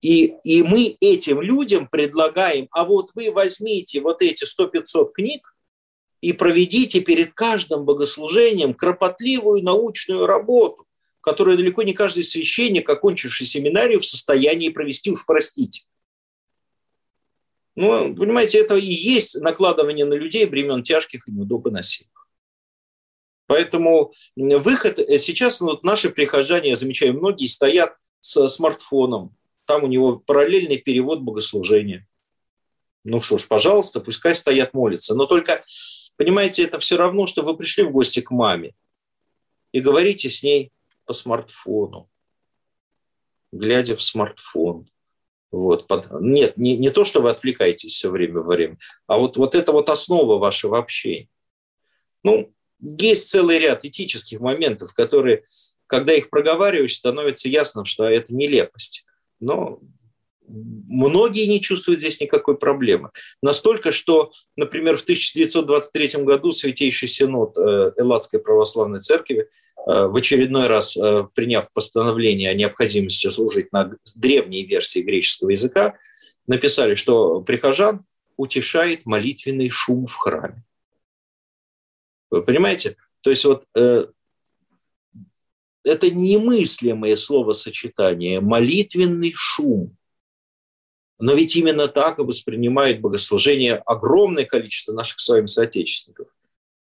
И, 0.02 0.36
и 0.44 0.62
мы 0.62 0.96
этим 1.00 1.42
людям 1.42 1.88
предлагаем, 1.88 2.68
а 2.72 2.86
вот 2.86 3.10
вы 3.16 3.32
возьмите 3.32 4.02
вот 4.02 4.22
эти 4.22 4.46
100-500 4.46 5.12
книг 5.14 5.56
и 6.22 6.32
проведите 6.32 7.02
перед 7.02 7.34
каждым 7.34 7.86
богослужением 7.86 8.74
кропотливую 8.74 9.64
научную 9.64 10.26
работу 10.28 10.86
которую 11.26 11.58
далеко 11.58 11.82
не 11.82 11.94
каждый 11.94 12.24
священник, 12.24 12.88
окончивший 12.88 13.48
семинарию, 13.48 14.00
в 14.00 14.06
состоянии 14.06 14.70
провести, 14.70 15.10
уж 15.10 15.26
простите. 15.26 15.82
Ну, 17.76 18.16
понимаете, 18.16 18.60
это 18.60 18.76
и 18.76 18.86
есть 18.86 19.36
накладывание 19.42 20.06
на 20.06 20.14
людей 20.14 20.46
времен 20.46 20.84
тяжких 20.84 21.28
и 21.28 21.32
неудобоносимых. 21.32 22.30
Поэтому 23.48 24.14
выход 24.36 25.00
э, 25.00 25.18
сейчас 25.18 25.62
вот 25.62 25.84
наши 25.84 26.12
прихожане, 26.12 26.70
я 26.70 26.76
замечаю, 26.76 27.16
многие 27.16 27.48
стоят 27.48 27.96
с 28.20 28.48
смартфоном. 28.48 29.36
Там 29.66 29.84
у 29.84 29.88
него 29.88 30.18
параллельный 30.18 30.78
перевод 30.78 31.22
богослужения. 31.22 32.08
Ну 33.04 33.20
что 33.20 33.40
ж, 33.40 33.48
пожалуйста, 33.48 34.00
пускай 34.00 34.36
стоят, 34.36 34.76
молятся. 34.76 35.16
Но 35.16 35.26
только, 35.26 35.64
понимаете, 36.18 36.64
это 36.64 36.78
все 36.78 36.98
равно, 36.98 37.26
что 37.26 37.42
вы 37.42 37.58
пришли 37.58 37.84
в 37.84 37.92
гости 37.92 38.22
к 38.22 38.30
маме 38.30 38.76
и 39.72 39.80
говорите 39.80 40.30
с 40.30 40.44
ней 40.44 40.72
по 41.06 41.14
смартфону, 41.14 42.10
глядя 43.52 43.96
в 43.96 44.02
смартфон. 44.02 44.90
Вот. 45.52 45.90
Нет, 46.20 46.58
не, 46.58 46.76
не 46.76 46.90
то, 46.90 47.06
что 47.06 47.22
вы 47.22 47.30
отвлекаетесь 47.30 47.94
все 47.94 48.10
время 48.10 48.42
во 48.42 48.56
время, 48.56 48.78
а 49.08 49.18
вот, 49.18 49.38
вот 49.38 49.56
это 49.56 49.72
вот 49.72 49.90
основа 49.90 50.38
вашего 50.38 50.78
общения. 50.78 51.30
Ну, 52.24 52.54
есть 52.80 53.30
целый 53.30 53.60
ряд 53.60 53.86
этических 53.86 54.40
моментов, 54.40 54.94
которые, 54.94 55.46
когда 55.88 56.14
их 56.14 56.30
проговариваешь, 56.30 56.96
становится 56.96 57.48
ясно, 57.48 57.86
что 57.86 58.06
это 58.06 58.34
нелепость. 58.34 59.06
Но 59.40 59.80
многие 60.48 61.46
не 61.48 61.62
чувствуют 61.62 62.00
здесь 62.00 62.20
никакой 62.20 62.58
проблемы. 62.58 63.12
Настолько, 63.42 63.92
что, 63.92 64.32
например, 64.56 64.98
в 64.98 65.04
1923 65.04 66.24
году 66.24 66.52
Святейший 66.52 67.08
Синод 67.08 67.58
э, 67.58 67.94
Элладской 67.98 68.40
Православной 68.40 69.00
Церкви 69.00 69.50
в 69.86 70.16
очередной 70.16 70.68
раз 70.68 70.98
э, 70.98 71.28
приняв 71.36 71.72
постановление 71.72 72.50
о 72.50 72.56
необходимости 72.56 73.30
служить 73.30 73.72
на 73.72 73.96
древней 74.16 74.66
версии 74.66 75.00
греческого 75.00 75.52
языка, 75.52 75.96
написали, 76.48 76.96
что 76.96 77.42
прихожан 77.42 78.04
утешает 78.36 79.06
молитвенный 79.06 79.70
шум 79.70 80.08
в 80.08 80.16
храме. 80.16 80.64
Вы 82.32 82.44
понимаете? 82.44 82.98
То 83.22 83.30
есть 83.30 83.46
вот 83.46 83.68
э, 83.76 84.08
это 85.84 86.10
немыслимое 86.10 87.16
словосочетание 87.16 88.42
молитвенный 88.42 89.34
шум. 89.36 89.96
Но 91.20 91.34
ведь 91.34 91.56
именно 91.56 91.88
так 91.88 92.18
воспринимает 92.18 93.00
богослужение 93.02 93.76
огромное 93.76 94.46
количество 94.46 94.94
наших 94.94 95.20
с 95.20 95.30
вами 95.30 95.46
соотечественников. 95.46 96.28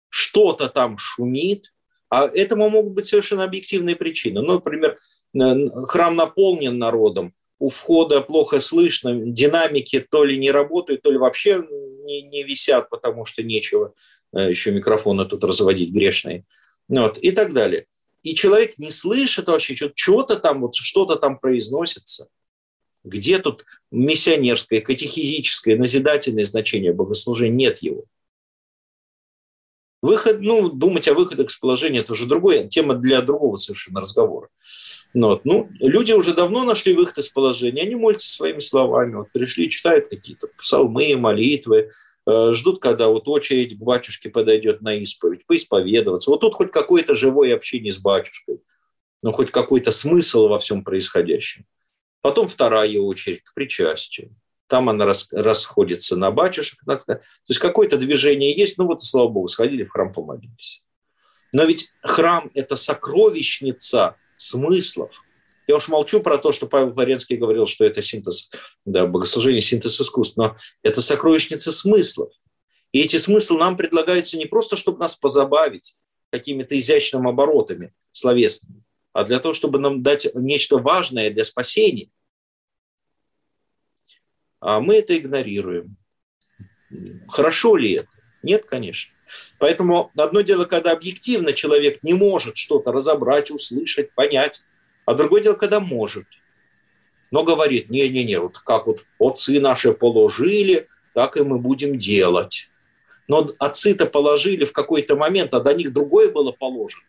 Что-то 0.10 0.68
там 0.68 0.98
шумит, 0.98 1.74
а 2.12 2.28
этому 2.28 2.70
могут 2.70 2.94
быть 2.94 3.08
совершенно 3.08 3.46
объективные 3.46 3.96
причины. 3.96 4.42
Ну, 4.42 4.56
например, 4.56 5.00
храм 5.34 6.16
наполнен 6.16 6.78
народом, 6.78 7.34
у 7.58 7.70
входа 7.70 8.22
плохо 8.22 8.60
слышно, 8.60 9.16
динамики 9.16 10.00
то 10.00 10.26
ли 10.26 10.38
не 10.38 10.52
работают, 10.52 11.04
то 11.04 11.12
ли 11.12 11.18
вообще 11.18 11.64
не, 12.04 12.22
не 12.24 12.44
висят, 12.44 12.90
потому 12.90 13.26
что 13.26 13.44
нечего 13.44 13.94
э, 14.34 14.50
еще 14.50 14.72
микрофоны 14.72 15.26
тут 15.26 15.44
разводить 15.46 15.94
грешные. 15.94 16.44
Вот, 16.90 17.18
и 17.18 17.32
так 17.32 17.54
далее. 17.54 17.86
И 18.24 18.36
человек 18.36 18.78
не 18.78 18.92
слышит 18.92 19.48
вообще, 19.48 19.76
что-то 19.96 20.36
там, 20.38 20.62
вот 20.62 20.76
что-то 20.76 21.16
там 21.16 21.40
произносится. 21.40 22.28
Где 23.06 23.40
тут 23.40 23.66
миссионерское, 23.90 24.82
катехизическое, 24.82 25.78
назидательное 25.78 26.46
значение 26.46 26.94
богослужения? 26.94 27.56
Нет 27.56 27.78
его. 27.82 28.04
Выход, 30.02 30.42
ну, 30.42 30.70
думать 30.70 31.08
о 31.08 31.14
выходах 31.14 31.50
из 31.50 31.58
положения– 31.58 32.00
это 32.02 32.14
уже 32.14 32.26
другая 32.26 32.68
тема 32.68 32.96
для 32.96 33.22
другого 33.22 33.56
совершенно 33.56 34.02
разговора. 34.02 34.50
Ну 35.14 35.28
вот. 35.28 35.46
Ну, 35.46 35.70
люди 35.80 36.12
уже 36.12 36.34
давно 36.34 36.64
нашли 36.64 36.94
выход 36.94 37.20
из 37.20 37.30
положения, 37.30 37.84
они 37.84 37.96
молятся 37.96 38.30
своими 38.30 38.60
словами. 38.60 39.16
Вот 39.16 39.32
пришли, 39.32 39.70
читают 39.70 40.08
какие-то 40.08 40.48
псалмы, 40.58 41.16
молитвы, 41.18 41.92
э, 42.26 42.54
ждут, 42.54 42.82
когда 42.82 43.10
вот 43.10 43.28
очередь 43.28 43.78
к 43.78 43.82
батюшке 43.82 44.30
подойдет 44.30 44.82
на 44.82 44.96
исповедь, 44.96 45.46
поисповедоваться. 45.46 46.32
Вот 46.32 46.42
тут 46.42 46.56
хоть 46.56 46.72
какое-то 46.72 47.16
живое 47.16 47.54
общение 47.54 47.92
с 47.92 47.98
батюшкой, 47.98 48.62
ну, 49.22 49.32
хоть 49.32 49.52
какой-то 49.52 49.92
смысл 49.92 50.48
во 50.48 50.58
всем 50.60 50.84
происходящем. 50.84 51.66
Потом 52.22 52.48
вторая 52.48 53.00
очередь 53.00 53.44
к 53.44 53.54
причастию. 53.54 54.34
Там 54.72 54.88
она 54.88 55.04
рас, 55.06 55.28
расходится 55.32 56.16
на 56.16 56.32
батюшек. 56.32 56.80
То 56.86 57.20
есть 57.50 57.60
какое-то 57.60 57.98
движение 57.98 58.56
есть, 58.56 58.78
ну 58.78 58.86
вот 58.86 59.04
слава 59.04 59.28
богу, 59.28 59.50
сходили 59.50 59.84
в 59.84 59.90
храм, 59.90 60.14
помолились. 60.14 60.86
Но 61.52 61.66
ведь 61.66 61.90
храм– 62.02 62.50
это 62.54 62.78
сокровищница 62.78 64.16
смыслов. 64.38 65.12
Я 65.68 65.76
уж 65.76 65.90
молчу 65.90 66.22
про 66.22 66.38
то, 66.38 66.54
что 66.54 66.68
Павел 66.68 66.94
Флоренский 66.94 67.36
говорил, 67.36 67.68
что 67.68 67.84
это 67.84 68.02
синтез, 68.02 68.50
да, 68.86 69.08
богослужение, 69.08 69.60
синтез 69.60 70.00
искусств, 70.00 70.38
но 70.38 70.56
это 70.84 71.02
сокровищница 71.02 71.74
смыслов. 71.74 72.32
И 72.94 73.02
эти 73.02 73.18
смыслы 73.18 73.60
нам 73.60 73.76
предлагаются 73.76 74.38
не 74.38 74.46
просто, 74.46 74.78
чтобы 74.78 75.00
нас 75.00 75.18
позабавить 75.18 75.98
какими-то 76.30 76.80
изящными 76.80 77.30
оборотами 77.30 77.94
словесными, 78.14 78.86
а 79.12 79.26
для 79.26 79.42
того, 79.42 79.54
чтобы 79.54 79.80
нам 79.80 80.02
дать 80.02 80.34
нечто 80.34 80.78
важное 80.78 81.30
для 81.30 81.44
спасения. 81.44 82.08
А 84.62 84.80
мы 84.80 84.96
это 84.96 85.18
игнорируем. 85.18 85.98
Хорошо 87.28 87.76
ли 87.76 87.94
это? 87.94 88.08
Нет, 88.44 88.66
конечно. 88.66 89.14
Поэтому 89.60 90.12
одно 90.16 90.42
дело, 90.42 90.64
когда 90.64 90.92
объективно 90.94 91.52
человек 91.52 92.04
не 92.04 92.14
может 92.14 92.56
что-то 92.56 92.94
разобрать, 92.94 93.52
услышать, 93.52 94.14
понять, 94.14 94.64
а 95.06 95.14
другое 95.14 95.44
дело, 95.44 95.56
когда 95.56 95.80
может. 95.80 96.26
Но 97.32 97.44
говорит, 97.44 97.90
не-не-не, 97.90 98.40
вот 98.40 98.58
как 98.58 98.88
вот 98.88 99.06
отцы 99.20 99.60
наши 99.60 99.94
положили, 99.94 100.88
так 101.14 101.36
и 101.36 101.44
мы 101.44 101.60
будем 101.60 101.98
делать. 101.98 102.70
Но 103.28 103.50
отцы-то 103.60 104.06
положили 104.06 104.66
в 104.66 104.72
какой-то 104.72 105.18
момент, 105.18 105.54
а 105.54 105.60
до 105.60 105.74
них 105.74 105.92
другое 105.92 106.32
было 106.32 106.52
положено 106.54 107.04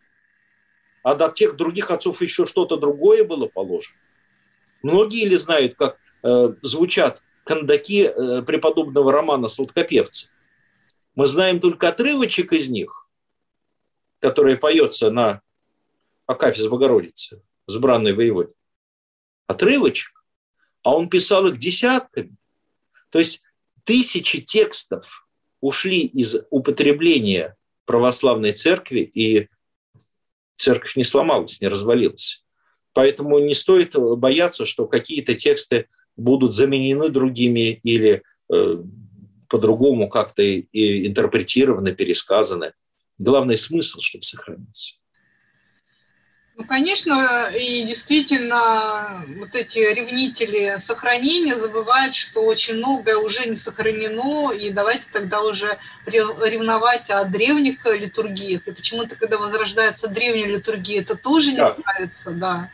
а 1.02 1.14
до 1.14 1.28
тех 1.28 1.56
других 1.56 1.90
отцов 1.90 2.22
еще 2.22 2.46
что-то 2.46 2.76
другое 2.76 3.24
было 3.24 3.46
положено. 3.46 3.96
Многие 4.82 5.26
ли 5.26 5.36
знают, 5.36 5.74
как 5.74 5.98
э, 6.22 6.52
звучат 6.62 7.22
кондаки 7.44 8.04
э, 8.04 8.42
преподобного 8.42 9.12
романа 9.12 9.48
«Сладкопевцы»? 9.48 10.30
Мы 11.14 11.26
знаем 11.26 11.60
только 11.60 11.88
отрывочек 11.88 12.52
из 12.52 12.68
них, 12.68 13.08
который 14.20 14.56
поется 14.56 15.10
на 15.10 15.42
Акафиз 16.26 16.68
Богородицы, 16.68 17.42
с 17.66 17.76
бранной 17.76 18.14
воеводе. 18.14 18.52
Отрывочек. 19.46 20.24
А 20.82 20.96
он 20.96 21.08
писал 21.08 21.46
их 21.46 21.58
десятками. 21.58 22.34
То 23.10 23.18
есть 23.18 23.42
тысячи 23.84 24.40
текстов 24.40 25.28
ушли 25.60 26.00
из 26.00 26.36
употребления 26.50 27.56
православной 27.84 28.52
церкви 28.52 29.00
и 29.00 29.48
церковь 30.56 30.96
не 30.96 31.04
сломалась, 31.04 31.60
не 31.60 31.68
развалилась. 31.68 32.44
Поэтому 32.94 33.38
не 33.38 33.54
стоит 33.54 33.94
бояться, 33.96 34.66
что 34.66 34.86
какие-то 34.86 35.34
тексты 35.34 35.88
будут 36.16 36.52
заменены 36.54 37.08
другими 37.08 37.80
или 37.82 38.22
э, 38.52 38.76
по-другому 39.48 40.08
как-то 40.08 40.42
и 40.42 41.06
интерпретированы, 41.06 41.92
пересказаны. 41.94 42.72
Главный 43.18 43.58
смысл, 43.58 44.00
чтобы 44.00 44.24
сохранился. 44.24 44.94
Ну, 46.54 46.64
конечно, 46.66 47.50
и 47.58 47.82
действительно, 47.82 49.24
вот 49.38 49.54
эти 49.54 49.78
ревнители 49.78 50.76
сохранения 50.78 51.56
забывают, 51.56 52.14
что 52.14 52.40
очень 52.42 52.74
многое 52.74 53.16
уже 53.16 53.48
не 53.48 53.56
сохранено, 53.56 54.52
и 54.52 54.70
давайте 54.70 55.04
тогда 55.12 55.42
уже 55.42 55.78
ревновать 56.04 57.08
о 57.08 57.24
древних 57.24 57.86
литургиях. 57.86 58.68
И 58.68 58.72
почему-то, 58.72 59.16
когда 59.16 59.38
возрождаются 59.38 60.08
древние 60.08 60.46
литургии, 60.46 61.00
это 61.00 61.16
тоже 61.16 61.52
не 61.52 61.58
да. 61.58 61.74
нравится, 61.84 62.30
да. 62.30 62.70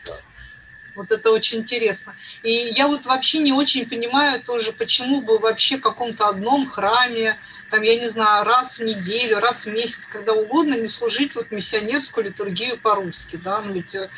Вот 0.99 1.11
это 1.11 1.31
очень 1.31 1.59
интересно. 1.59 2.13
И 2.43 2.51
я 2.75 2.87
вот 2.87 3.05
вообще 3.05 3.39
не 3.39 3.53
очень 3.53 3.87
понимаю 3.89 4.41
тоже, 4.43 4.73
почему 4.73 5.21
бы 5.21 5.39
вообще 5.39 5.77
в 5.77 5.81
каком-то 5.81 6.27
одном 6.27 6.67
храме 6.67 7.37
там, 7.71 7.83
я 7.83 7.95
не 7.97 8.09
знаю, 8.09 8.45
раз 8.45 8.79
в 8.79 8.83
неделю, 8.83 9.39
раз 9.39 9.65
в 9.65 9.71
месяц, 9.71 10.07
когда 10.11 10.33
угодно, 10.33 10.73
не 10.75 10.87
служить 10.87 11.35
вот 11.35 11.51
миссионерскую 11.51 12.25
литургию 12.25 12.77
по-русски, 12.77 13.39
да, 13.41 13.61
ну 13.61 13.73
ведь... 13.73 13.95
Э, 13.95 14.09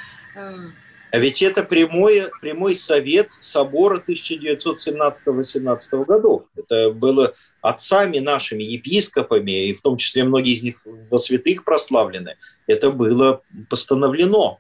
а 1.12 1.20
ведь 1.20 1.42
это 1.44 1.64
прямой, 1.64 2.24
прямой 2.40 2.74
совет 2.74 3.34
собора 3.34 4.02
1917-18 4.08 6.06
годов. 6.06 6.46
Это 6.56 6.90
было 6.92 7.34
отцами 7.62 8.20
нашими, 8.20 8.64
епископами, 8.64 9.68
и 9.68 9.74
в 9.74 9.82
том 9.82 9.98
числе 9.98 10.24
многие 10.24 10.54
из 10.54 10.64
них 10.64 10.78
во 11.10 11.18
святых 11.18 11.66
прославлены. 11.66 12.38
Это 12.66 12.92
было 12.92 13.42
постановлено, 13.70 14.60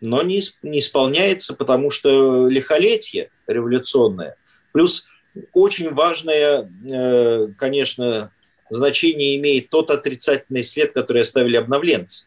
но 0.00 0.22
не, 0.22 0.42
не 0.62 0.78
исполняется, 0.78 1.54
потому 1.54 1.90
что 1.90 2.48
лихолетие 2.48 3.30
революционное. 3.46 4.36
Плюс 4.72 5.06
очень 5.52 5.92
важное, 5.92 6.70
э, 6.90 7.48
конечно, 7.58 8.32
значение 8.70 9.36
имеет 9.36 9.70
тот 9.70 9.90
отрицательный 9.90 10.64
след, 10.64 10.92
который 10.92 11.22
оставили 11.22 11.56
обновленцы, 11.56 12.26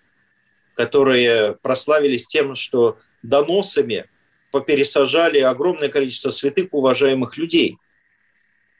которые 0.75 1.55
прославились 1.61 2.27
тем, 2.27 2.55
что 2.55 2.97
доносами 3.23 4.05
попересажали 4.51 5.39
огромное 5.39 5.89
количество 5.89 6.29
святых 6.29 6.69
уважаемых 6.71 7.37
людей. 7.37 7.77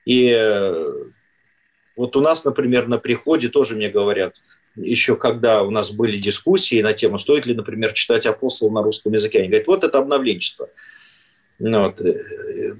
И 0.06 0.30
э, 0.34 0.94
вот 1.96 2.16
у 2.16 2.22
нас, 2.22 2.46
например, 2.46 2.88
на 2.88 2.98
приходе 2.98 3.50
тоже 3.50 3.76
мне 3.76 3.90
говорят, 3.90 4.42
еще 4.78 5.16
когда 5.16 5.64
у 5.64 5.72
нас 5.72 5.92
были 5.92 6.18
дискуссии 6.18 6.82
на 6.82 6.94
тему, 6.94 7.18
стоит 7.18 7.46
ли, 7.46 7.54
например, 7.54 7.94
читать 7.94 8.26
апостол 8.26 8.72
на 8.72 8.82
русском 8.84 9.14
языке, 9.14 9.40
они 9.40 9.48
говорят, 9.48 9.68
вот 9.68 9.84
это 9.84 9.98
обновленчество. 9.98 10.70
Ну 11.60 11.84
вот. 11.84 12.02
Э, 12.02 12.16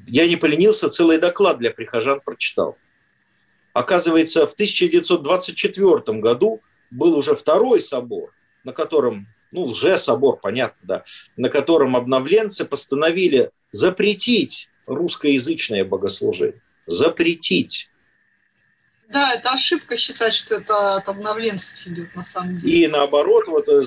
я 0.08 0.28
не 0.28 0.36
поленился, 0.36 0.90
целый 0.90 1.18
доклад 1.18 1.58
для 1.58 1.72
прихожан 1.72 2.22
прочитал. 2.24 2.78
Оказывается, 3.74 4.48
в 4.48 4.54
1924 4.54 6.20
году 6.20 6.62
был 6.92 7.16
уже 7.16 7.36
второй 7.36 7.82
собор, 7.82 8.34
на 8.64 8.74
котором, 8.74 9.28
ну, 9.52 9.66
лже-собор, 9.66 10.40
понятно, 10.40 10.80
да, 10.84 11.04
на 11.36 11.50
котором 11.50 11.96
обновленцы 11.96 12.66
постановили 12.66 13.52
запретить 13.72 14.70
русскоязычное 14.86 15.86
богослужение. 15.86 16.62
Запретить. 16.86 17.90
Да, 19.10 19.34
это 19.34 19.52
ошибка 19.52 19.96
считать, 19.96 20.34
что 20.34 20.56
это 20.56 20.96
от 20.96 21.08
обновленцев 21.08 21.72
идет 21.86 22.14
на 22.14 22.24
самом 22.24 22.60
деле. 22.60 22.86
И 22.86 22.88
наоборот, 22.88 23.48
вот 23.48 23.70
э, 23.70 23.72
э, 23.72 23.84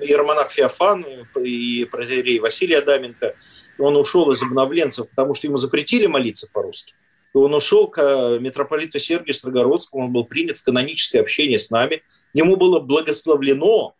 иеромонах 0.00 0.50
Феофан 0.52 1.04
и 1.42 1.84
протеерей 1.84 2.38
Василий 2.38 2.74
Адаменко, 2.74 3.36
он 3.78 3.96
ушел 3.96 4.30
из 4.32 4.42
обновленцев, 4.42 5.10
потому 5.10 5.34
что 5.34 5.48
ему 5.48 5.58
запретили 5.58 6.06
молиться 6.06 6.48
по-русски. 6.50 6.94
Он 7.34 7.52
ушел 7.52 7.88
к 7.88 7.98
э, 8.00 8.38
митрополиту 8.40 8.98
Сергию 8.98 9.34
Строгородскому, 9.34 10.06
он 10.06 10.12
был 10.12 10.24
принят 10.24 10.56
в 10.56 10.64
каноническое 10.64 11.20
общение 11.20 11.58
с 11.58 11.70
нами. 11.70 12.02
Ему 12.32 12.56
было 12.56 12.80
благословлено 12.80 13.94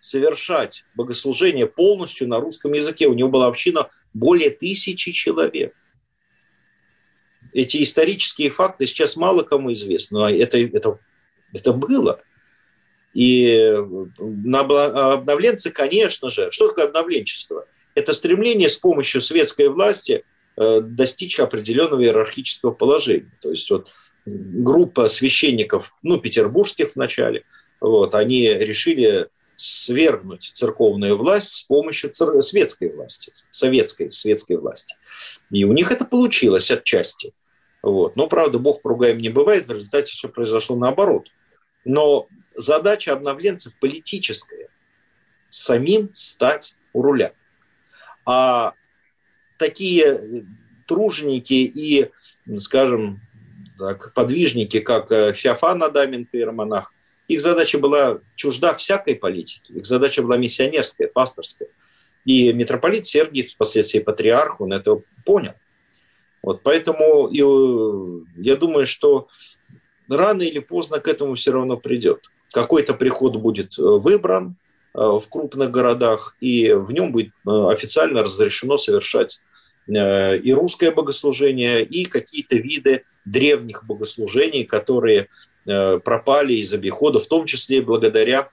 совершать 0.00 0.84
богослужение 0.94 1.66
полностью 1.66 2.28
на 2.28 2.40
русском 2.40 2.74
языке. 2.74 3.08
У 3.08 3.14
него 3.14 3.30
была 3.30 3.46
община 3.46 3.88
более 4.12 4.50
тысячи 4.50 5.12
человек 5.12 5.74
эти 7.54 7.82
исторические 7.82 8.50
факты 8.50 8.86
сейчас 8.86 9.16
мало 9.16 9.42
кому 9.42 9.72
известны, 9.72 10.18
но 10.18 10.28
это, 10.28 10.58
это, 10.58 10.98
это 11.52 11.72
было. 11.72 12.20
И 13.14 13.72
обновленцы, 14.18 15.70
конечно 15.70 16.28
же, 16.28 16.50
что 16.50 16.68
такое 16.68 16.86
обновленчество? 16.86 17.66
Это 17.94 18.12
стремление 18.12 18.68
с 18.68 18.76
помощью 18.76 19.22
светской 19.22 19.68
власти 19.68 20.24
э, 20.56 20.80
достичь 20.80 21.38
определенного 21.38 22.02
иерархического 22.02 22.72
положения. 22.72 23.32
То 23.40 23.52
есть 23.52 23.70
вот 23.70 23.88
группа 24.26 25.08
священников, 25.08 25.92
ну, 26.02 26.18
петербургских 26.18 26.96
вначале, 26.96 27.44
вот, 27.80 28.16
они 28.16 28.48
решили 28.48 29.28
свергнуть 29.54 30.50
церковную 30.54 31.16
власть 31.16 31.52
с 31.52 31.62
помощью 31.62 32.10
цер... 32.10 32.42
светской 32.42 32.92
власти, 32.92 33.32
советской 33.52 34.10
светской 34.10 34.56
власти. 34.56 34.96
И 35.52 35.64
у 35.64 35.72
них 35.72 35.92
это 35.92 36.04
получилось 36.04 36.72
отчасти. 36.72 37.32
Вот. 37.84 38.16
Но, 38.16 38.28
правда, 38.28 38.58
Бог 38.58 38.80
поругаем 38.80 39.18
не 39.18 39.28
бывает, 39.28 39.66
в 39.66 39.72
результате 39.72 40.12
все 40.12 40.30
произошло 40.30 40.74
наоборот. 40.74 41.28
Но 41.84 42.28
задача 42.54 43.12
обновленцев 43.12 43.74
политическая– 43.78 44.68
самим 45.50 46.08
стать 46.14 46.76
у 46.94 47.02
руля. 47.02 47.32
А 48.24 48.72
такие 49.58 50.46
труженики 50.86 51.52
и, 51.52 52.10
скажем, 52.58 53.20
так, 53.78 54.14
подвижники, 54.14 54.80
как 54.80 55.10
Феофан 55.36 55.82
Адаменко 55.82 56.38
и 56.38 56.42
Романах, 56.42 56.90
их 57.28 57.42
задача 57.42 57.78
была 57.78 58.20
чужда 58.34 58.72
всякой 58.74 59.16
политики, 59.16 59.72
их 59.72 59.84
задача 59.84 60.22
была 60.22 60.38
миссионерская, 60.38 61.08
пасторская. 61.08 61.68
И 62.24 62.50
митрополит 62.54 63.06
Сергий, 63.06 63.46
впоследствии 63.46 64.00
патриарх, 64.00 64.62
он 64.62 64.72
это 64.72 65.02
понял. 65.26 65.52
Вот, 66.44 66.62
поэтому 66.62 67.30
я 67.30 68.56
думаю, 68.56 68.86
что 68.86 69.28
рано 70.08 70.42
или 70.42 70.58
поздно 70.58 71.00
к 71.00 71.08
этому 71.08 71.34
все 71.34 71.52
равно 71.52 71.76
придет. 71.76 72.20
Какой-то 72.52 72.94
приход 72.94 73.36
будет 73.36 73.78
выбран, 73.78 74.56
Э, 74.94 75.18
в 75.18 75.28
крупных 75.28 75.72
городах, 75.72 76.36
и 76.40 76.72
в 76.72 76.92
нем 76.92 77.10
будет 77.10 77.30
э, 77.46 77.50
официально 77.50 78.22
разрешено 78.22 78.78
совершать 78.78 79.40
э, 79.88 80.38
и 80.38 80.52
русское 80.52 80.92
богослужение, 80.92 81.82
и 81.82 82.04
какие-то 82.04 82.56
виды 82.56 83.02
древних 83.24 83.84
богослужений, 83.84 84.64
которые 84.64 85.28
пропали 85.64 86.52
из 86.52 86.74
обихода, 86.74 87.20
в 87.20 87.26
том 87.26 87.46
числе 87.46 87.80
благодаря 87.80 88.50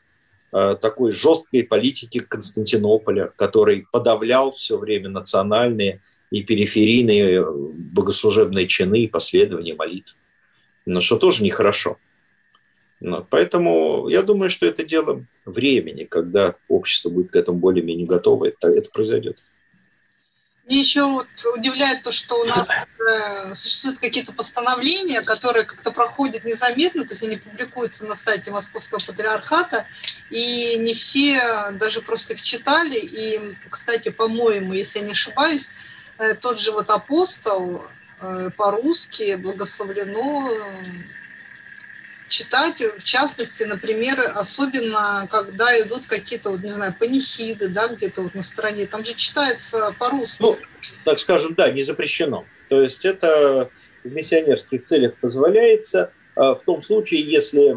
такой 0.50 1.12
жесткой 1.12 1.66
политике 1.66 2.22
Константинополя, 2.22 3.34
который 3.36 3.86
подавлял 3.92 4.54
все 4.54 4.78
время 4.78 5.10
национальные 5.10 6.02
и 6.32 6.44
периферийные 6.44 7.46
богослужебные 7.46 8.66
чины 8.68 9.02
и 9.02 9.08
последования 9.08 9.76
молитв. 9.76 10.16
Но 10.86 11.02
что 11.02 11.18
тоже 11.18 11.44
нехорошо. 11.44 11.98
Но, 13.02 13.26
поэтому 13.30 14.08
я 14.10 14.22
думаю, 14.22 14.50
что 14.50 14.66
это 14.66 14.84
дело 14.84 15.26
времени, 15.46 16.06
когда 16.06 16.56
общество 16.68 17.10
будет 17.10 17.32
к 17.32 17.36
этому 17.36 17.60
более-менее 17.60 18.08
готово, 18.08 18.46
это, 18.46 18.70
это 18.70 18.90
произойдет. 18.90 19.44
Мне 20.66 20.80
еще 20.80 21.04
вот 21.06 21.28
удивляет 21.58 22.04
то, 22.04 22.12
что 22.12 22.40
у 22.40 22.46
нас 22.46 22.68
э, 22.70 23.56
существуют 23.56 23.98
какие-то 23.98 24.32
постановления, 24.32 25.22
которые 25.22 25.66
как-то 25.66 25.92
проходят 25.92 26.46
незаметно, 26.46 27.04
то 27.04 27.10
есть 27.10 27.24
они 27.24 27.38
публикуются 27.38 28.06
на 28.06 28.16
сайте 28.16 28.52
Московского 28.52 29.00
патриархата, 29.00 29.88
и 30.30 30.78
не 30.78 30.94
все 30.94 31.72
даже 31.74 32.02
просто 32.02 32.34
их 32.34 32.42
читали. 32.42 33.00
И, 33.02 33.58
кстати, 33.70 34.10
по-моему, 34.10 34.74
если 34.74 35.00
я 35.00 35.06
не 35.06 35.12
ошибаюсь, 35.12 35.66
э, 35.66 35.70
тот 36.42 36.60
же 36.60 36.72
вот 36.72 36.90
апостол 36.90 37.84
э, 38.22 38.50
по-русски 38.56 39.36
благословлено 39.36 40.50
читать, 42.32 42.82
в 42.82 43.04
частности, 43.04 43.64
например, 43.64 44.32
особенно 44.34 45.28
когда 45.30 45.80
идут 45.82 46.08
какие-то, 46.08 46.52
вот, 46.52 46.62
не 46.62 46.72
знаю, 46.72 46.96
панихиды, 46.98 47.68
да, 47.68 47.90
где-то 47.90 48.24
вот 48.24 48.34
на 48.34 48.42
стороне, 48.42 48.88
там 48.88 49.04
же 49.04 49.14
читается 49.14 49.94
по-русски. 50.00 50.42
Ну, 50.42 50.58
так 51.04 51.20
скажем, 51.20 51.54
да, 51.56 51.70
не 51.70 51.84
запрещено. 51.84 52.46
То 52.70 52.82
есть 52.82 53.06
это 53.06 53.70
в 54.04 54.12
миссионерских 54.12 54.86
целях 54.86 55.18
позволяется 55.18 56.14
а, 56.36 56.56
в 56.56 56.64
том 56.64 56.82
случае, 56.82 57.22
если 57.22 57.76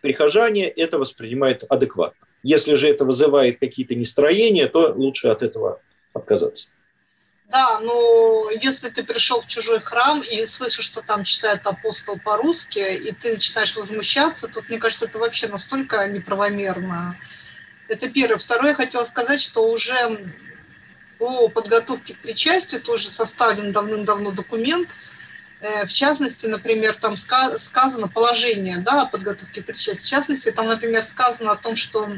прихожане 0.00 0.68
это 0.68 0.98
воспринимают 0.98 1.64
адекватно. 1.68 2.26
Если 2.42 2.74
же 2.74 2.86
это 2.88 3.04
вызывает 3.04 3.58
какие-то 3.58 3.94
нестроения, 3.94 4.68
то 4.68 4.92
лучше 4.92 5.28
от 5.28 5.42
этого 5.42 5.80
отказаться. 6.12 6.68
Да, 7.48 7.78
но 7.78 8.50
если 8.50 8.88
ты 8.88 9.04
пришел 9.04 9.40
в 9.40 9.46
чужой 9.46 9.80
храм 9.80 10.22
и 10.22 10.46
слышишь, 10.46 10.86
что 10.86 11.02
там 11.02 11.24
читает 11.24 11.66
апостол 11.66 12.18
по-русски, 12.18 12.78
и 12.78 13.12
ты 13.12 13.34
начинаешь 13.34 13.76
возмущаться, 13.76 14.48
тут, 14.48 14.68
мне 14.68 14.78
кажется, 14.78 15.04
это 15.04 15.18
вообще 15.18 15.46
настолько 15.46 16.06
неправомерно. 16.08 17.16
Это 17.88 18.08
первое. 18.08 18.38
Второе, 18.38 18.70
я 18.70 18.74
хотела 18.74 19.04
сказать, 19.04 19.40
что 19.40 19.70
уже 19.70 20.34
по 21.18 21.48
подготовке 21.48 22.14
к 22.14 22.18
причастию 22.18 22.80
тоже 22.80 23.10
составлен 23.10 23.72
давным-давно 23.72 24.32
документ. 24.32 24.88
Э, 25.60 25.86
в 25.86 25.92
частности, 25.92 26.46
например, 26.46 26.94
там 26.94 27.16
сказано 27.16 28.08
положение 28.08 28.78
да, 28.78 29.02
о 29.02 29.06
подготовке 29.06 29.62
к 29.62 29.66
причастию. 29.66 30.04
В 30.04 30.08
частности, 30.08 30.50
там, 30.50 30.66
например, 30.66 31.02
сказано 31.02 31.52
о 31.52 31.56
том, 31.56 31.76
что 31.76 32.10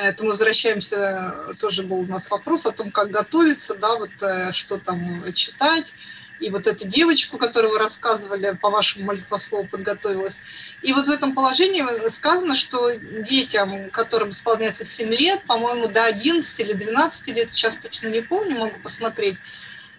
это 0.00 0.24
мы 0.24 0.30
возвращаемся, 0.30 1.54
тоже 1.58 1.82
был 1.82 2.00
у 2.00 2.06
нас 2.06 2.30
вопрос 2.30 2.66
о 2.66 2.72
том, 2.72 2.90
как 2.90 3.10
готовиться, 3.10 3.74
да, 3.74 3.96
вот 3.96 4.10
э, 4.20 4.52
что 4.52 4.78
там 4.78 5.32
читать. 5.32 5.92
И 6.38 6.50
вот 6.50 6.66
эту 6.66 6.86
девочку, 6.86 7.38
которую 7.38 7.72
вы 7.72 7.78
рассказывали, 7.78 8.58
по 8.60 8.68
вашему 8.68 9.06
молитвослову 9.06 9.66
подготовилась. 9.66 10.38
И 10.82 10.92
вот 10.92 11.06
в 11.06 11.10
этом 11.10 11.34
положении 11.34 12.08
сказано, 12.08 12.54
что 12.54 12.90
детям, 12.92 13.90
которым 13.90 14.30
исполняется 14.30 14.84
7 14.84 15.08
лет, 15.14 15.44
по-моему, 15.44 15.88
до 15.88 16.04
11 16.04 16.60
или 16.60 16.74
12 16.74 17.28
лет, 17.28 17.52
сейчас 17.52 17.76
точно 17.76 18.08
не 18.08 18.20
помню, 18.20 18.58
могу 18.58 18.78
посмотреть, 18.82 19.38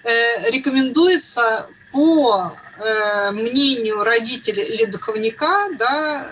э, 0.03 0.49
рекомендуется 0.51 1.69
по 1.91 2.55
э, 2.79 3.31
мнению 3.31 4.03
родителя 4.03 4.63
или 4.63 4.85
духовника, 4.85 5.69
да, 5.77 6.31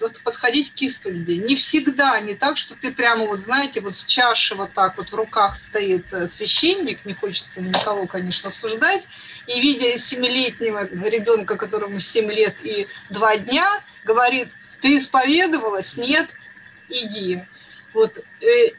вот 0.00 0.20
подходить 0.22 0.74
к 0.74 0.82
исповеди. 0.82 1.32
Не 1.32 1.56
всегда, 1.56 2.18
не 2.20 2.34
так, 2.34 2.56
что 2.56 2.74
ты 2.74 2.92
прямо, 2.92 3.26
вот 3.26 3.40
знаете, 3.40 3.80
вот 3.80 3.96
с 3.96 4.04
чаши 4.04 4.54
вот 4.54 4.72
так 4.72 4.96
вот 4.96 5.10
в 5.10 5.14
руках 5.14 5.56
стоит 5.56 6.12
э, 6.12 6.28
священник, 6.28 7.04
не 7.04 7.14
хочется 7.14 7.60
никого, 7.60 8.06
конечно, 8.06 8.48
осуждать, 8.48 9.06
и 9.46 9.60
видя 9.60 9.98
семилетнего 9.98 10.86
ребенка, 10.86 11.56
которому 11.56 11.98
7 11.98 12.30
лет 12.32 12.56
и 12.62 12.86
2 13.10 13.36
дня, 13.38 13.68
говорит, 14.04 14.48
ты 14.80 14.98
исповедовалась? 14.98 15.96
Нет? 15.96 16.28
Иди. 16.88 17.44
Вот 17.94 18.18
э, 18.40 18.70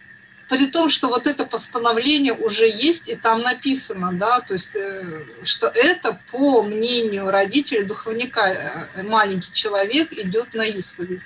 при 0.54 0.68
том, 0.68 0.88
что 0.88 1.08
вот 1.08 1.26
это 1.26 1.46
постановление 1.46 2.34
уже 2.34 2.70
есть, 2.70 3.08
и 3.08 3.16
там 3.16 3.42
написано, 3.42 4.14
да, 4.14 4.40
то 4.40 4.54
есть, 4.54 4.76
э, 4.76 5.26
что 5.44 5.66
это, 5.66 6.22
по 6.32 6.62
мнению 6.62 7.32
родителей, 7.32 7.86
духовника, 7.86 8.88
э, 8.96 9.02
маленький 9.02 9.52
человек 9.52 10.14
идет 10.14 10.54
на 10.54 10.64
исповедь. 10.64 11.24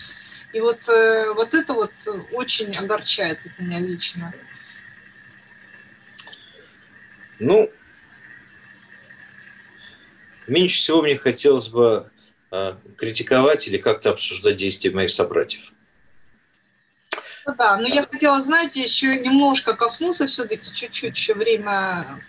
И 0.53 0.61
вот, 0.61 0.79
э, 0.87 1.33
вот 1.33 1.53
это 1.53 1.73
вот 1.73 1.91
очень 2.31 2.73
огорчает 2.77 3.39
меня 3.59 3.81
лично. 3.81 4.33
Ну, 7.37 7.69
меньше 10.47 10.77
всего 10.77 11.01
мне 11.01 11.17
хотелось 11.17 11.67
бы 11.67 12.09
критиковать 12.95 13.67
или 13.67 13.77
как-то 13.77 14.11
обсуждать 14.11 14.55
действия 14.55 14.91
моих 14.91 15.11
собратьев. 15.11 15.73
Ну 17.47 17.55
да, 17.55 17.77
но 17.77 17.87
я 17.87 18.03
хотела, 18.03 18.41
знаете, 18.41 18.81
еще 18.81 19.17
немножко 19.17 19.73
коснуться 19.73 20.27
все-таки, 20.27 20.69
чуть-чуть 20.73 21.15
еще 21.15 21.33
время 21.33 22.19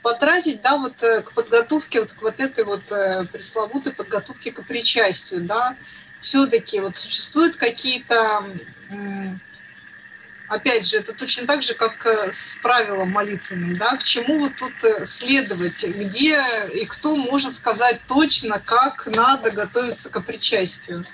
потратить, 0.00 0.62
да, 0.62 0.76
вот 0.76 1.02
э, 1.02 1.22
к 1.22 1.32
подготовке, 1.32 2.00
вот 2.00 2.12
к 2.12 2.22
вот 2.22 2.38
этой 2.38 2.62
вот 2.62 2.82
э, 2.90 3.24
пресловутой 3.24 3.92
подготовке 3.92 4.52
к 4.52 4.64
причастию, 4.64 5.42
да, 5.42 5.76
все-таки 6.20 6.78
вот 6.78 6.98
существуют 6.98 7.56
какие-то, 7.56 8.44
опять 10.46 10.86
же, 10.86 10.98
это 10.98 11.14
точно 11.14 11.48
так 11.48 11.64
же, 11.64 11.74
как 11.74 12.06
э, 12.06 12.30
с 12.32 12.56
правилом 12.62 13.10
молитвенным, 13.10 13.76
да, 13.76 13.96
к 13.96 14.04
чему 14.04 14.38
вот 14.38 14.52
тут 14.54 15.08
следовать, 15.08 15.82
где 15.82 16.40
и 16.72 16.86
кто 16.86 17.16
может 17.16 17.56
сказать 17.56 18.02
точно, 18.06 18.60
как 18.60 19.08
надо 19.08 19.50
готовиться 19.50 20.10
к 20.10 20.20
причастию. 20.20 21.04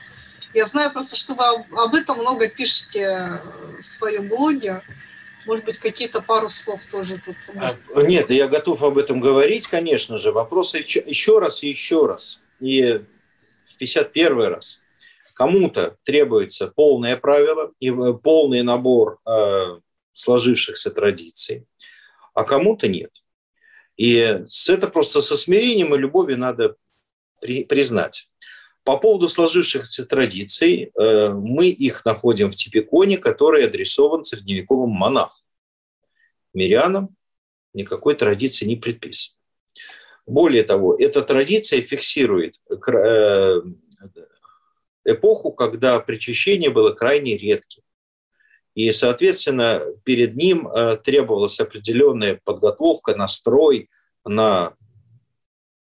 Я 0.56 0.64
знаю 0.64 0.90
просто, 0.90 1.16
что 1.16 1.34
вы 1.34 1.44
об 1.78 1.94
этом 1.94 2.16
много 2.16 2.48
пишете 2.48 3.42
в 3.78 3.84
своем 3.84 4.26
блоге. 4.28 4.82
Может 5.44 5.66
быть, 5.66 5.76
какие-то 5.76 6.22
пару 6.22 6.48
слов 6.48 6.80
тоже 6.90 7.20
тут. 7.22 7.36
А, 7.56 7.76
нет, 8.02 8.30
я 8.30 8.48
готов 8.48 8.82
об 8.82 8.96
этом 8.96 9.20
говорить, 9.20 9.66
конечно 9.66 10.16
же. 10.16 10.32
Вопросы 10.32 10.78
еще 10.78 11.40
раз 11.40 11.62
и 11.62 11.68
еще 11.68 12.06
раз. 12.06 12.40
И 12.58 13.02
в 13.66 13.76
51 13.76 14.44
раз. 14.44 14.82
Кому-то 15.34 15.98
требуется 16.04 16.68
полное 16.68 17.18
правило 17.18 17.72
и 17.78 17.90
э, 17.90 18.14
полный 18.14 18.62
набор 18.62 19.20
э, 19.26 19.80
сложившихся 20.14 20.90
традиций, 20.90 21.66
а 22.32 22.44
кому-то 22.44 22.88
нет. 22.88 23.12
И 23.98 24.40
это 24.68 24.88
просто 24.88 25.20
со 25.20 25.36
смирением 25.36 25.94
и 25.94 25.98
любовью 25.98 26.38
надо 26.38 26.76
при, 27.42 27.64
признать. 27.64 28.30
По 28.86 28.98
поводу 28.98 29.28
сложившихся 29.28 30.06
традиций, 30.06 30.92
э, 30.94 31.30
мы 31.30 31.66
их 31.66 32.04
находим 32.04 32.52
в 32.52 32.54
типиконе, 32.54 33.18
который 33.18 33.66
адресован 33.66 34.22
средневековым 34.22 34.90
монахам. 34.90 35.44
Мирянам 36.54 37.16
никакой 37.74 38.14
традиции 38.14 38.64
не 38.64 38.76
предписано. 38.76 39.40
Более 40.24 40.62
того, 40.62 40.94
эта 40.94 41.22
традиция 41.22 41.82
фиксирует 41.82 42.60
э, 42.70 43.60
эпоху, 45.04 45.50
когда 45.50 45.98
причащение 45.98 46.70
было 46.70 46.92
крайне 46.92 47.36
редким. 47.36 47.82
И, 48.76 48.92
соответственно, 48.92 49.82
перед 50.04 50.36
ним 50.36 50.68
э, 50.68 50.96
требовалась 50.98 51.58
определенная 51.58 52.40
подготовка, 52.44 53.16
настрой 53.16 53.90
на 54.24 54.76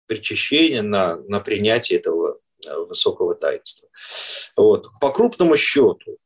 причащение, 0.07 0.82
на, 0.82 1.16
на 1.16 1.40
принятие 1.40 1.98
этого 1.98 2.38
высокого 2.66 3.34
таинства. 3.34 3.88
Вот. 4.56 4.88
По 5.00 5.10
крупному 5.10 5.56
счету, 5.56 6.18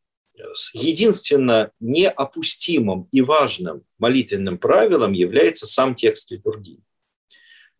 единственно 0.75 1.71
неопустимым 1.81 3.09
и 3.13 3.23
важным 3.23 3.85
молитвенным 3.99 4.59
правилом 4.59 5.13
является 5.13 5.67
сам 5.67 5.95
текст 5.95 6.31
литургии. 6.31 6.83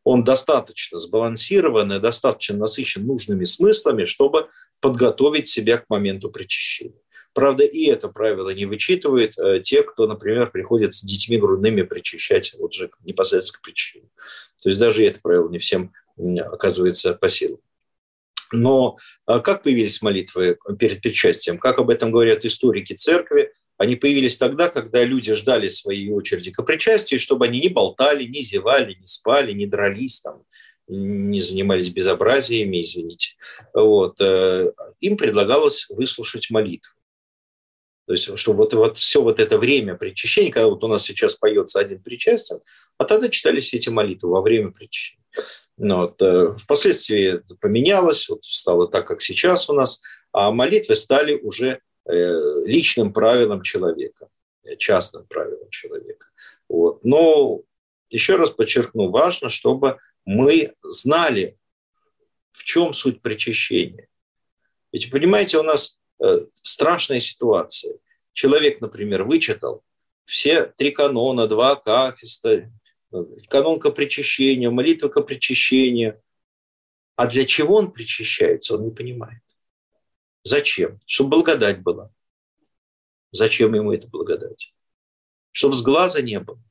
он 0.05 0.23
достаточно 0.23 0.99
сбалансирован 1.01 1.93
и 1.93 1.99
достаточно 1.99 2.57
насыщен 2.57 3.05
нужными 3.07 3.45
смыслами, 3.45 4.05
чтобы 4.05 4.49
подготовить 4.81 5.49
себя 5.49 5.79
к 5.79 5.87
моменту 5.89 6.31
причащения. 6.31 7.01
Правда, 7.33 7.65
и 7.65 7.85
это 7.85 8.09
правило 8.09 8.49
не 8.49 8.65
вычитывает 8.65 9.37
э, 9.37 9.61
те, 9.61 9.83
кто, 9.83 10.07
например, 10.07 10.51
приходит 10.51 10.95
с 10.95 11.03
детьми 11.03 11.37
грудными 11.37 11.83
причащать 11.83 12.55
вот 12.59 12.73
же 12.73 12.91
непосредственно 13.05 13.59
к 13.59 13.63
причащению. 13.63 14.11
То 14.63 14.71
есть 14.71 14.79
даже 14.79 15.05
это 15.05 15.21
правило 15.21 15.51
не 15.51 15.59
всем 15.59 15.93
оказывается 16.17 17.13
по 17.13 17.29
силам. 17.29 17.59
Но 18.53 18.99
а 19.25 19.41
как 19.41 19.63
появились 19.63 20.03
молитвы 20.03 20.59
перед 20.79 21.01
причастием? 21.01 21.59
Как 21.59 21.79
об 21.79 21.91
этом 21.91 22.11
говорят 22.11 22.45
историки 22.45 22.93
церкви? 22.93 23.53
Они 23.79 23.97
появились 23.97 24.39
тогда, 24.39 24.69
когда 24.69 25.05
люди 25.05 25.35
ждали 25.35 25.69
своей 25.69 26.11
очереди 26.11 26.51
к 26.51 26.63
причастию, 26.63 27.21
чтобы 27.21 27.47
они 27.47 27.61
не 27.61 27.69
болтали, 27.69 28.25
не 28.25 28.43
зевали, 28.43 28.95
не 28.95 29.07
спали, 29.07 29.53
не 29.53 29.67
дрались, 29.67 30.21
там, 30.21 30.45
не 30.89 31.41
занимались 31.41 31.91
безобразиями, 31.91 32.81
извините. 32.81 33.35
Вот. 33.75 34.17
Э, 34.21 34.73
им 35.01 35.17
предлагалось 35.17 35.87
выслушать 35.91 36.51
молитву. 36.51 36.93
То 38.07 38.13
есть, 38.13 38.39
что 38.39 38.53
вот, 38.53 38.73
вот 38.73 38.99
все 38.99 39.21
вот 39.21 39.41
это 39.41 39.59
время 39.59 39.97
причащения, 39.97 40.53
когда 40.53 40.69
вот 40.69 40.85
у 40.85 40.89
нас 40.89 41.03
сейчас 41.03 41.35
поется 41.35 41.81
один 41.81 42.01
причастен, 42.01 42.61
а 42.99 43.05
тогда 43.05 43.29
читались 43.29 43.75
эти 43.75 43.89
молитвы 43.89 44.31
во 44.31 44.43
время 44.43 44.71
причащения. 44.71 45.25
Ну, 45.79 45.97
вот, 45.99 46.23
э, 46.23 46.57
впоследствии 46.59 47.35
это 47.35 47.55
поменялось, 47.57 48.29
вот 48.29 48.45
стало 48.45 48.89
так, 48.89 49.07
как 49.07 49.21
сейчас 49.21 49.69
у 49.69 49.75
нас, 49.75 50.01
а 50.33 50.51
молитвы 50.51 50.97
стали 50.97 51.35
уже 51.35 51.81
э, 52.07 52.63
личным 52.65 53.13
правилом 53.13 53.63
человека, 53.63 54.29
частным 54.79 55.27
правилом 55.27 55.69
человека. 55.71 56.27
Вот. 56.69 57.05
Но 57.05 57.63
еще 58.09 58.37
раз 58.37 58.51
подчеркну, 58.51 59.11
важно, 59.11 59.51
чтобы 59.51 59.99
мы 60.25 60.73
знали, 60.83 61.59
в 62.53 62.65
чем 62.65 62.95
суть 62.95 63.21
причащения. 63.21 64.09
Ведь, 64.93 65.11
понимаете, 65.11 65.59
у 65.59 65.63
нас 65.63 66.01
э, 66.23 66.47
страшная 66.55 67.21
ситуация. 67.21 67.99
Человек, 68.33 68.81
например, 68.81 69.25
вычитал 69.25 69.83
все 70.25 70.73
три 70.77 70.91
канона, 70.91 71.47
два 71.47 71.73
акафиста, 71.73 72.71
канон 73.49 73.79
к 73.81 73.91
причащению, 73.91 74.73
молитва 74.73 75.09
к 75.09 75.21
причащению. 75.23 76.23
А 77.17 77.27
для 77.27 77.47
чего 77.47 77.77
он 77.77 77.93
причащается, 77.93 78.75
он 78.77 78.85
не 78.85 78.91
понимает. 78.91 79.43
Зачем? 80.43 81.01
Чтобы 81.07 81.31
благодать 81.31 81.83
была. 81.83 82.11
Зачем 83.33 83.75
ему 83.75 83.93
эта 83.93 84.09
благодать? 84.09 84.73
Чтобы 85.51 85.75
с 85.75 85.83
глаза 85.83 86.23
не 86.23 86.39
было. 86.41 86.63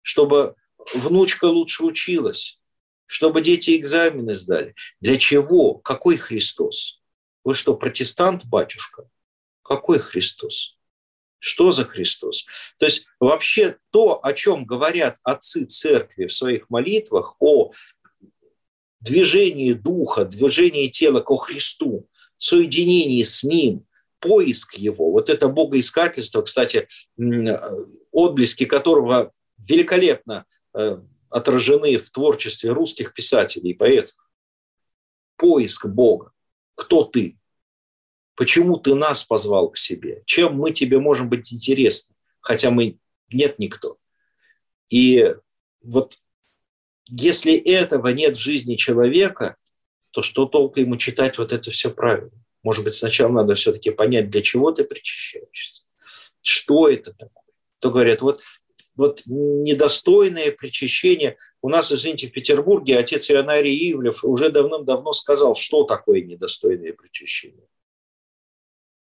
Чтобы 0.00 0.56
внучка 0.94 1.46
лучше 1.46 1.84
училась. 1.84 2.60
Чтобы 3.06 3.42
дети 3.42 3.76
экзамены 3.76 4.34
сдали. 4.34 4.74
Для 5.00 5.16
чего? 5.18 5.74
Какой 5.74 6.16
Христос? 6.16 7.02
Вы 7.44 7.54
что, 7.54 7.76
протестант, 7.76 8.44
батюшка? 8.46 9.08
Какой 9.62 9.98
Христос? 9.98 10.78
Что 11.44 11.72
за 11.72 11.84
Христос? 11.84 12.46
То 12.78 12.86
есть 12.86 13.04
вообще 13.18 13.76
то, 13.90 14.24
о 14.24 14.32
чем 14.32 14.64
говорят 14.64 15.16
отцы 15.24 15.64
церкви 15.64 16.26
в 16.26 16.32
своих 16.32 16.70
молитвах, 16.70 17.34
о 17.40 17.72
движении 19.00 19.72
духа, 19.72 20.24
движении 20.24 20.86
тела 20.86 21.18
ко 21.18 21.36
Христу, 21.36 22.08
соединении 22.36 23.24
с 23.24 23.42
Ним, 23.42 23.84
поиск 24.20 24.74
Его, 24.74 25.10
вот 25.10 25.30
это 25.30 25.48
богоискательство, 25.48 26.42
кстати, 26.42 26.86
отблески 28.12 28.64
которого 28.64 29.32
великолепно 29.58 30.44
э, 30.74 30.98
отражены 31.28 31.98
в 31.98 32.08
творчестве 32.10 32.70
русских 32.70 33.14
писателей 33.14 33.72
и 33.72 33.74
поэтов. 33.74 34.14
Поиск 35.34 35.86
Бога. 35.86 36.30
Кто 36.76 37.02
ты? 37.02 37.36
Почему 38.34 38.78
ты 38.78 38.94
нас 38.94 39.24
позвал 39.24 39.70
к 39.70 39.76
себе? 39.76 40.22
Чем 40.26 40.56
мы 40.56 40.72
тебе 40.72 40.98
можем 40.98 41.28
быть 41.28 41.52
интересны? 41.52 42.14
Хотя 42.40 42.70
мы 42.70 42.98
нет 43.30 43.58
никто. 43.58 43.98
И 44.88 45.34
вот 45.82 46.16
если 47.08 47.54
этого 47.54 48.08
нет 48.08 48.36
в 48.36 48.40
жизни 48.40 48.76
человека, 48.76 49.56
то 50.12 50.22
что 50.22 50.46
толку 50.46 50.80
ему 50.80 50.96
читать 50.96 51.38
вот 51.38 51.52
это 51.52 51.70
все 51.70 51.90
правильно? 51.90 52.30
Может 52.62 52.84
быть, 52.84 52.94
сначала 52.94 53.32
надо 53.32 53.54
все-таки 53.54 53.90
понять, 53.90 54.30
для 54.30 54.40
чего 54.40 54.70
ты 54.72 54.84
причащаешься. 54.84 55.82
Что 56.42 56.88
это 56.88 57.12
такое? 57.12 57.42
То 57.80 57.90
говорят, 57.90 58.22
вот, 58.22 58.40
вот 58.94 59.22
недостойное 59.26 60.52
причащение. 60.52 61.36
У 61.60 61.68
нас, 61.68 61.92
извините, 61.92 62.28
в 62.28 62.32
Петербурге 62.32 62.98
отец 62.98 63.30
Ионарий 63.30 63.92
Ивлев 63.92 64.24
уже 64.24 64.50
давным-давно 64.50 65.12
сказал, 65.12 65.54
что 65.54 65.84
такое 65.84 66.22
недостойное 66.22 66.92
причащение. 66.92 67.66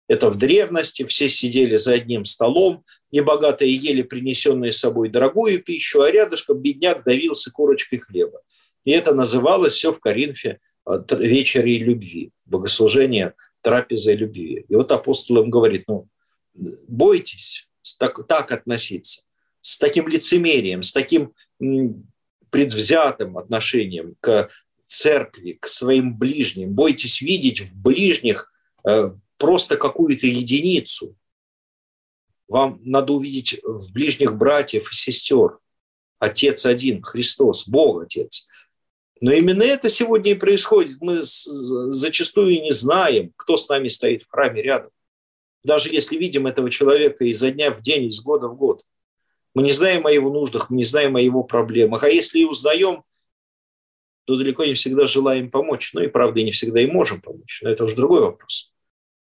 Это 0.09 0.31
в 0.31 0.37
древности, 0.37 1.05
все 1.07 1.29
сидели 1.29 1.77
за 1.77 1.95
одним 1.95 2.25
столом, 2.25 2.85
небогатые 3.11 3.75
ели 3.75 4.03
принесенные 4.03 4.73
с 4.73 4.79
собой 4.79 5.09
дорогую 5.09 5.63
пищу, 5.63 6.03
а 6.03 6.11
рядышком 6.11 6.59
бедняк 6.59 7.05
давился 7.05 7.51
корочкой 7.51 7.99
хлеба. 7.99 8.41
И 8.85 8.93
это 8.93 9.15
называлось 9.15 9.75
все 9.75 9.93
в 9.93 10.01
Коринфе 10.01 10.61
а, 10.85 11.05
вечерей 11.11 11.79
любви, 11.79 12.31
богослужение 12.45 13.35
трапезой 13.63 14.15
любви. 14.15 14.65
И 14.69 14.75
вот 14.77 14.93
апостол 14.93 15.43
им 15.43 15.51
говорит, 15.51 15.85
ну, 15.89 16.09
бойтесь 16.55 17.69
так, 17.99 18.27
так 18.27 18.53
относиться, 18.53 19.23
с 19.61 19.79
таким 19.79 20.07
лицемерием, 20.07 20.83
с 20.85 20.93
таким 20.93 21.33
предвзятым 22.51 23.39
отношением 23.39 24.15
к 24.21 24.49
церкви, 24.87 25.59
к 25.61 25.67
своим 25.67 26.17
ближним. 26.17 26.73
Бойтесь 26.73 27.21
видеть 27.21 27.61
в 27.61 27.77
ближних 27.77 28.53
э, 28.89 29.11
просто 29.39 29.77
какую-то 29.77 30.27
единицу. 30.27 31.17
Вам 32.49 32.79
надо 32.85 33.13
увидеть 33.13 33.61
в 33.63 33.93
ближних 33.93 34.37
братьев 34.37 34.91
и 34.93 34.95
сестер. 34.95 35.59
Отец 36.19 36.65
один, 36.65 37.03
Христос, 37.03 37.69
Бог 37.69 38.03
Отец. 38.03 38.47
Но 39.21 39.33
именно 39.33 39.63
это 39.63 39.89
сегодня 39.91 40.33
и 40.33 40.37
происходит. 40.37 40.99
Мы 41.01 41.21
зачастую 41.23 42.63
не 42.63 42.73
знаем, 42.73 43.33
кто 43.37 43.57
с 43.57 43.69
нами 43.69 43.89
стоит 43.89 44.23
в 44.23 44.29
храме 44.29 44.63
рядом. 44.63 44.91
Даже 45.65 45.93
если 45.93 46.17
видим 46.17 46.47
этого 46.47 46.71
человека 46.71 47.25
изо 47.25 47.51
дня 47.51 47.73
в 47.73 47.83
день, 47.83 48.05
из 48.05 48.21
года 48.21 48.49
в 48.49 48.57
год. 48.57 48.85
Мы 49.55 49.63
не 49.63 49.73
знаем 49.73 50.07
о 50.07 50.13
его 50.13 50.31
нуждах, 50.31 50.71
мы 50.71 50.77
не 50.77 50.85
знаем 50.85 51.17
о 51.17 51.21
его 51.21 51.43
проблемах. 51.43 52.05
А 52.05 52.09
если 52.09 52.41
и 52.41 52.45
узнаем, 52.45 53.03
то 54.27 54.37
далеко 54.37 54.65
не 54.65 54.75
всегда 54.75 55.07
желаем 55.07 55.51
помочь. 55.51 55.93
Ну 55.95 56.03
и, 56.03 56.09
правда, 56.09 56.43
не 56.43 56.53
всегда 56.53 56.81
и 56.81 56.87
можем 56.87 57.21
помочь. 57.21 57.61
Но 57.63 57.71
это 57.71 57.85
уже 57.85 57.97
другой 57.97 58.21
вопрос 58.21 58.76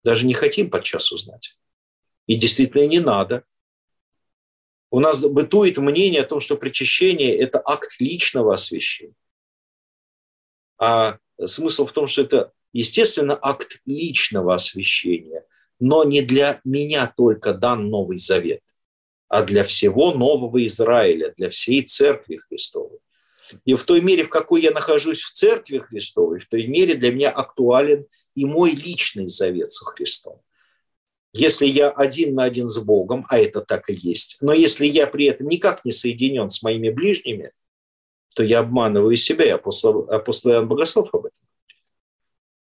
даже 0.03 0.25
не 0.25 0.33
хотим 0.33 0.69
подчас 0.69 1.11
узнать. 1.11 1.57
И 2.27 2.35
действительно 2.35 2.87
не 2.87 2.99
надо. 2.99 3.43
У 4.89 4.99
нас 4.99 5.23
бытует 5.25 5.77
мнение 5.77 6.21
о 6.21 6.27
том, 6.27 6.39
что 6.39 6.57
причащение– 6.57 7.35
это 7.37 7.61
акт 7.63 7.95
личного 7.99 8.53
освящения. 8.53 9.15
А 10.77 11.17
смысл 11.43 11.85
в 11.85 11.93
том, 11.93 12.07
что 12.07 12.23
это, 12.23 12.51
естественно, 12.73 13.37
акт 13.41 13.81
личного 13.85 14.55
освящения, 14.55 15.45
но 15.79 16.03
не 16.03 16.21
для 16.21 16.59
меня 16.63 17.11
только 17.15 17.53
дан 17.53 17.89
Новый 17.89 18.19
Завет, 18.19 18.61
а 19.27 19.43
для 19.43 19.63
всего 19.63 20.13
нового 20.13 20.65
Израиля, 20.65 21.33
для 21.37 21.49
всей 21.49 21.83
Церкви 21.83 22.37
Христовой. 22.37 22.99
И 23.65 23.73
в 23.73 23.83
той 23.83 24.01
мере, 24.01 24.23
в 24.23 24.29
какой 24.29 24.61
я 24.61 24.71
нахожусь 24.71 25.21
в 25.21 25.31
Церкви 25.31 25.79
Христовой, 25.79 26.39
в 26.39 26.47
той 26.47 26.67
мере 26.67 26.95
для 26.95 27.11
меня 27.11 27.31
актуален 27.31 28.05
и 28.35 28.45
мой 28.45 28.71
личный 28.71 29.27
завет 29.27 29.71
со 29.71 29.85
Христом. 29.85 30.41
Если 31.33 31.65
я 31.65 31.89
один 31.89 32.35
на 32.35 32.43
один 32.43 32.67
с 32.67 32.77
Богом, 32.77 33.25
а 33.29 33.39
это 33.39 33.61
так 33.61 33.89
и 33.89 33.93
есть, 33.93 34.37
но 34.41 34.51
если 34.53 34.85
я 34.85 35.07
при 35.07 35.25
этом 35.27 35.47
никак 35.47 35.85
не 35.85 35.91
соединен 35.91 36.49
с 36.49 36.61
моими 36.61 36.89
ближними, 36.89 37.51
то 38.35 38.43
я 38.43 38.59
обманываю 38.59 39.15
себя, 39.15 39.45
и 39.45 39.49
апостол, 39.49 40.09
апостол 40.09 40.51
Иоанн 40.51 40.67
Богослов 40.67 41.13
об 41.13 41.25
этом 41.25 41.37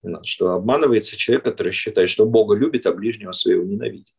говорит. 0.03 0.27
Что 0.27 0.53
обманывается 0.53 1.17
человек, 1.17 1.45
который 1.45 1.73
считает, 1.73 2.09
что 2.09 2.27
Бога 2.27 2.55
любит, 2.55 2.87
а 2.87 2.93
ближнего 2.93 3.33
своего 3.33 3.65
ненавидит. 3.65 4.15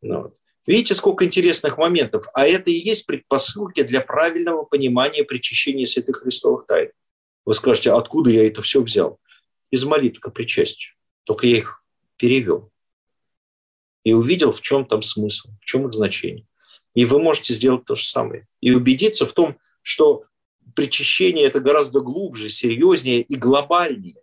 Ну, 0.00 0.22
вот. 0.22 0.36
Видите, 0.68 0.94
сколько 0.94 1.24
интересных 1.24 1.78
моментов. 1.78 2.26
А 2.34 2.46
это 2.46 2.70
и 2.70 2.74
есть 2.74 3.06
предпосылки 3.06 3.82
для 3.82 4.02
правильного 4.02 4.64
понимания 4.64 5.24
причащения 5.24 5.86
святых 5.86 6.18
христовых 6.18 6.66
тайн. 6.66 6.90
Вы 7.46 7.54
скажете, 7.54 7.92
откуда 7.92 8.28
я 8.28 8.46
это 8.46 8.60
все 8.60 8.82
взял? 8.82 9.18
Из 9.70 9.84
молитв 9.84 10.20
к 10.20 10.30
причастию. 10.30 10.92
Только 11.24 11.46
я 11.46 11.56
их 11.56 11.82
перевел. 12.18 12.70
И 14.04 14.12
увидел, 14.12 14.52
в 14.52 14.60
чем 14.60 14.84
там 14.84 15.00
смысл, 15.00 15.48
в 15.58 15.64
чем 15.64 15.86
их 15.86 15.94
значение. 15.94 16.46
И 16.92 17.06
вы 17.06 17.18
можете 17.18 17.54
сделать 17.54 17.86
то 17.86 17.94
же 17.94 18.04
самое. 18.04 18.46
И 18.60 18.70
убедиться 18.70 19.24
в 19.24 19.32
том, 19.32 19.56
что 19.80 20.24
причащение 20.76 21.46
это 21.46 21.60
гораздо 21.60 22.00
глубже, 22.00 22.50
серьезнее 22.50 23.22
и 23.22 23.36
глобальнее. 23.36 24.20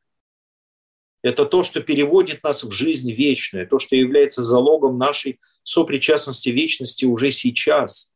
Это 1.25 1.45
то, 1.47 1.63
что 1.63 1.81
переводит 1.81 2.43
нас 2.43 2.63
в 2.63 2.69
жизнь 2.69 3.11
вечную, 3.11 3.67
то, 3.67 3.79
что 3.79 3.95
является 3.95 4.43
залогом 4.43 4.95
нашей 4.95 5.39
сопричастности 5.63 6.49
вечности 6.49 7.05
уже 7.05 7.31
сейчас, 7.31 8.13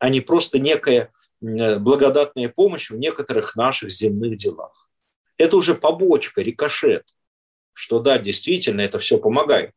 а 0.00 0.08
не 0.08 0.20
просто 0.20 0.58
некое 0.58 1.12
благодатная 1.40 2.48
помощь 2.48 2.90
в 2.90 2.98
некоторых 2.98 3.54
наших 3.54 3.92
земных 3.92 4.34
делах. 4.34 4.90
Это 5.36 5.56
уже 5.56 5.76
побочка, 5.76 6.42
рикошет, 6.42 7.04
что 7.72 8.00
да, 8.00 8.18
действительно, 8.18 8.80
это 8.80 8.98
все 8.98 9.18
помогает. 9.18 9.70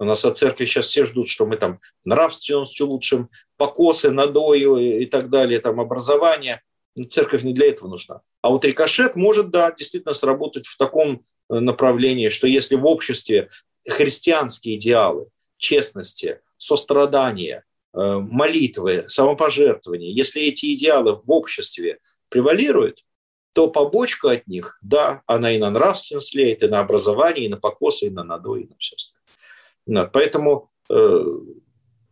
У 0.00 0.04
нас 0.04 0.24
от 0.24 0.36
церкви 0.36 0.64
сейчас 0.64 0.86
все 0.86 1.06
ждут, 1.06 1.28
что 1.28 1.46
мы 1.46 1.56
там 1.56 1.78
нравственностью 2.04 2.88
улучшим, 2.88 3.30
покосы, 3.56 4.10
надою 4.10 4.78
и 5.02 5.06
так 5.06 5.30
далее, 5.30 5.60
там 5.60 5.78
образование. 5.78 6.62
Церковь 7.10 7.44
не 7.44 7.54
для 7.54 7.68
этого 7.68 7.90
нужна. 7.90 8.22
А 8.42 8.50
вот 8.50 8.64
рикошет 8.64 9.14
может, 9.14 9.50
да, 9.50 9.70
действительно 9.70 10.14
сработать 10.14 10.66
в 10.66 10.76
таком 10.76 11.12
э, 11.12 11.20
направлении, 11.48 12.28
что 12.28 12.46
если 12.46 12.74
в 12.74 12.86
обществе 12.86 13.48
христианские 13.86 14.76
идеалы 14.76 15.28
честности, 15.56 16.40
сострадания, 16.58 17.64
э, 17.92 17.98
молитвы, 17.98 19.04
самопожертвования, 19.08 20.10
если 20.10 20.42
эти 20.42 20.72
идеалы 20.74 21.16
в 21.16 21.30
обществе 21.30 21.98
превалируют, 22.28 23.04
то 23.52 23.68
побочка 23.68 24.32
от 24.32 24.48
них, 24.48 24.78
да, 24.82 25.22
она 25.26 25.52
и 25.52 25.58
на 25.58 25.70
нравственность 25.70 26.34
влияет, 26.34 26.62
и 26.62 26.68
на 26.68 26.80
образование, 26.80 27.46
и 27.46 27.48
на 27.48 27.56
покосы, 27.56 28.06
и 28.06 28.10
на 28.10 28.24
надой, 28.24 28.62
и 28.62 28.68
на 28.68 28.74
все 28.78 28.96
остальное. 28.96 30.10
Поэтому 30.12 30.70
э, 30.90 31.24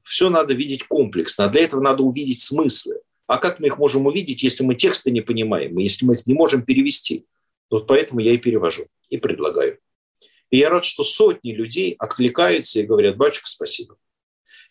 все 0.03 0.29
надо 0.31 0.55
видеть 0.55 0.85
комплексно. 0.85 1.49
Для 1.49 1.63
этого 1.63 1.81
надо 1.81 2.03
увидеть 2.05 2.43
смыслы. 2.43 3.01
А 3.27 3.39
как 3.39 3.61
мы 3.61 3.69
их 3.69 3.79
можем 3.79 4.07
увидеть, 4.07 4.43
если 4.43 4.63
мы 4.63 4.75
тексты 4.75 5.11
не 5.11 5.21
понимаем, 5.21 5.79
если 5.79 6.05
мы 6.05 6.15
их 6.15 6.27
не 6.27 6.35
можем 6.35 6.63
перевести? 6.63 7.27
Вот 7.73 7.87
поэтому 7.87 8.21
я 8.21 8.33
и 8.33 8.37
перевожу, 8.37 8.87
и 9.09 9.17
предлагаю. 9.17 9.79
И 10.51 10.59
я 10.59 10.69
рад, 10.69 10.85
что 10.85 11.05
сотни 11.05 11.53
людей 11.53 11.97
откликаются 11.99 12.81
и 12.81 12.85
говорят, 12.85 13.17
батюшка, 13.17 13.49
спасибо. 13.49 13.97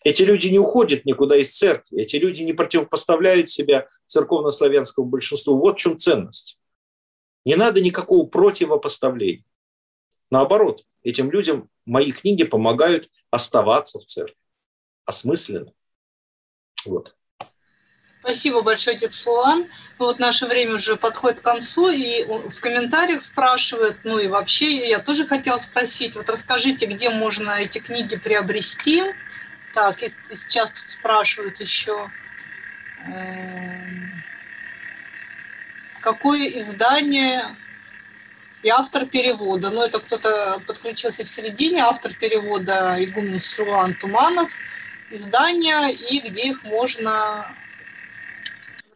Эти 0.04 0.22
люди 0.22 0.46
не 0.46 0.60
уходят 0.60 1.04
никуда 1.04 1.36
из 1.36 1.52
церкви, 1.52 2.00
эти 2.00 2.14
люди 2.14 2.42
не 2.42 2.52
противопоставляют 2.52 3.50
себя 3.50 3.88
церковно-славянскому 4.06 5.08
большинству. 5.08 5.58
Вот 5.58 5.78
в 5.78 5.80
чем 5.80 5.98
ценность. 5.98 6.60
Не 7.44 7.56
надо 7.56 7.80
никакого 7.80 8.24
противопоставления. 8.24 9.44
Наоборот, 10.30 10.84
этим 11.02 11.32
людям 11.32 11.68
мои 11.84 12.12
книги 12.12 12.44
помогают 12.44 13.10
оставаться 13.30 13.98
в 13.98 14.04
церкви 14.04 14.36
осмысленно. 15.04 15.72
Вот. 16.84 17.16
Спасибо 18.22 18.62
большое, 18.62 18.96
отец 18.96 19.16
Слуан. 19.16 19.66
Ну, 19.98 20.06
вот 20.06 20.20
наше 20.20 20.46
время 20.46 20.74
уже 20.74 20.94
подходит 20.94 21.40
к 21.40 21.42
концу, 21.42 21.90
и 21.90 22.22
в 22.24 22.60
комментариях 22.60 23.24
спрашивают, 23.24 23.98
ну 24.04 24.16
и 24.18 24.28
вообще 24.28 24.88
я 24.88 25.00
тоже 25.00 25.26
хотела 25.26 25.58
спросить, 25.58 26.14
вот 26.14 26.28
расскажите, 26.28 26.86
где 26.86 27.10
можно 27.10 27.50
эти 27.50 27.78
книги 27.78 28.14
приобрести. 28.16 29.02
Так, 29.74 30.04
и 30.04 30.12
сейчас 30.30 30.70
тут 30.70 30.88
спрашивают 30.88 31.58
еще, 31.58 32.12
эм, 33.06 34.22
какое 36.00 36.46
издание 36.46 37.56
и 38.62 38.68
автор 38.68 39.06
перевода. 39.06 39.70
Ну, 39.70 39.82
это 39.82 39.98
кто-то 39.98 40.62
подключился 40.64 41.24
в 41.24 41.28
середине, 41.28 41.82
автор 41.82 42.14
перевода 42.14 43.02
Игумен 43.02 43.40
Сулан 43.40 43.94
Туманов, 43.94 44.52
издания 45.10 45.90
и 45.90 46.20
где 46.20 46.50
их 46.50 46.62
можно 46.62 47.56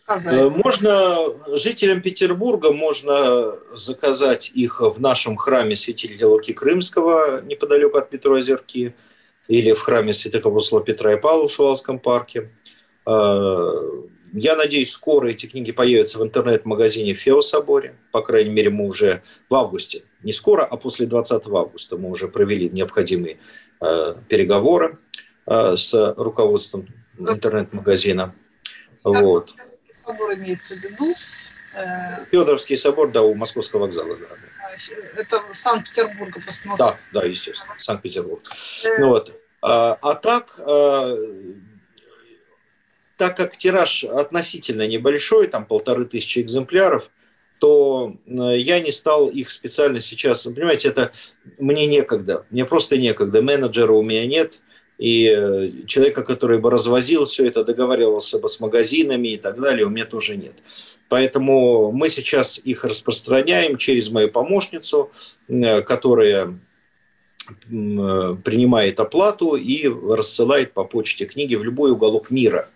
Э, 0.09 0.49
можно 0.49 1.35
жителям 1.59 2.01
Петербурга 2.01 2.71
можно 2.73 3.57
заказать 3.75 4.53
их 4.55 4.81
в 4.81 5.01
нашем 5.01 5.37
храме 5.37 5.75
святителя 5.75 6.29
Луки 6.29 6.53
Крымского 6.53 7.43
неподалеку 7.43 7.99
от 7.99 8.13
метро 8.13 8.37
Озерки 8.37 8.95
или 9.49 9.73
в 9.73 9.81
храме 9.81 10.13
святых 10.13 10.47
апостола 10.47 10.83
Петра 10.83 11.15
и 11.15 11.21
Павла 11.21 11.49
в 11.49 11.53
Шувалском 11.53 11.99
парке. 11.99 12.51
Э, 13.05 13.81
я 14.33 14.55
надеюсь, 14.55 14.93
скоро 14.93 15.29
эти 15.29 15.47
книги 15.47 15.73
появятся 15.73 16.19
в 16.21 16.23
интернет-магазине 16.23 17.15
в 17.15 17.19
Феособоре. 17.19 17.97
По 18.13 18.23
крайней 18.23 18.51
мере, 18.51 18.71
мы 18.71 18.87
уже 18.87 19.23
в 19.49 19.55
августе, 19.57 20.05
не 20.23 20.33
скоро, 20.33 20.63
а 20.63 20.77
после 20.77 21.07
20 21.07 21.43
августа 21.47 21.97
мы 21.97 22.11
уже 22.11 22.29
провели 22.29 22.69
необходимые 22.69 23.39
э, 23.81 24.15
переговоры 24.29 24.99
с 25.49 25.95
руководством 26.17 26.89
интернет-магазина. 27.19 28.35
Вот 29.05 29.55
собор 30.07 30.35
имеется 30.35 30.75
в 30.75 30.79
виду. 30.79 31.15
Э, 31.75 32.25
Федоровский 32.31 32.77
собор, 32.77 33.11
да, 33.11 33.23
у 33.23 33.35
Московского 33.35 33.81
вокзала. 33.81 34.17
Да. 34.17 34.27
А, 34.63 35.21
это 35.21 35.43
Санкт-Петербург 35.53 36.37
просто. 36.43 36.69
Да, 36.79 36.99
да, 37.13 37.25
естественно, 37.25 37.75
Санкт-Петербург. 37.79 38.43
Э... 38.85 38.99
Ну, 38.99 39.09
вот. 39.09 39.33
а, 39.63 39.99
а 40.01 40.15
так, 40.15 40.59
а, 40.59 41.17
так 43.17 43.37
как 43.37 43.57
тираж 43.57 44.05
относительно 44.05 44.87
небольшой, 44.87 45.49
там 45.49 45.67
полторы 45.67 46.07
тысячи 46.07 46.39
экземпляров, 46.39 47.11
то 47.59 48.15
я 48.27 48.81
не 48.81 48.93
стал 48.93 49.29
их 49.29 49.51
специально 49.51 49.99
сейчас, 49.99 50.45
понимаете, 50.45 50.89
это 50.89 51.13
мне 51.59 51.87
некогда, 51.87 52.45
мне 52.51 52.67
просто 52.67 52.99
некогда, 52.99 53.41
менеджера 53.41 53.93
у 53.93 54.03
меня 54.03 54.27
нет, 54.27 54.61
и 54.99 55.27
э, 55.29 55.71
человека, 55.87 56.23
который 56.23 56.59
бы 56.59 56.71
развозил 56.71 57.25
все 57.25 57.47
это, 57.47 57.65
договаривался 57.65 58.39
бы 58.39 58.49
с 58.49 58.61
магазинами 58.61 59.29
и 59.29 59.37
так 59.37 59.61
далее, 59.61 59.87
у 59.87 59.91
меня 59.91 60.07
тоже 60.07 60.37
нет. 60.37 60.55
Поэтому 61.09 61.93
мы 61.93 62.09
сейчас 62.09 62.59
их 62.59 62.85
распространяем 62.85 63.77
через 63.77 64.09
мою 64.09 64.31
помощницу, 64.31 65.11
э, 65.49 65.83
которая 65.83 66.47
э, 66.49 68.37
принимает 68.45 68.99
оплату 68.99 69.55
и 69.55 69.87
рассылает 69.87 70.73
по 70.73 70.85
почте 70.85 71.27
книги 71.27 71.57
в 71.57 71.65
любой 71.65 71.93
уголок 71.93 72.31
мира. 72.31 72.69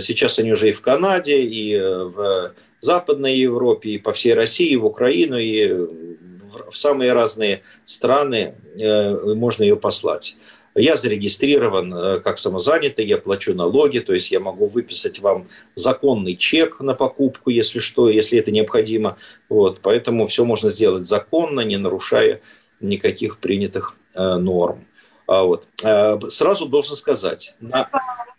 Сейчас 0.00 0.40
они 0.40 0.50
уже 0.50 0.70
и 0.70 0.72
в 0.72 0.80
Канаде, 0.80 1.44
и 1.44 1.78
в 1.78 2.52
Западной 2.80 3.36
Европе, 3.36 3.90
и 3.90 3.98
по 3.98 4.12
всей 4.12 4.34
России, 4.34 4.70
и 4.70 4.76
в 4.76 4.84
Украину, 4.84 5.38
и 5.38 5.68
в 5.68 6.76
самые 6.76 7.12
разные 7.12 7.62
страны 7.84 8.56
можно 8.74 9.62
ее 9.62 9.76
послать. 9.76 10.36
Я 10.76 10.96
зарегистрирован 10.96 11.94
э, 11.94 12.20
как 12.20 12.38
самозанятый, 12.38 13.06
я 13.06 13.16
плачу 13.16 13.54
налоги, 13.54 13.98
то 13.98 14.12
есть 14.12 14.30
я 14.30 14.40
могу 14.40 14.68
выписать 14.68 15.20
вам 15.20 15.48
законный 15.74 16.36
чек 16.36 16.80
на 16.80 16.94
покупку, 16.94 17.48
если 17.48 17.78
что, 17.78 18.10
если 18.10 18.38
это 18.38 18.50
необходимо. 18.50 19.16
Вот, 19.48 19.80
поэтому 19.80 20.26
все 20.26 20.44
можно 20.44 20.68
сделать 20.68 21.06
законно, 21.06 21.60
не 21.60 21.78
нарушая 21.78 22.42
никаких 22.80 23.38
принятых 23.38 23.96
э, 24.14 24.36
норм. 24.36 24.86
А 25.26 25.44
вот. 25.44 25.66
Э, 25.82 26.18
сразу 26.28 26.66
должен 26.66 26.94
сказать. 26.94 27.54
На... 27.58 27.88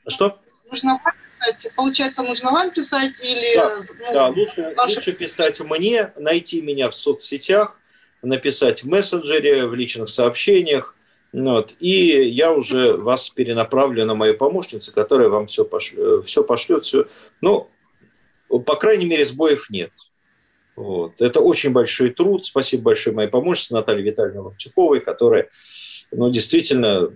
Что? 0.08 0.38
Нужно 0.70 1.00
вам 1.04 1.14
писать, 1.26 1.72
получается, 1.76 2.22
нужно 2.22 2.52
вам 2.52 2.72
писать 2.72 3.20
или... 3.22 3.56
Да, 3.56 3.78
ну, 3.78 4.14
да 4.14 4.28
лучше, 4.28 4.74
ваши... 4.76 4.96
лучше 4.96 5.14
писать 5.14 5.59
мне, 5.62 6.14
найти 6.18 6.62
меня 6.62 6.89
в 6.92 6.96
соцсетях, 6.96 7.80
написать 8.22 8.84
в 8.84 8.88
мессенджере, 8.88 9.66
в 9.66 9.74
личных 9.74 10.09
сообщениях, 10.09 10.96
вот. 11.38 11.76
И 11.80 12.30
я 12.30 12.51
уже 12.51 12.97
вас 12.97 13.30
перенаправлю 13.30 14.05
на 14.05 14.16
мою 14.16 14.36
помощницу, 14.36 14.92
которая 14.92 15.30
вам 15.30 15.46
все, 15.46 15.66
пошлет, 15.66 16.26
все 16.26 16.43
пошлет. 16.43 16.84
Все. 16.84 17.05
Ну, 17.42 17.70
по 18.50 18.76
крайней 18.76 19.05
мере, 19.05 19.24
сбоев 19.24 19.70
нет. 19.70 19.92
Вот. 20.76 21.22
Это 21.22 21.39
очень 21.39 21.72
большой 21.72 22.09
труд. 22.09 22.43
Спасибо 22.43 22.86
большое 22.86 23.16
моей 23.16 23.30
помощнице 23.30 23.76
Наталье 23.76 24.04
Витальевне 24.04 24.39
Локтюковой, 24.39 25.00
которая 25.00 25.50
ну, 26.12 26.32
действительно 26.32 27.12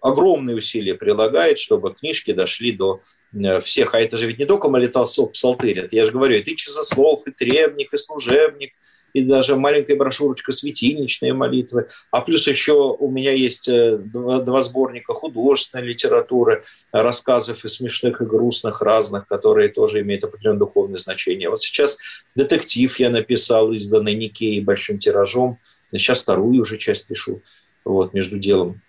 огромные 0.00 0.56
усилия 0.56 0.94
прилагает, 0.94 1.60
чтобы 1.60 1.94
книжки 1.94 2.32
дошли 2.32 2.72
до 2.72 3.00
э, 3.32 3.60
всех. 3.60 3.94
А 3.94 4.00
это 4.00 4.18
же 4.18 4.26
ведь 4.26 4.40
не 4.40 4.44
только 4.44 4.70
молитва 4.70 5.06
псалтырь. 5.06 5.78
Это 5.78 5.94
я 5.94 6.06
же 6.06 6.10
говорю, 6.10 6.36
и 6.36 6.42
тысяча 6.42 6.70
слов, 6.70 7.26
и 7.28 7.30
требник, 7.30 7.94
и 7.94 7.96
служебник– 7.96 8.72
и 9.12 9.22
даже 9.22 9.56
маленькая 9.56 9.96
брошюрочка 9.96 10.52
«Светильничные 10.52 11.34
молитвы». 11.34 11.88
А 12.10 12.20
плюс 12.20 12.46
еще 12.48 12.96
у 12.98 13.10
меня 13.10 13.32
есть 13.32 13.68
э, 13.68 13.96
два, 13.98 14.40
два 14.40 14.62
сборника 14.62 15.14
художественной 15.14 15.84
литературы, 15.84 16.64
рассказов 16.92 17.64
и 17.64 17.68
смешных, 17.68 18.20
и 18.22 18.24
грустных 18.24 18.80
разных, 18.80 19.26
которые 19.26 19.68
тоже 19.68 20.00
имеют 20.00 20.24
определенное 20.24 20.60
духовное 20.60 20.98
значение. 20.98 21.50
Вот 21.50 21.60
сейчас 21.60 21.98
детектив 22.34 22.98
я 22.98 23.10
написал, 23.10 23.72
изданный 23.72 24.14
Никеей 24.14 24.60
большим 24.60 24.98
тиражом. 24.98 25.58
Сейчас 25.92 26.20
вторую 26.20 26.62
уже 26.62 26.78
часть 26.78 27.06
пишу 27.06 27.42
вот, 27.84 28.14
между 28.14 28.38
делом. 28.38 28.80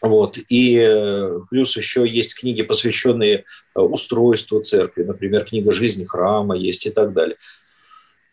Вот. 0.00 0.38
И 0.48 0.78
э, 0.80 1.40
плюс 1.50 1.76
еще 1.76 2.06
есть 2.06 2.38
книги, 2.38 2.62
посвященные 2.62 3.44
э, 3.74 3.80
устройству 3.80 4.60
церкви, 4.60 5.02
например, 5.02 5.44
книга 5.44 5.72
«Жизнь 5.72 6.04
храма» 6.06 6.56
есть 6.56 6.86
и 6.86 6.90
так 6.90 7.12
далее. 7.12 7.36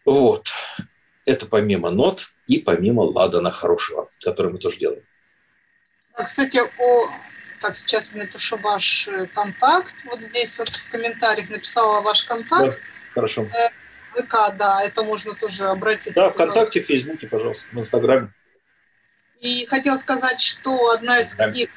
Вот. 0.05 0.49
Это 1.25 1.45
помимо 1.45 1.89
нот 1.89 2.27
и 2.47 2.59
помимо 2.59 3.01
ладана 3.01 3.51
хорошего, 3.51 4.09
который 4.23 4.51
мы 4.51 4.59
тоже 4.59 4.77
делаем. 4.77 5.03
Кстати, 6.13 6.61
о... 6.77 7.09
Так, 7.61 7.77
сейчас 7.77 8.11
я 8.13 8.23
напишу 8.23 8.57
ваш 8.57 9.07
э, 9.07 9.27
контакт. 9.27 9.93
Вот 10.05 10.21
здесь 10.21 10.57
вот 10.59 10.69
в 10.69 10.91
комментариях 10.91 11.49
написала 11.49 12.01
ваш 12.01 12.23
контакт. 12.25 12.75
Да, 12.75 13.11
хорошо. 13.13 13.43
Э, 13.43 13.69
ВК, 14.21 14.55
да, 14.57 14.83
это 14.83 15.03
можно 15.03 15.33
тоже 15.33 15.65
обратиться. 15.65 16.13
Да, 16.13 16.29
ВКонтакте, 16.29 16.81
в 16.81 16.85
Фейсбуке, 16.85 17.27
пожалуйста, 17.27 17.69
в 17.71 17.77
Инстаграме. 17.77 18.33
И 19.39 19.65
хотел 19.65 19.97
сказать, 19.97 20.41
что 20.41 20.89
одна 20.89 21.21
из 21.21 21.33
да. 21.33 21.49
книг 21.49 21.71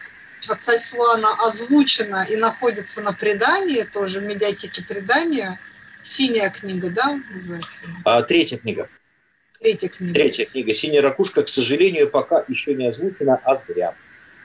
отца 0.47 0.77
Слана 0.77 1.35
озвучена 1.45 2.27
и 2.29 2.37
находится 2.37 3.03
на 3.03 3.13
предании, 3.13 3.83
тоже 3.83 4.21
в 4.21 4.25
медиатеке 4.25 4.83
предания. 4.83 5.61
Синяя 6.03 6.51
книга, 6.51 6.91
да, 6.91 7.21
называется? 7.31 7.81
А, 8.05 8.23
третья 8.23 8.57
книга. 8.57 8.89
Третья 9.61 9.89
книга. 9.89 10.15
Третья 10.15 10.45
книга 10.45 10.73
«Синяя 10.75 11.03
ракушка», 11.03 11.43
к 11.43 11.49
сожалению, 11.49 12.09
пока 12.09 12.45
еще 12.49 12.75
не 12.75 12.87
озвучена, 12.87 13.41
а 13.45 13.57
зря. 13.57 13.95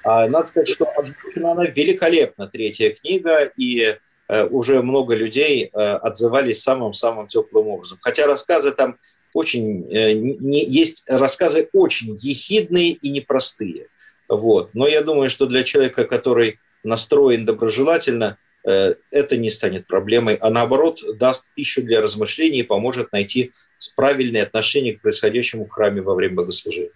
А, 0.04 0.28
надо 0.28 0.46
сказать, 0.48 0.70
что 0.70 0.86
озвучена 0.86 1.52
она 1.52 1.66
великолепно, 1.66 2.48
третья 2.48 2.90
книга, 2.90 3.52
и 3.56 3.98
э, 4.28 4.46
уже 4.48 4.82
много 4.82 5.16
людей 5.16 5.66
э, 5.66 5.78
отзывались 5.78 6.64
самым-самым 6.64 7.28
теплым 7.28 7.68
образом. 7.68 8.00
Хотя 8.02 8.26
рассказы 8.26 8.72
там 8.72 8.98
очень... 9.34 9.88
Э, 9.94 10.14
не, 10.14 10.66
есть 10.66 11.04
рассказы 11.08 11.70
очень 11.74 12.16
ехидные 12.20 12.92
и 12.92 13.10
непростые. 13.10 13.88
Вот. 14.28 14.72
Но 14.74 14.88
я 14.88 15.02
думаю, 15.02 15.30
что 15.30 15.46
для 15.46 15.64
человека, 15.64 16.06
который 16.06 16.60
настроен 16.84 17.46
доброжелательно, 17.46 18.38
это 18.64 19.36
не 19.36 19.52
станет 19.52 19.88
проблемой, 19.88 20.36
а 20.36 20.50
наоборот 20.50 21.02
даст 21.18 21.48
пищу 21.54 21.82
для 21.82 22.02
размышлений 22.02 22.60
и 22.60 22.64
поможет 22.64 23.12
найти 23.12 23.52
правильное 23.90 24.44
отношение 24.44 24.98
к 24.98 25.02
происходящему 25.02 25.66
в 25.66 25.70
храме 25.70 26.02
во 26.02 26.16
время 26.16 26.36
богослужения. 26.36 26.92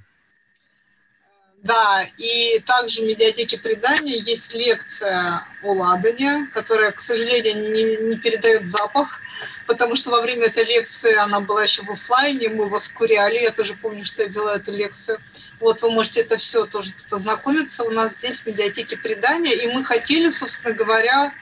Да, 1.64 2.06
и 2.18 2.60
также 2.60 3.02
в 3.02 3.06
медиатеке 3.06 3.58
предания 3.58 4.20
есть 4.20 4.54
лекция 4.54 5.44
о 5.64 5.74
ладане, 5.74 6.48
которая, 6.54 6.92
к 6.92 7.02
сожалению, 7.02 7.72
не, 7.72 7.98
не 8.10 8.16
передает 8.16 8.68
запах, 8.68 9.20
потому 9.66 9.96
что 9.96 10.12
во 10.12 10.22
время 10.22 10.46
этой 10.46 10.64
лекции 10.64 11.16
она 11.16 11.42
была 11.42 11.64
еще 11.64 11.82
в 11.82 11.92
офлайне, 11.92 12.50
мы 12.50 12.70
воскуряли, 12.70 13.40
я 13.40 13.52
тоже 13.52 13.74
помню, 13.74 14.06
что 14.06 14.22
я 14.22 14.30
вела 14.30 14.56
эту 14.56 14.72
лекцию. 14.72 15.20
Вот 15.60 15.82
вы 15.82 15.90
можете 15.90 16.22
это 16.22 16.38
все 16.38 16.66
тоже 16.68 16.94
тут 16.94 17.12
ознакомиться 17.12 17.84
у 17.84 17.90
нас 17.90 18.14
здесь 18.14 18.40
в 18.40 18.46
медиатеке 18.46 18.96
предания, 18.96 19.56
и 19.56 19.68
мы 19.68 19.84
хотели, 19.84 20.30
собственно 20.30 20.74
говоря, 20.74 21.34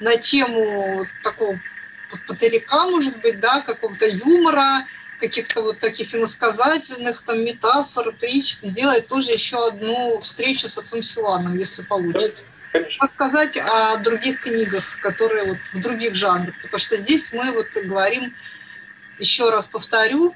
на 0.00 0.16
тему 0.16 1.04
такого 1.24 1.60
патерика, 2.26 2.86
может 2.86 3.20
быть, 3.20 3.40
да, 3.40 3.60
какого-то 3.60 4.06
юмора, 4.06 4.86
каких-то 5.20 5.62
вот 5.62 5.80
таких 5.80 6.14
иносказательных 6.14 7.22
там 7.22 7.44
метафор, 7.44 8.12
притч, 8.12 8.58
сделать 8.62 9.08
тоже 9.08 9.32
еще 9.32 9.66
одну 9.66 10.20
встречу 10.20 10.68
с 10.68 10.78
отцом 10.78 11.02
Силаном, 11.02 11.58
если 11.58 11.82
получится. 11.82 12.44
Конечно. 12.72 13.06
Рассказать 13.06 13.56
о 13.56 13.96
других 13.96 14.42
книгах, 14.42 14.98
которые 15.00 15.46
вот 15.46 15.58
в 15.72 15.80
других 15.80 16.14
жанрах, 16.14 16.54
потому 16.60 16.78
что 16.78 16.96
здесь 16.96 17.32
мы 17.32 17.52
вот 17.52 17.68
говорим, 17.74 18.34
еще 19.18 19.48
раз 19.50 19.66
повторю, 19.66 20.34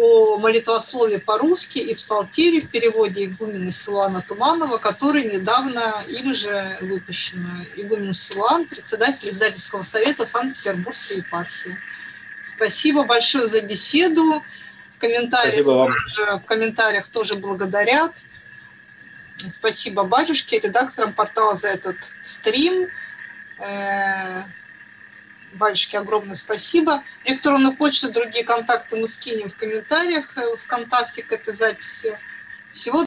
о 0.00 0.38
молитвослове 0.38 1.18
по-русски 1.18 1.78
и 1.78 1.94
псалтире 1.94 2.62
в 2.62 2.70
переводе 2.70 3.26
игумена 3.26 3.70
Силуана 3.70 4.22
Туманова, 4.22 4.78
который 4.78 5.24
недавно 5.24 6.02
им 6.08 6.32
же 6.32 6.78
выпущено. 6.80 7.66
Игумен 7.76 8.14
Силуан, 8.14 8.64
председатель 8.64 9.28
издательского 9.28 9.82
совета 9.82 10.24
Санкт-Петербургской 10.24 11.18
епархии. 11.18 11.76
Спасибо 12.46 13.04
большое 13.04 13.46
за 13.46 13.60
беседу. 13.60 14.42
В 14.96 15.00
комментариях, 15.00 15.64
тоже, 15.66 16.40
в 16.42 16.46
комментариях 16.46 17.08
тоже 17.08 17.34
благодарят. 17.34 18.12
Спасибо 19.52 20.04
батюшке, 20.04 20.60
редакторам 20.60 21.12
портала 21.12 21.56
за 21.56 21.68
этот 21.68 21.96
стрим. 22.22 22.88
Батюшке 25.52 25.98
огромное 25.98 26.34
спасибо. 26.34 27.04
Электронную 27.24 27.76
почту, 27.76 28.12
другие 28.12 28.44
контакты 28.44 28.96
мы 28.96 29.06
скинем 29.06 29.50
в 29.50 29.56
комментариях 29.56 30.36
э, 30.36 30.56
ВКонтакте 30.64 31.22
к 31.22 31.32
этой 31.32 31.54
записи. 31.54 32.18
Всего 32.72 32.98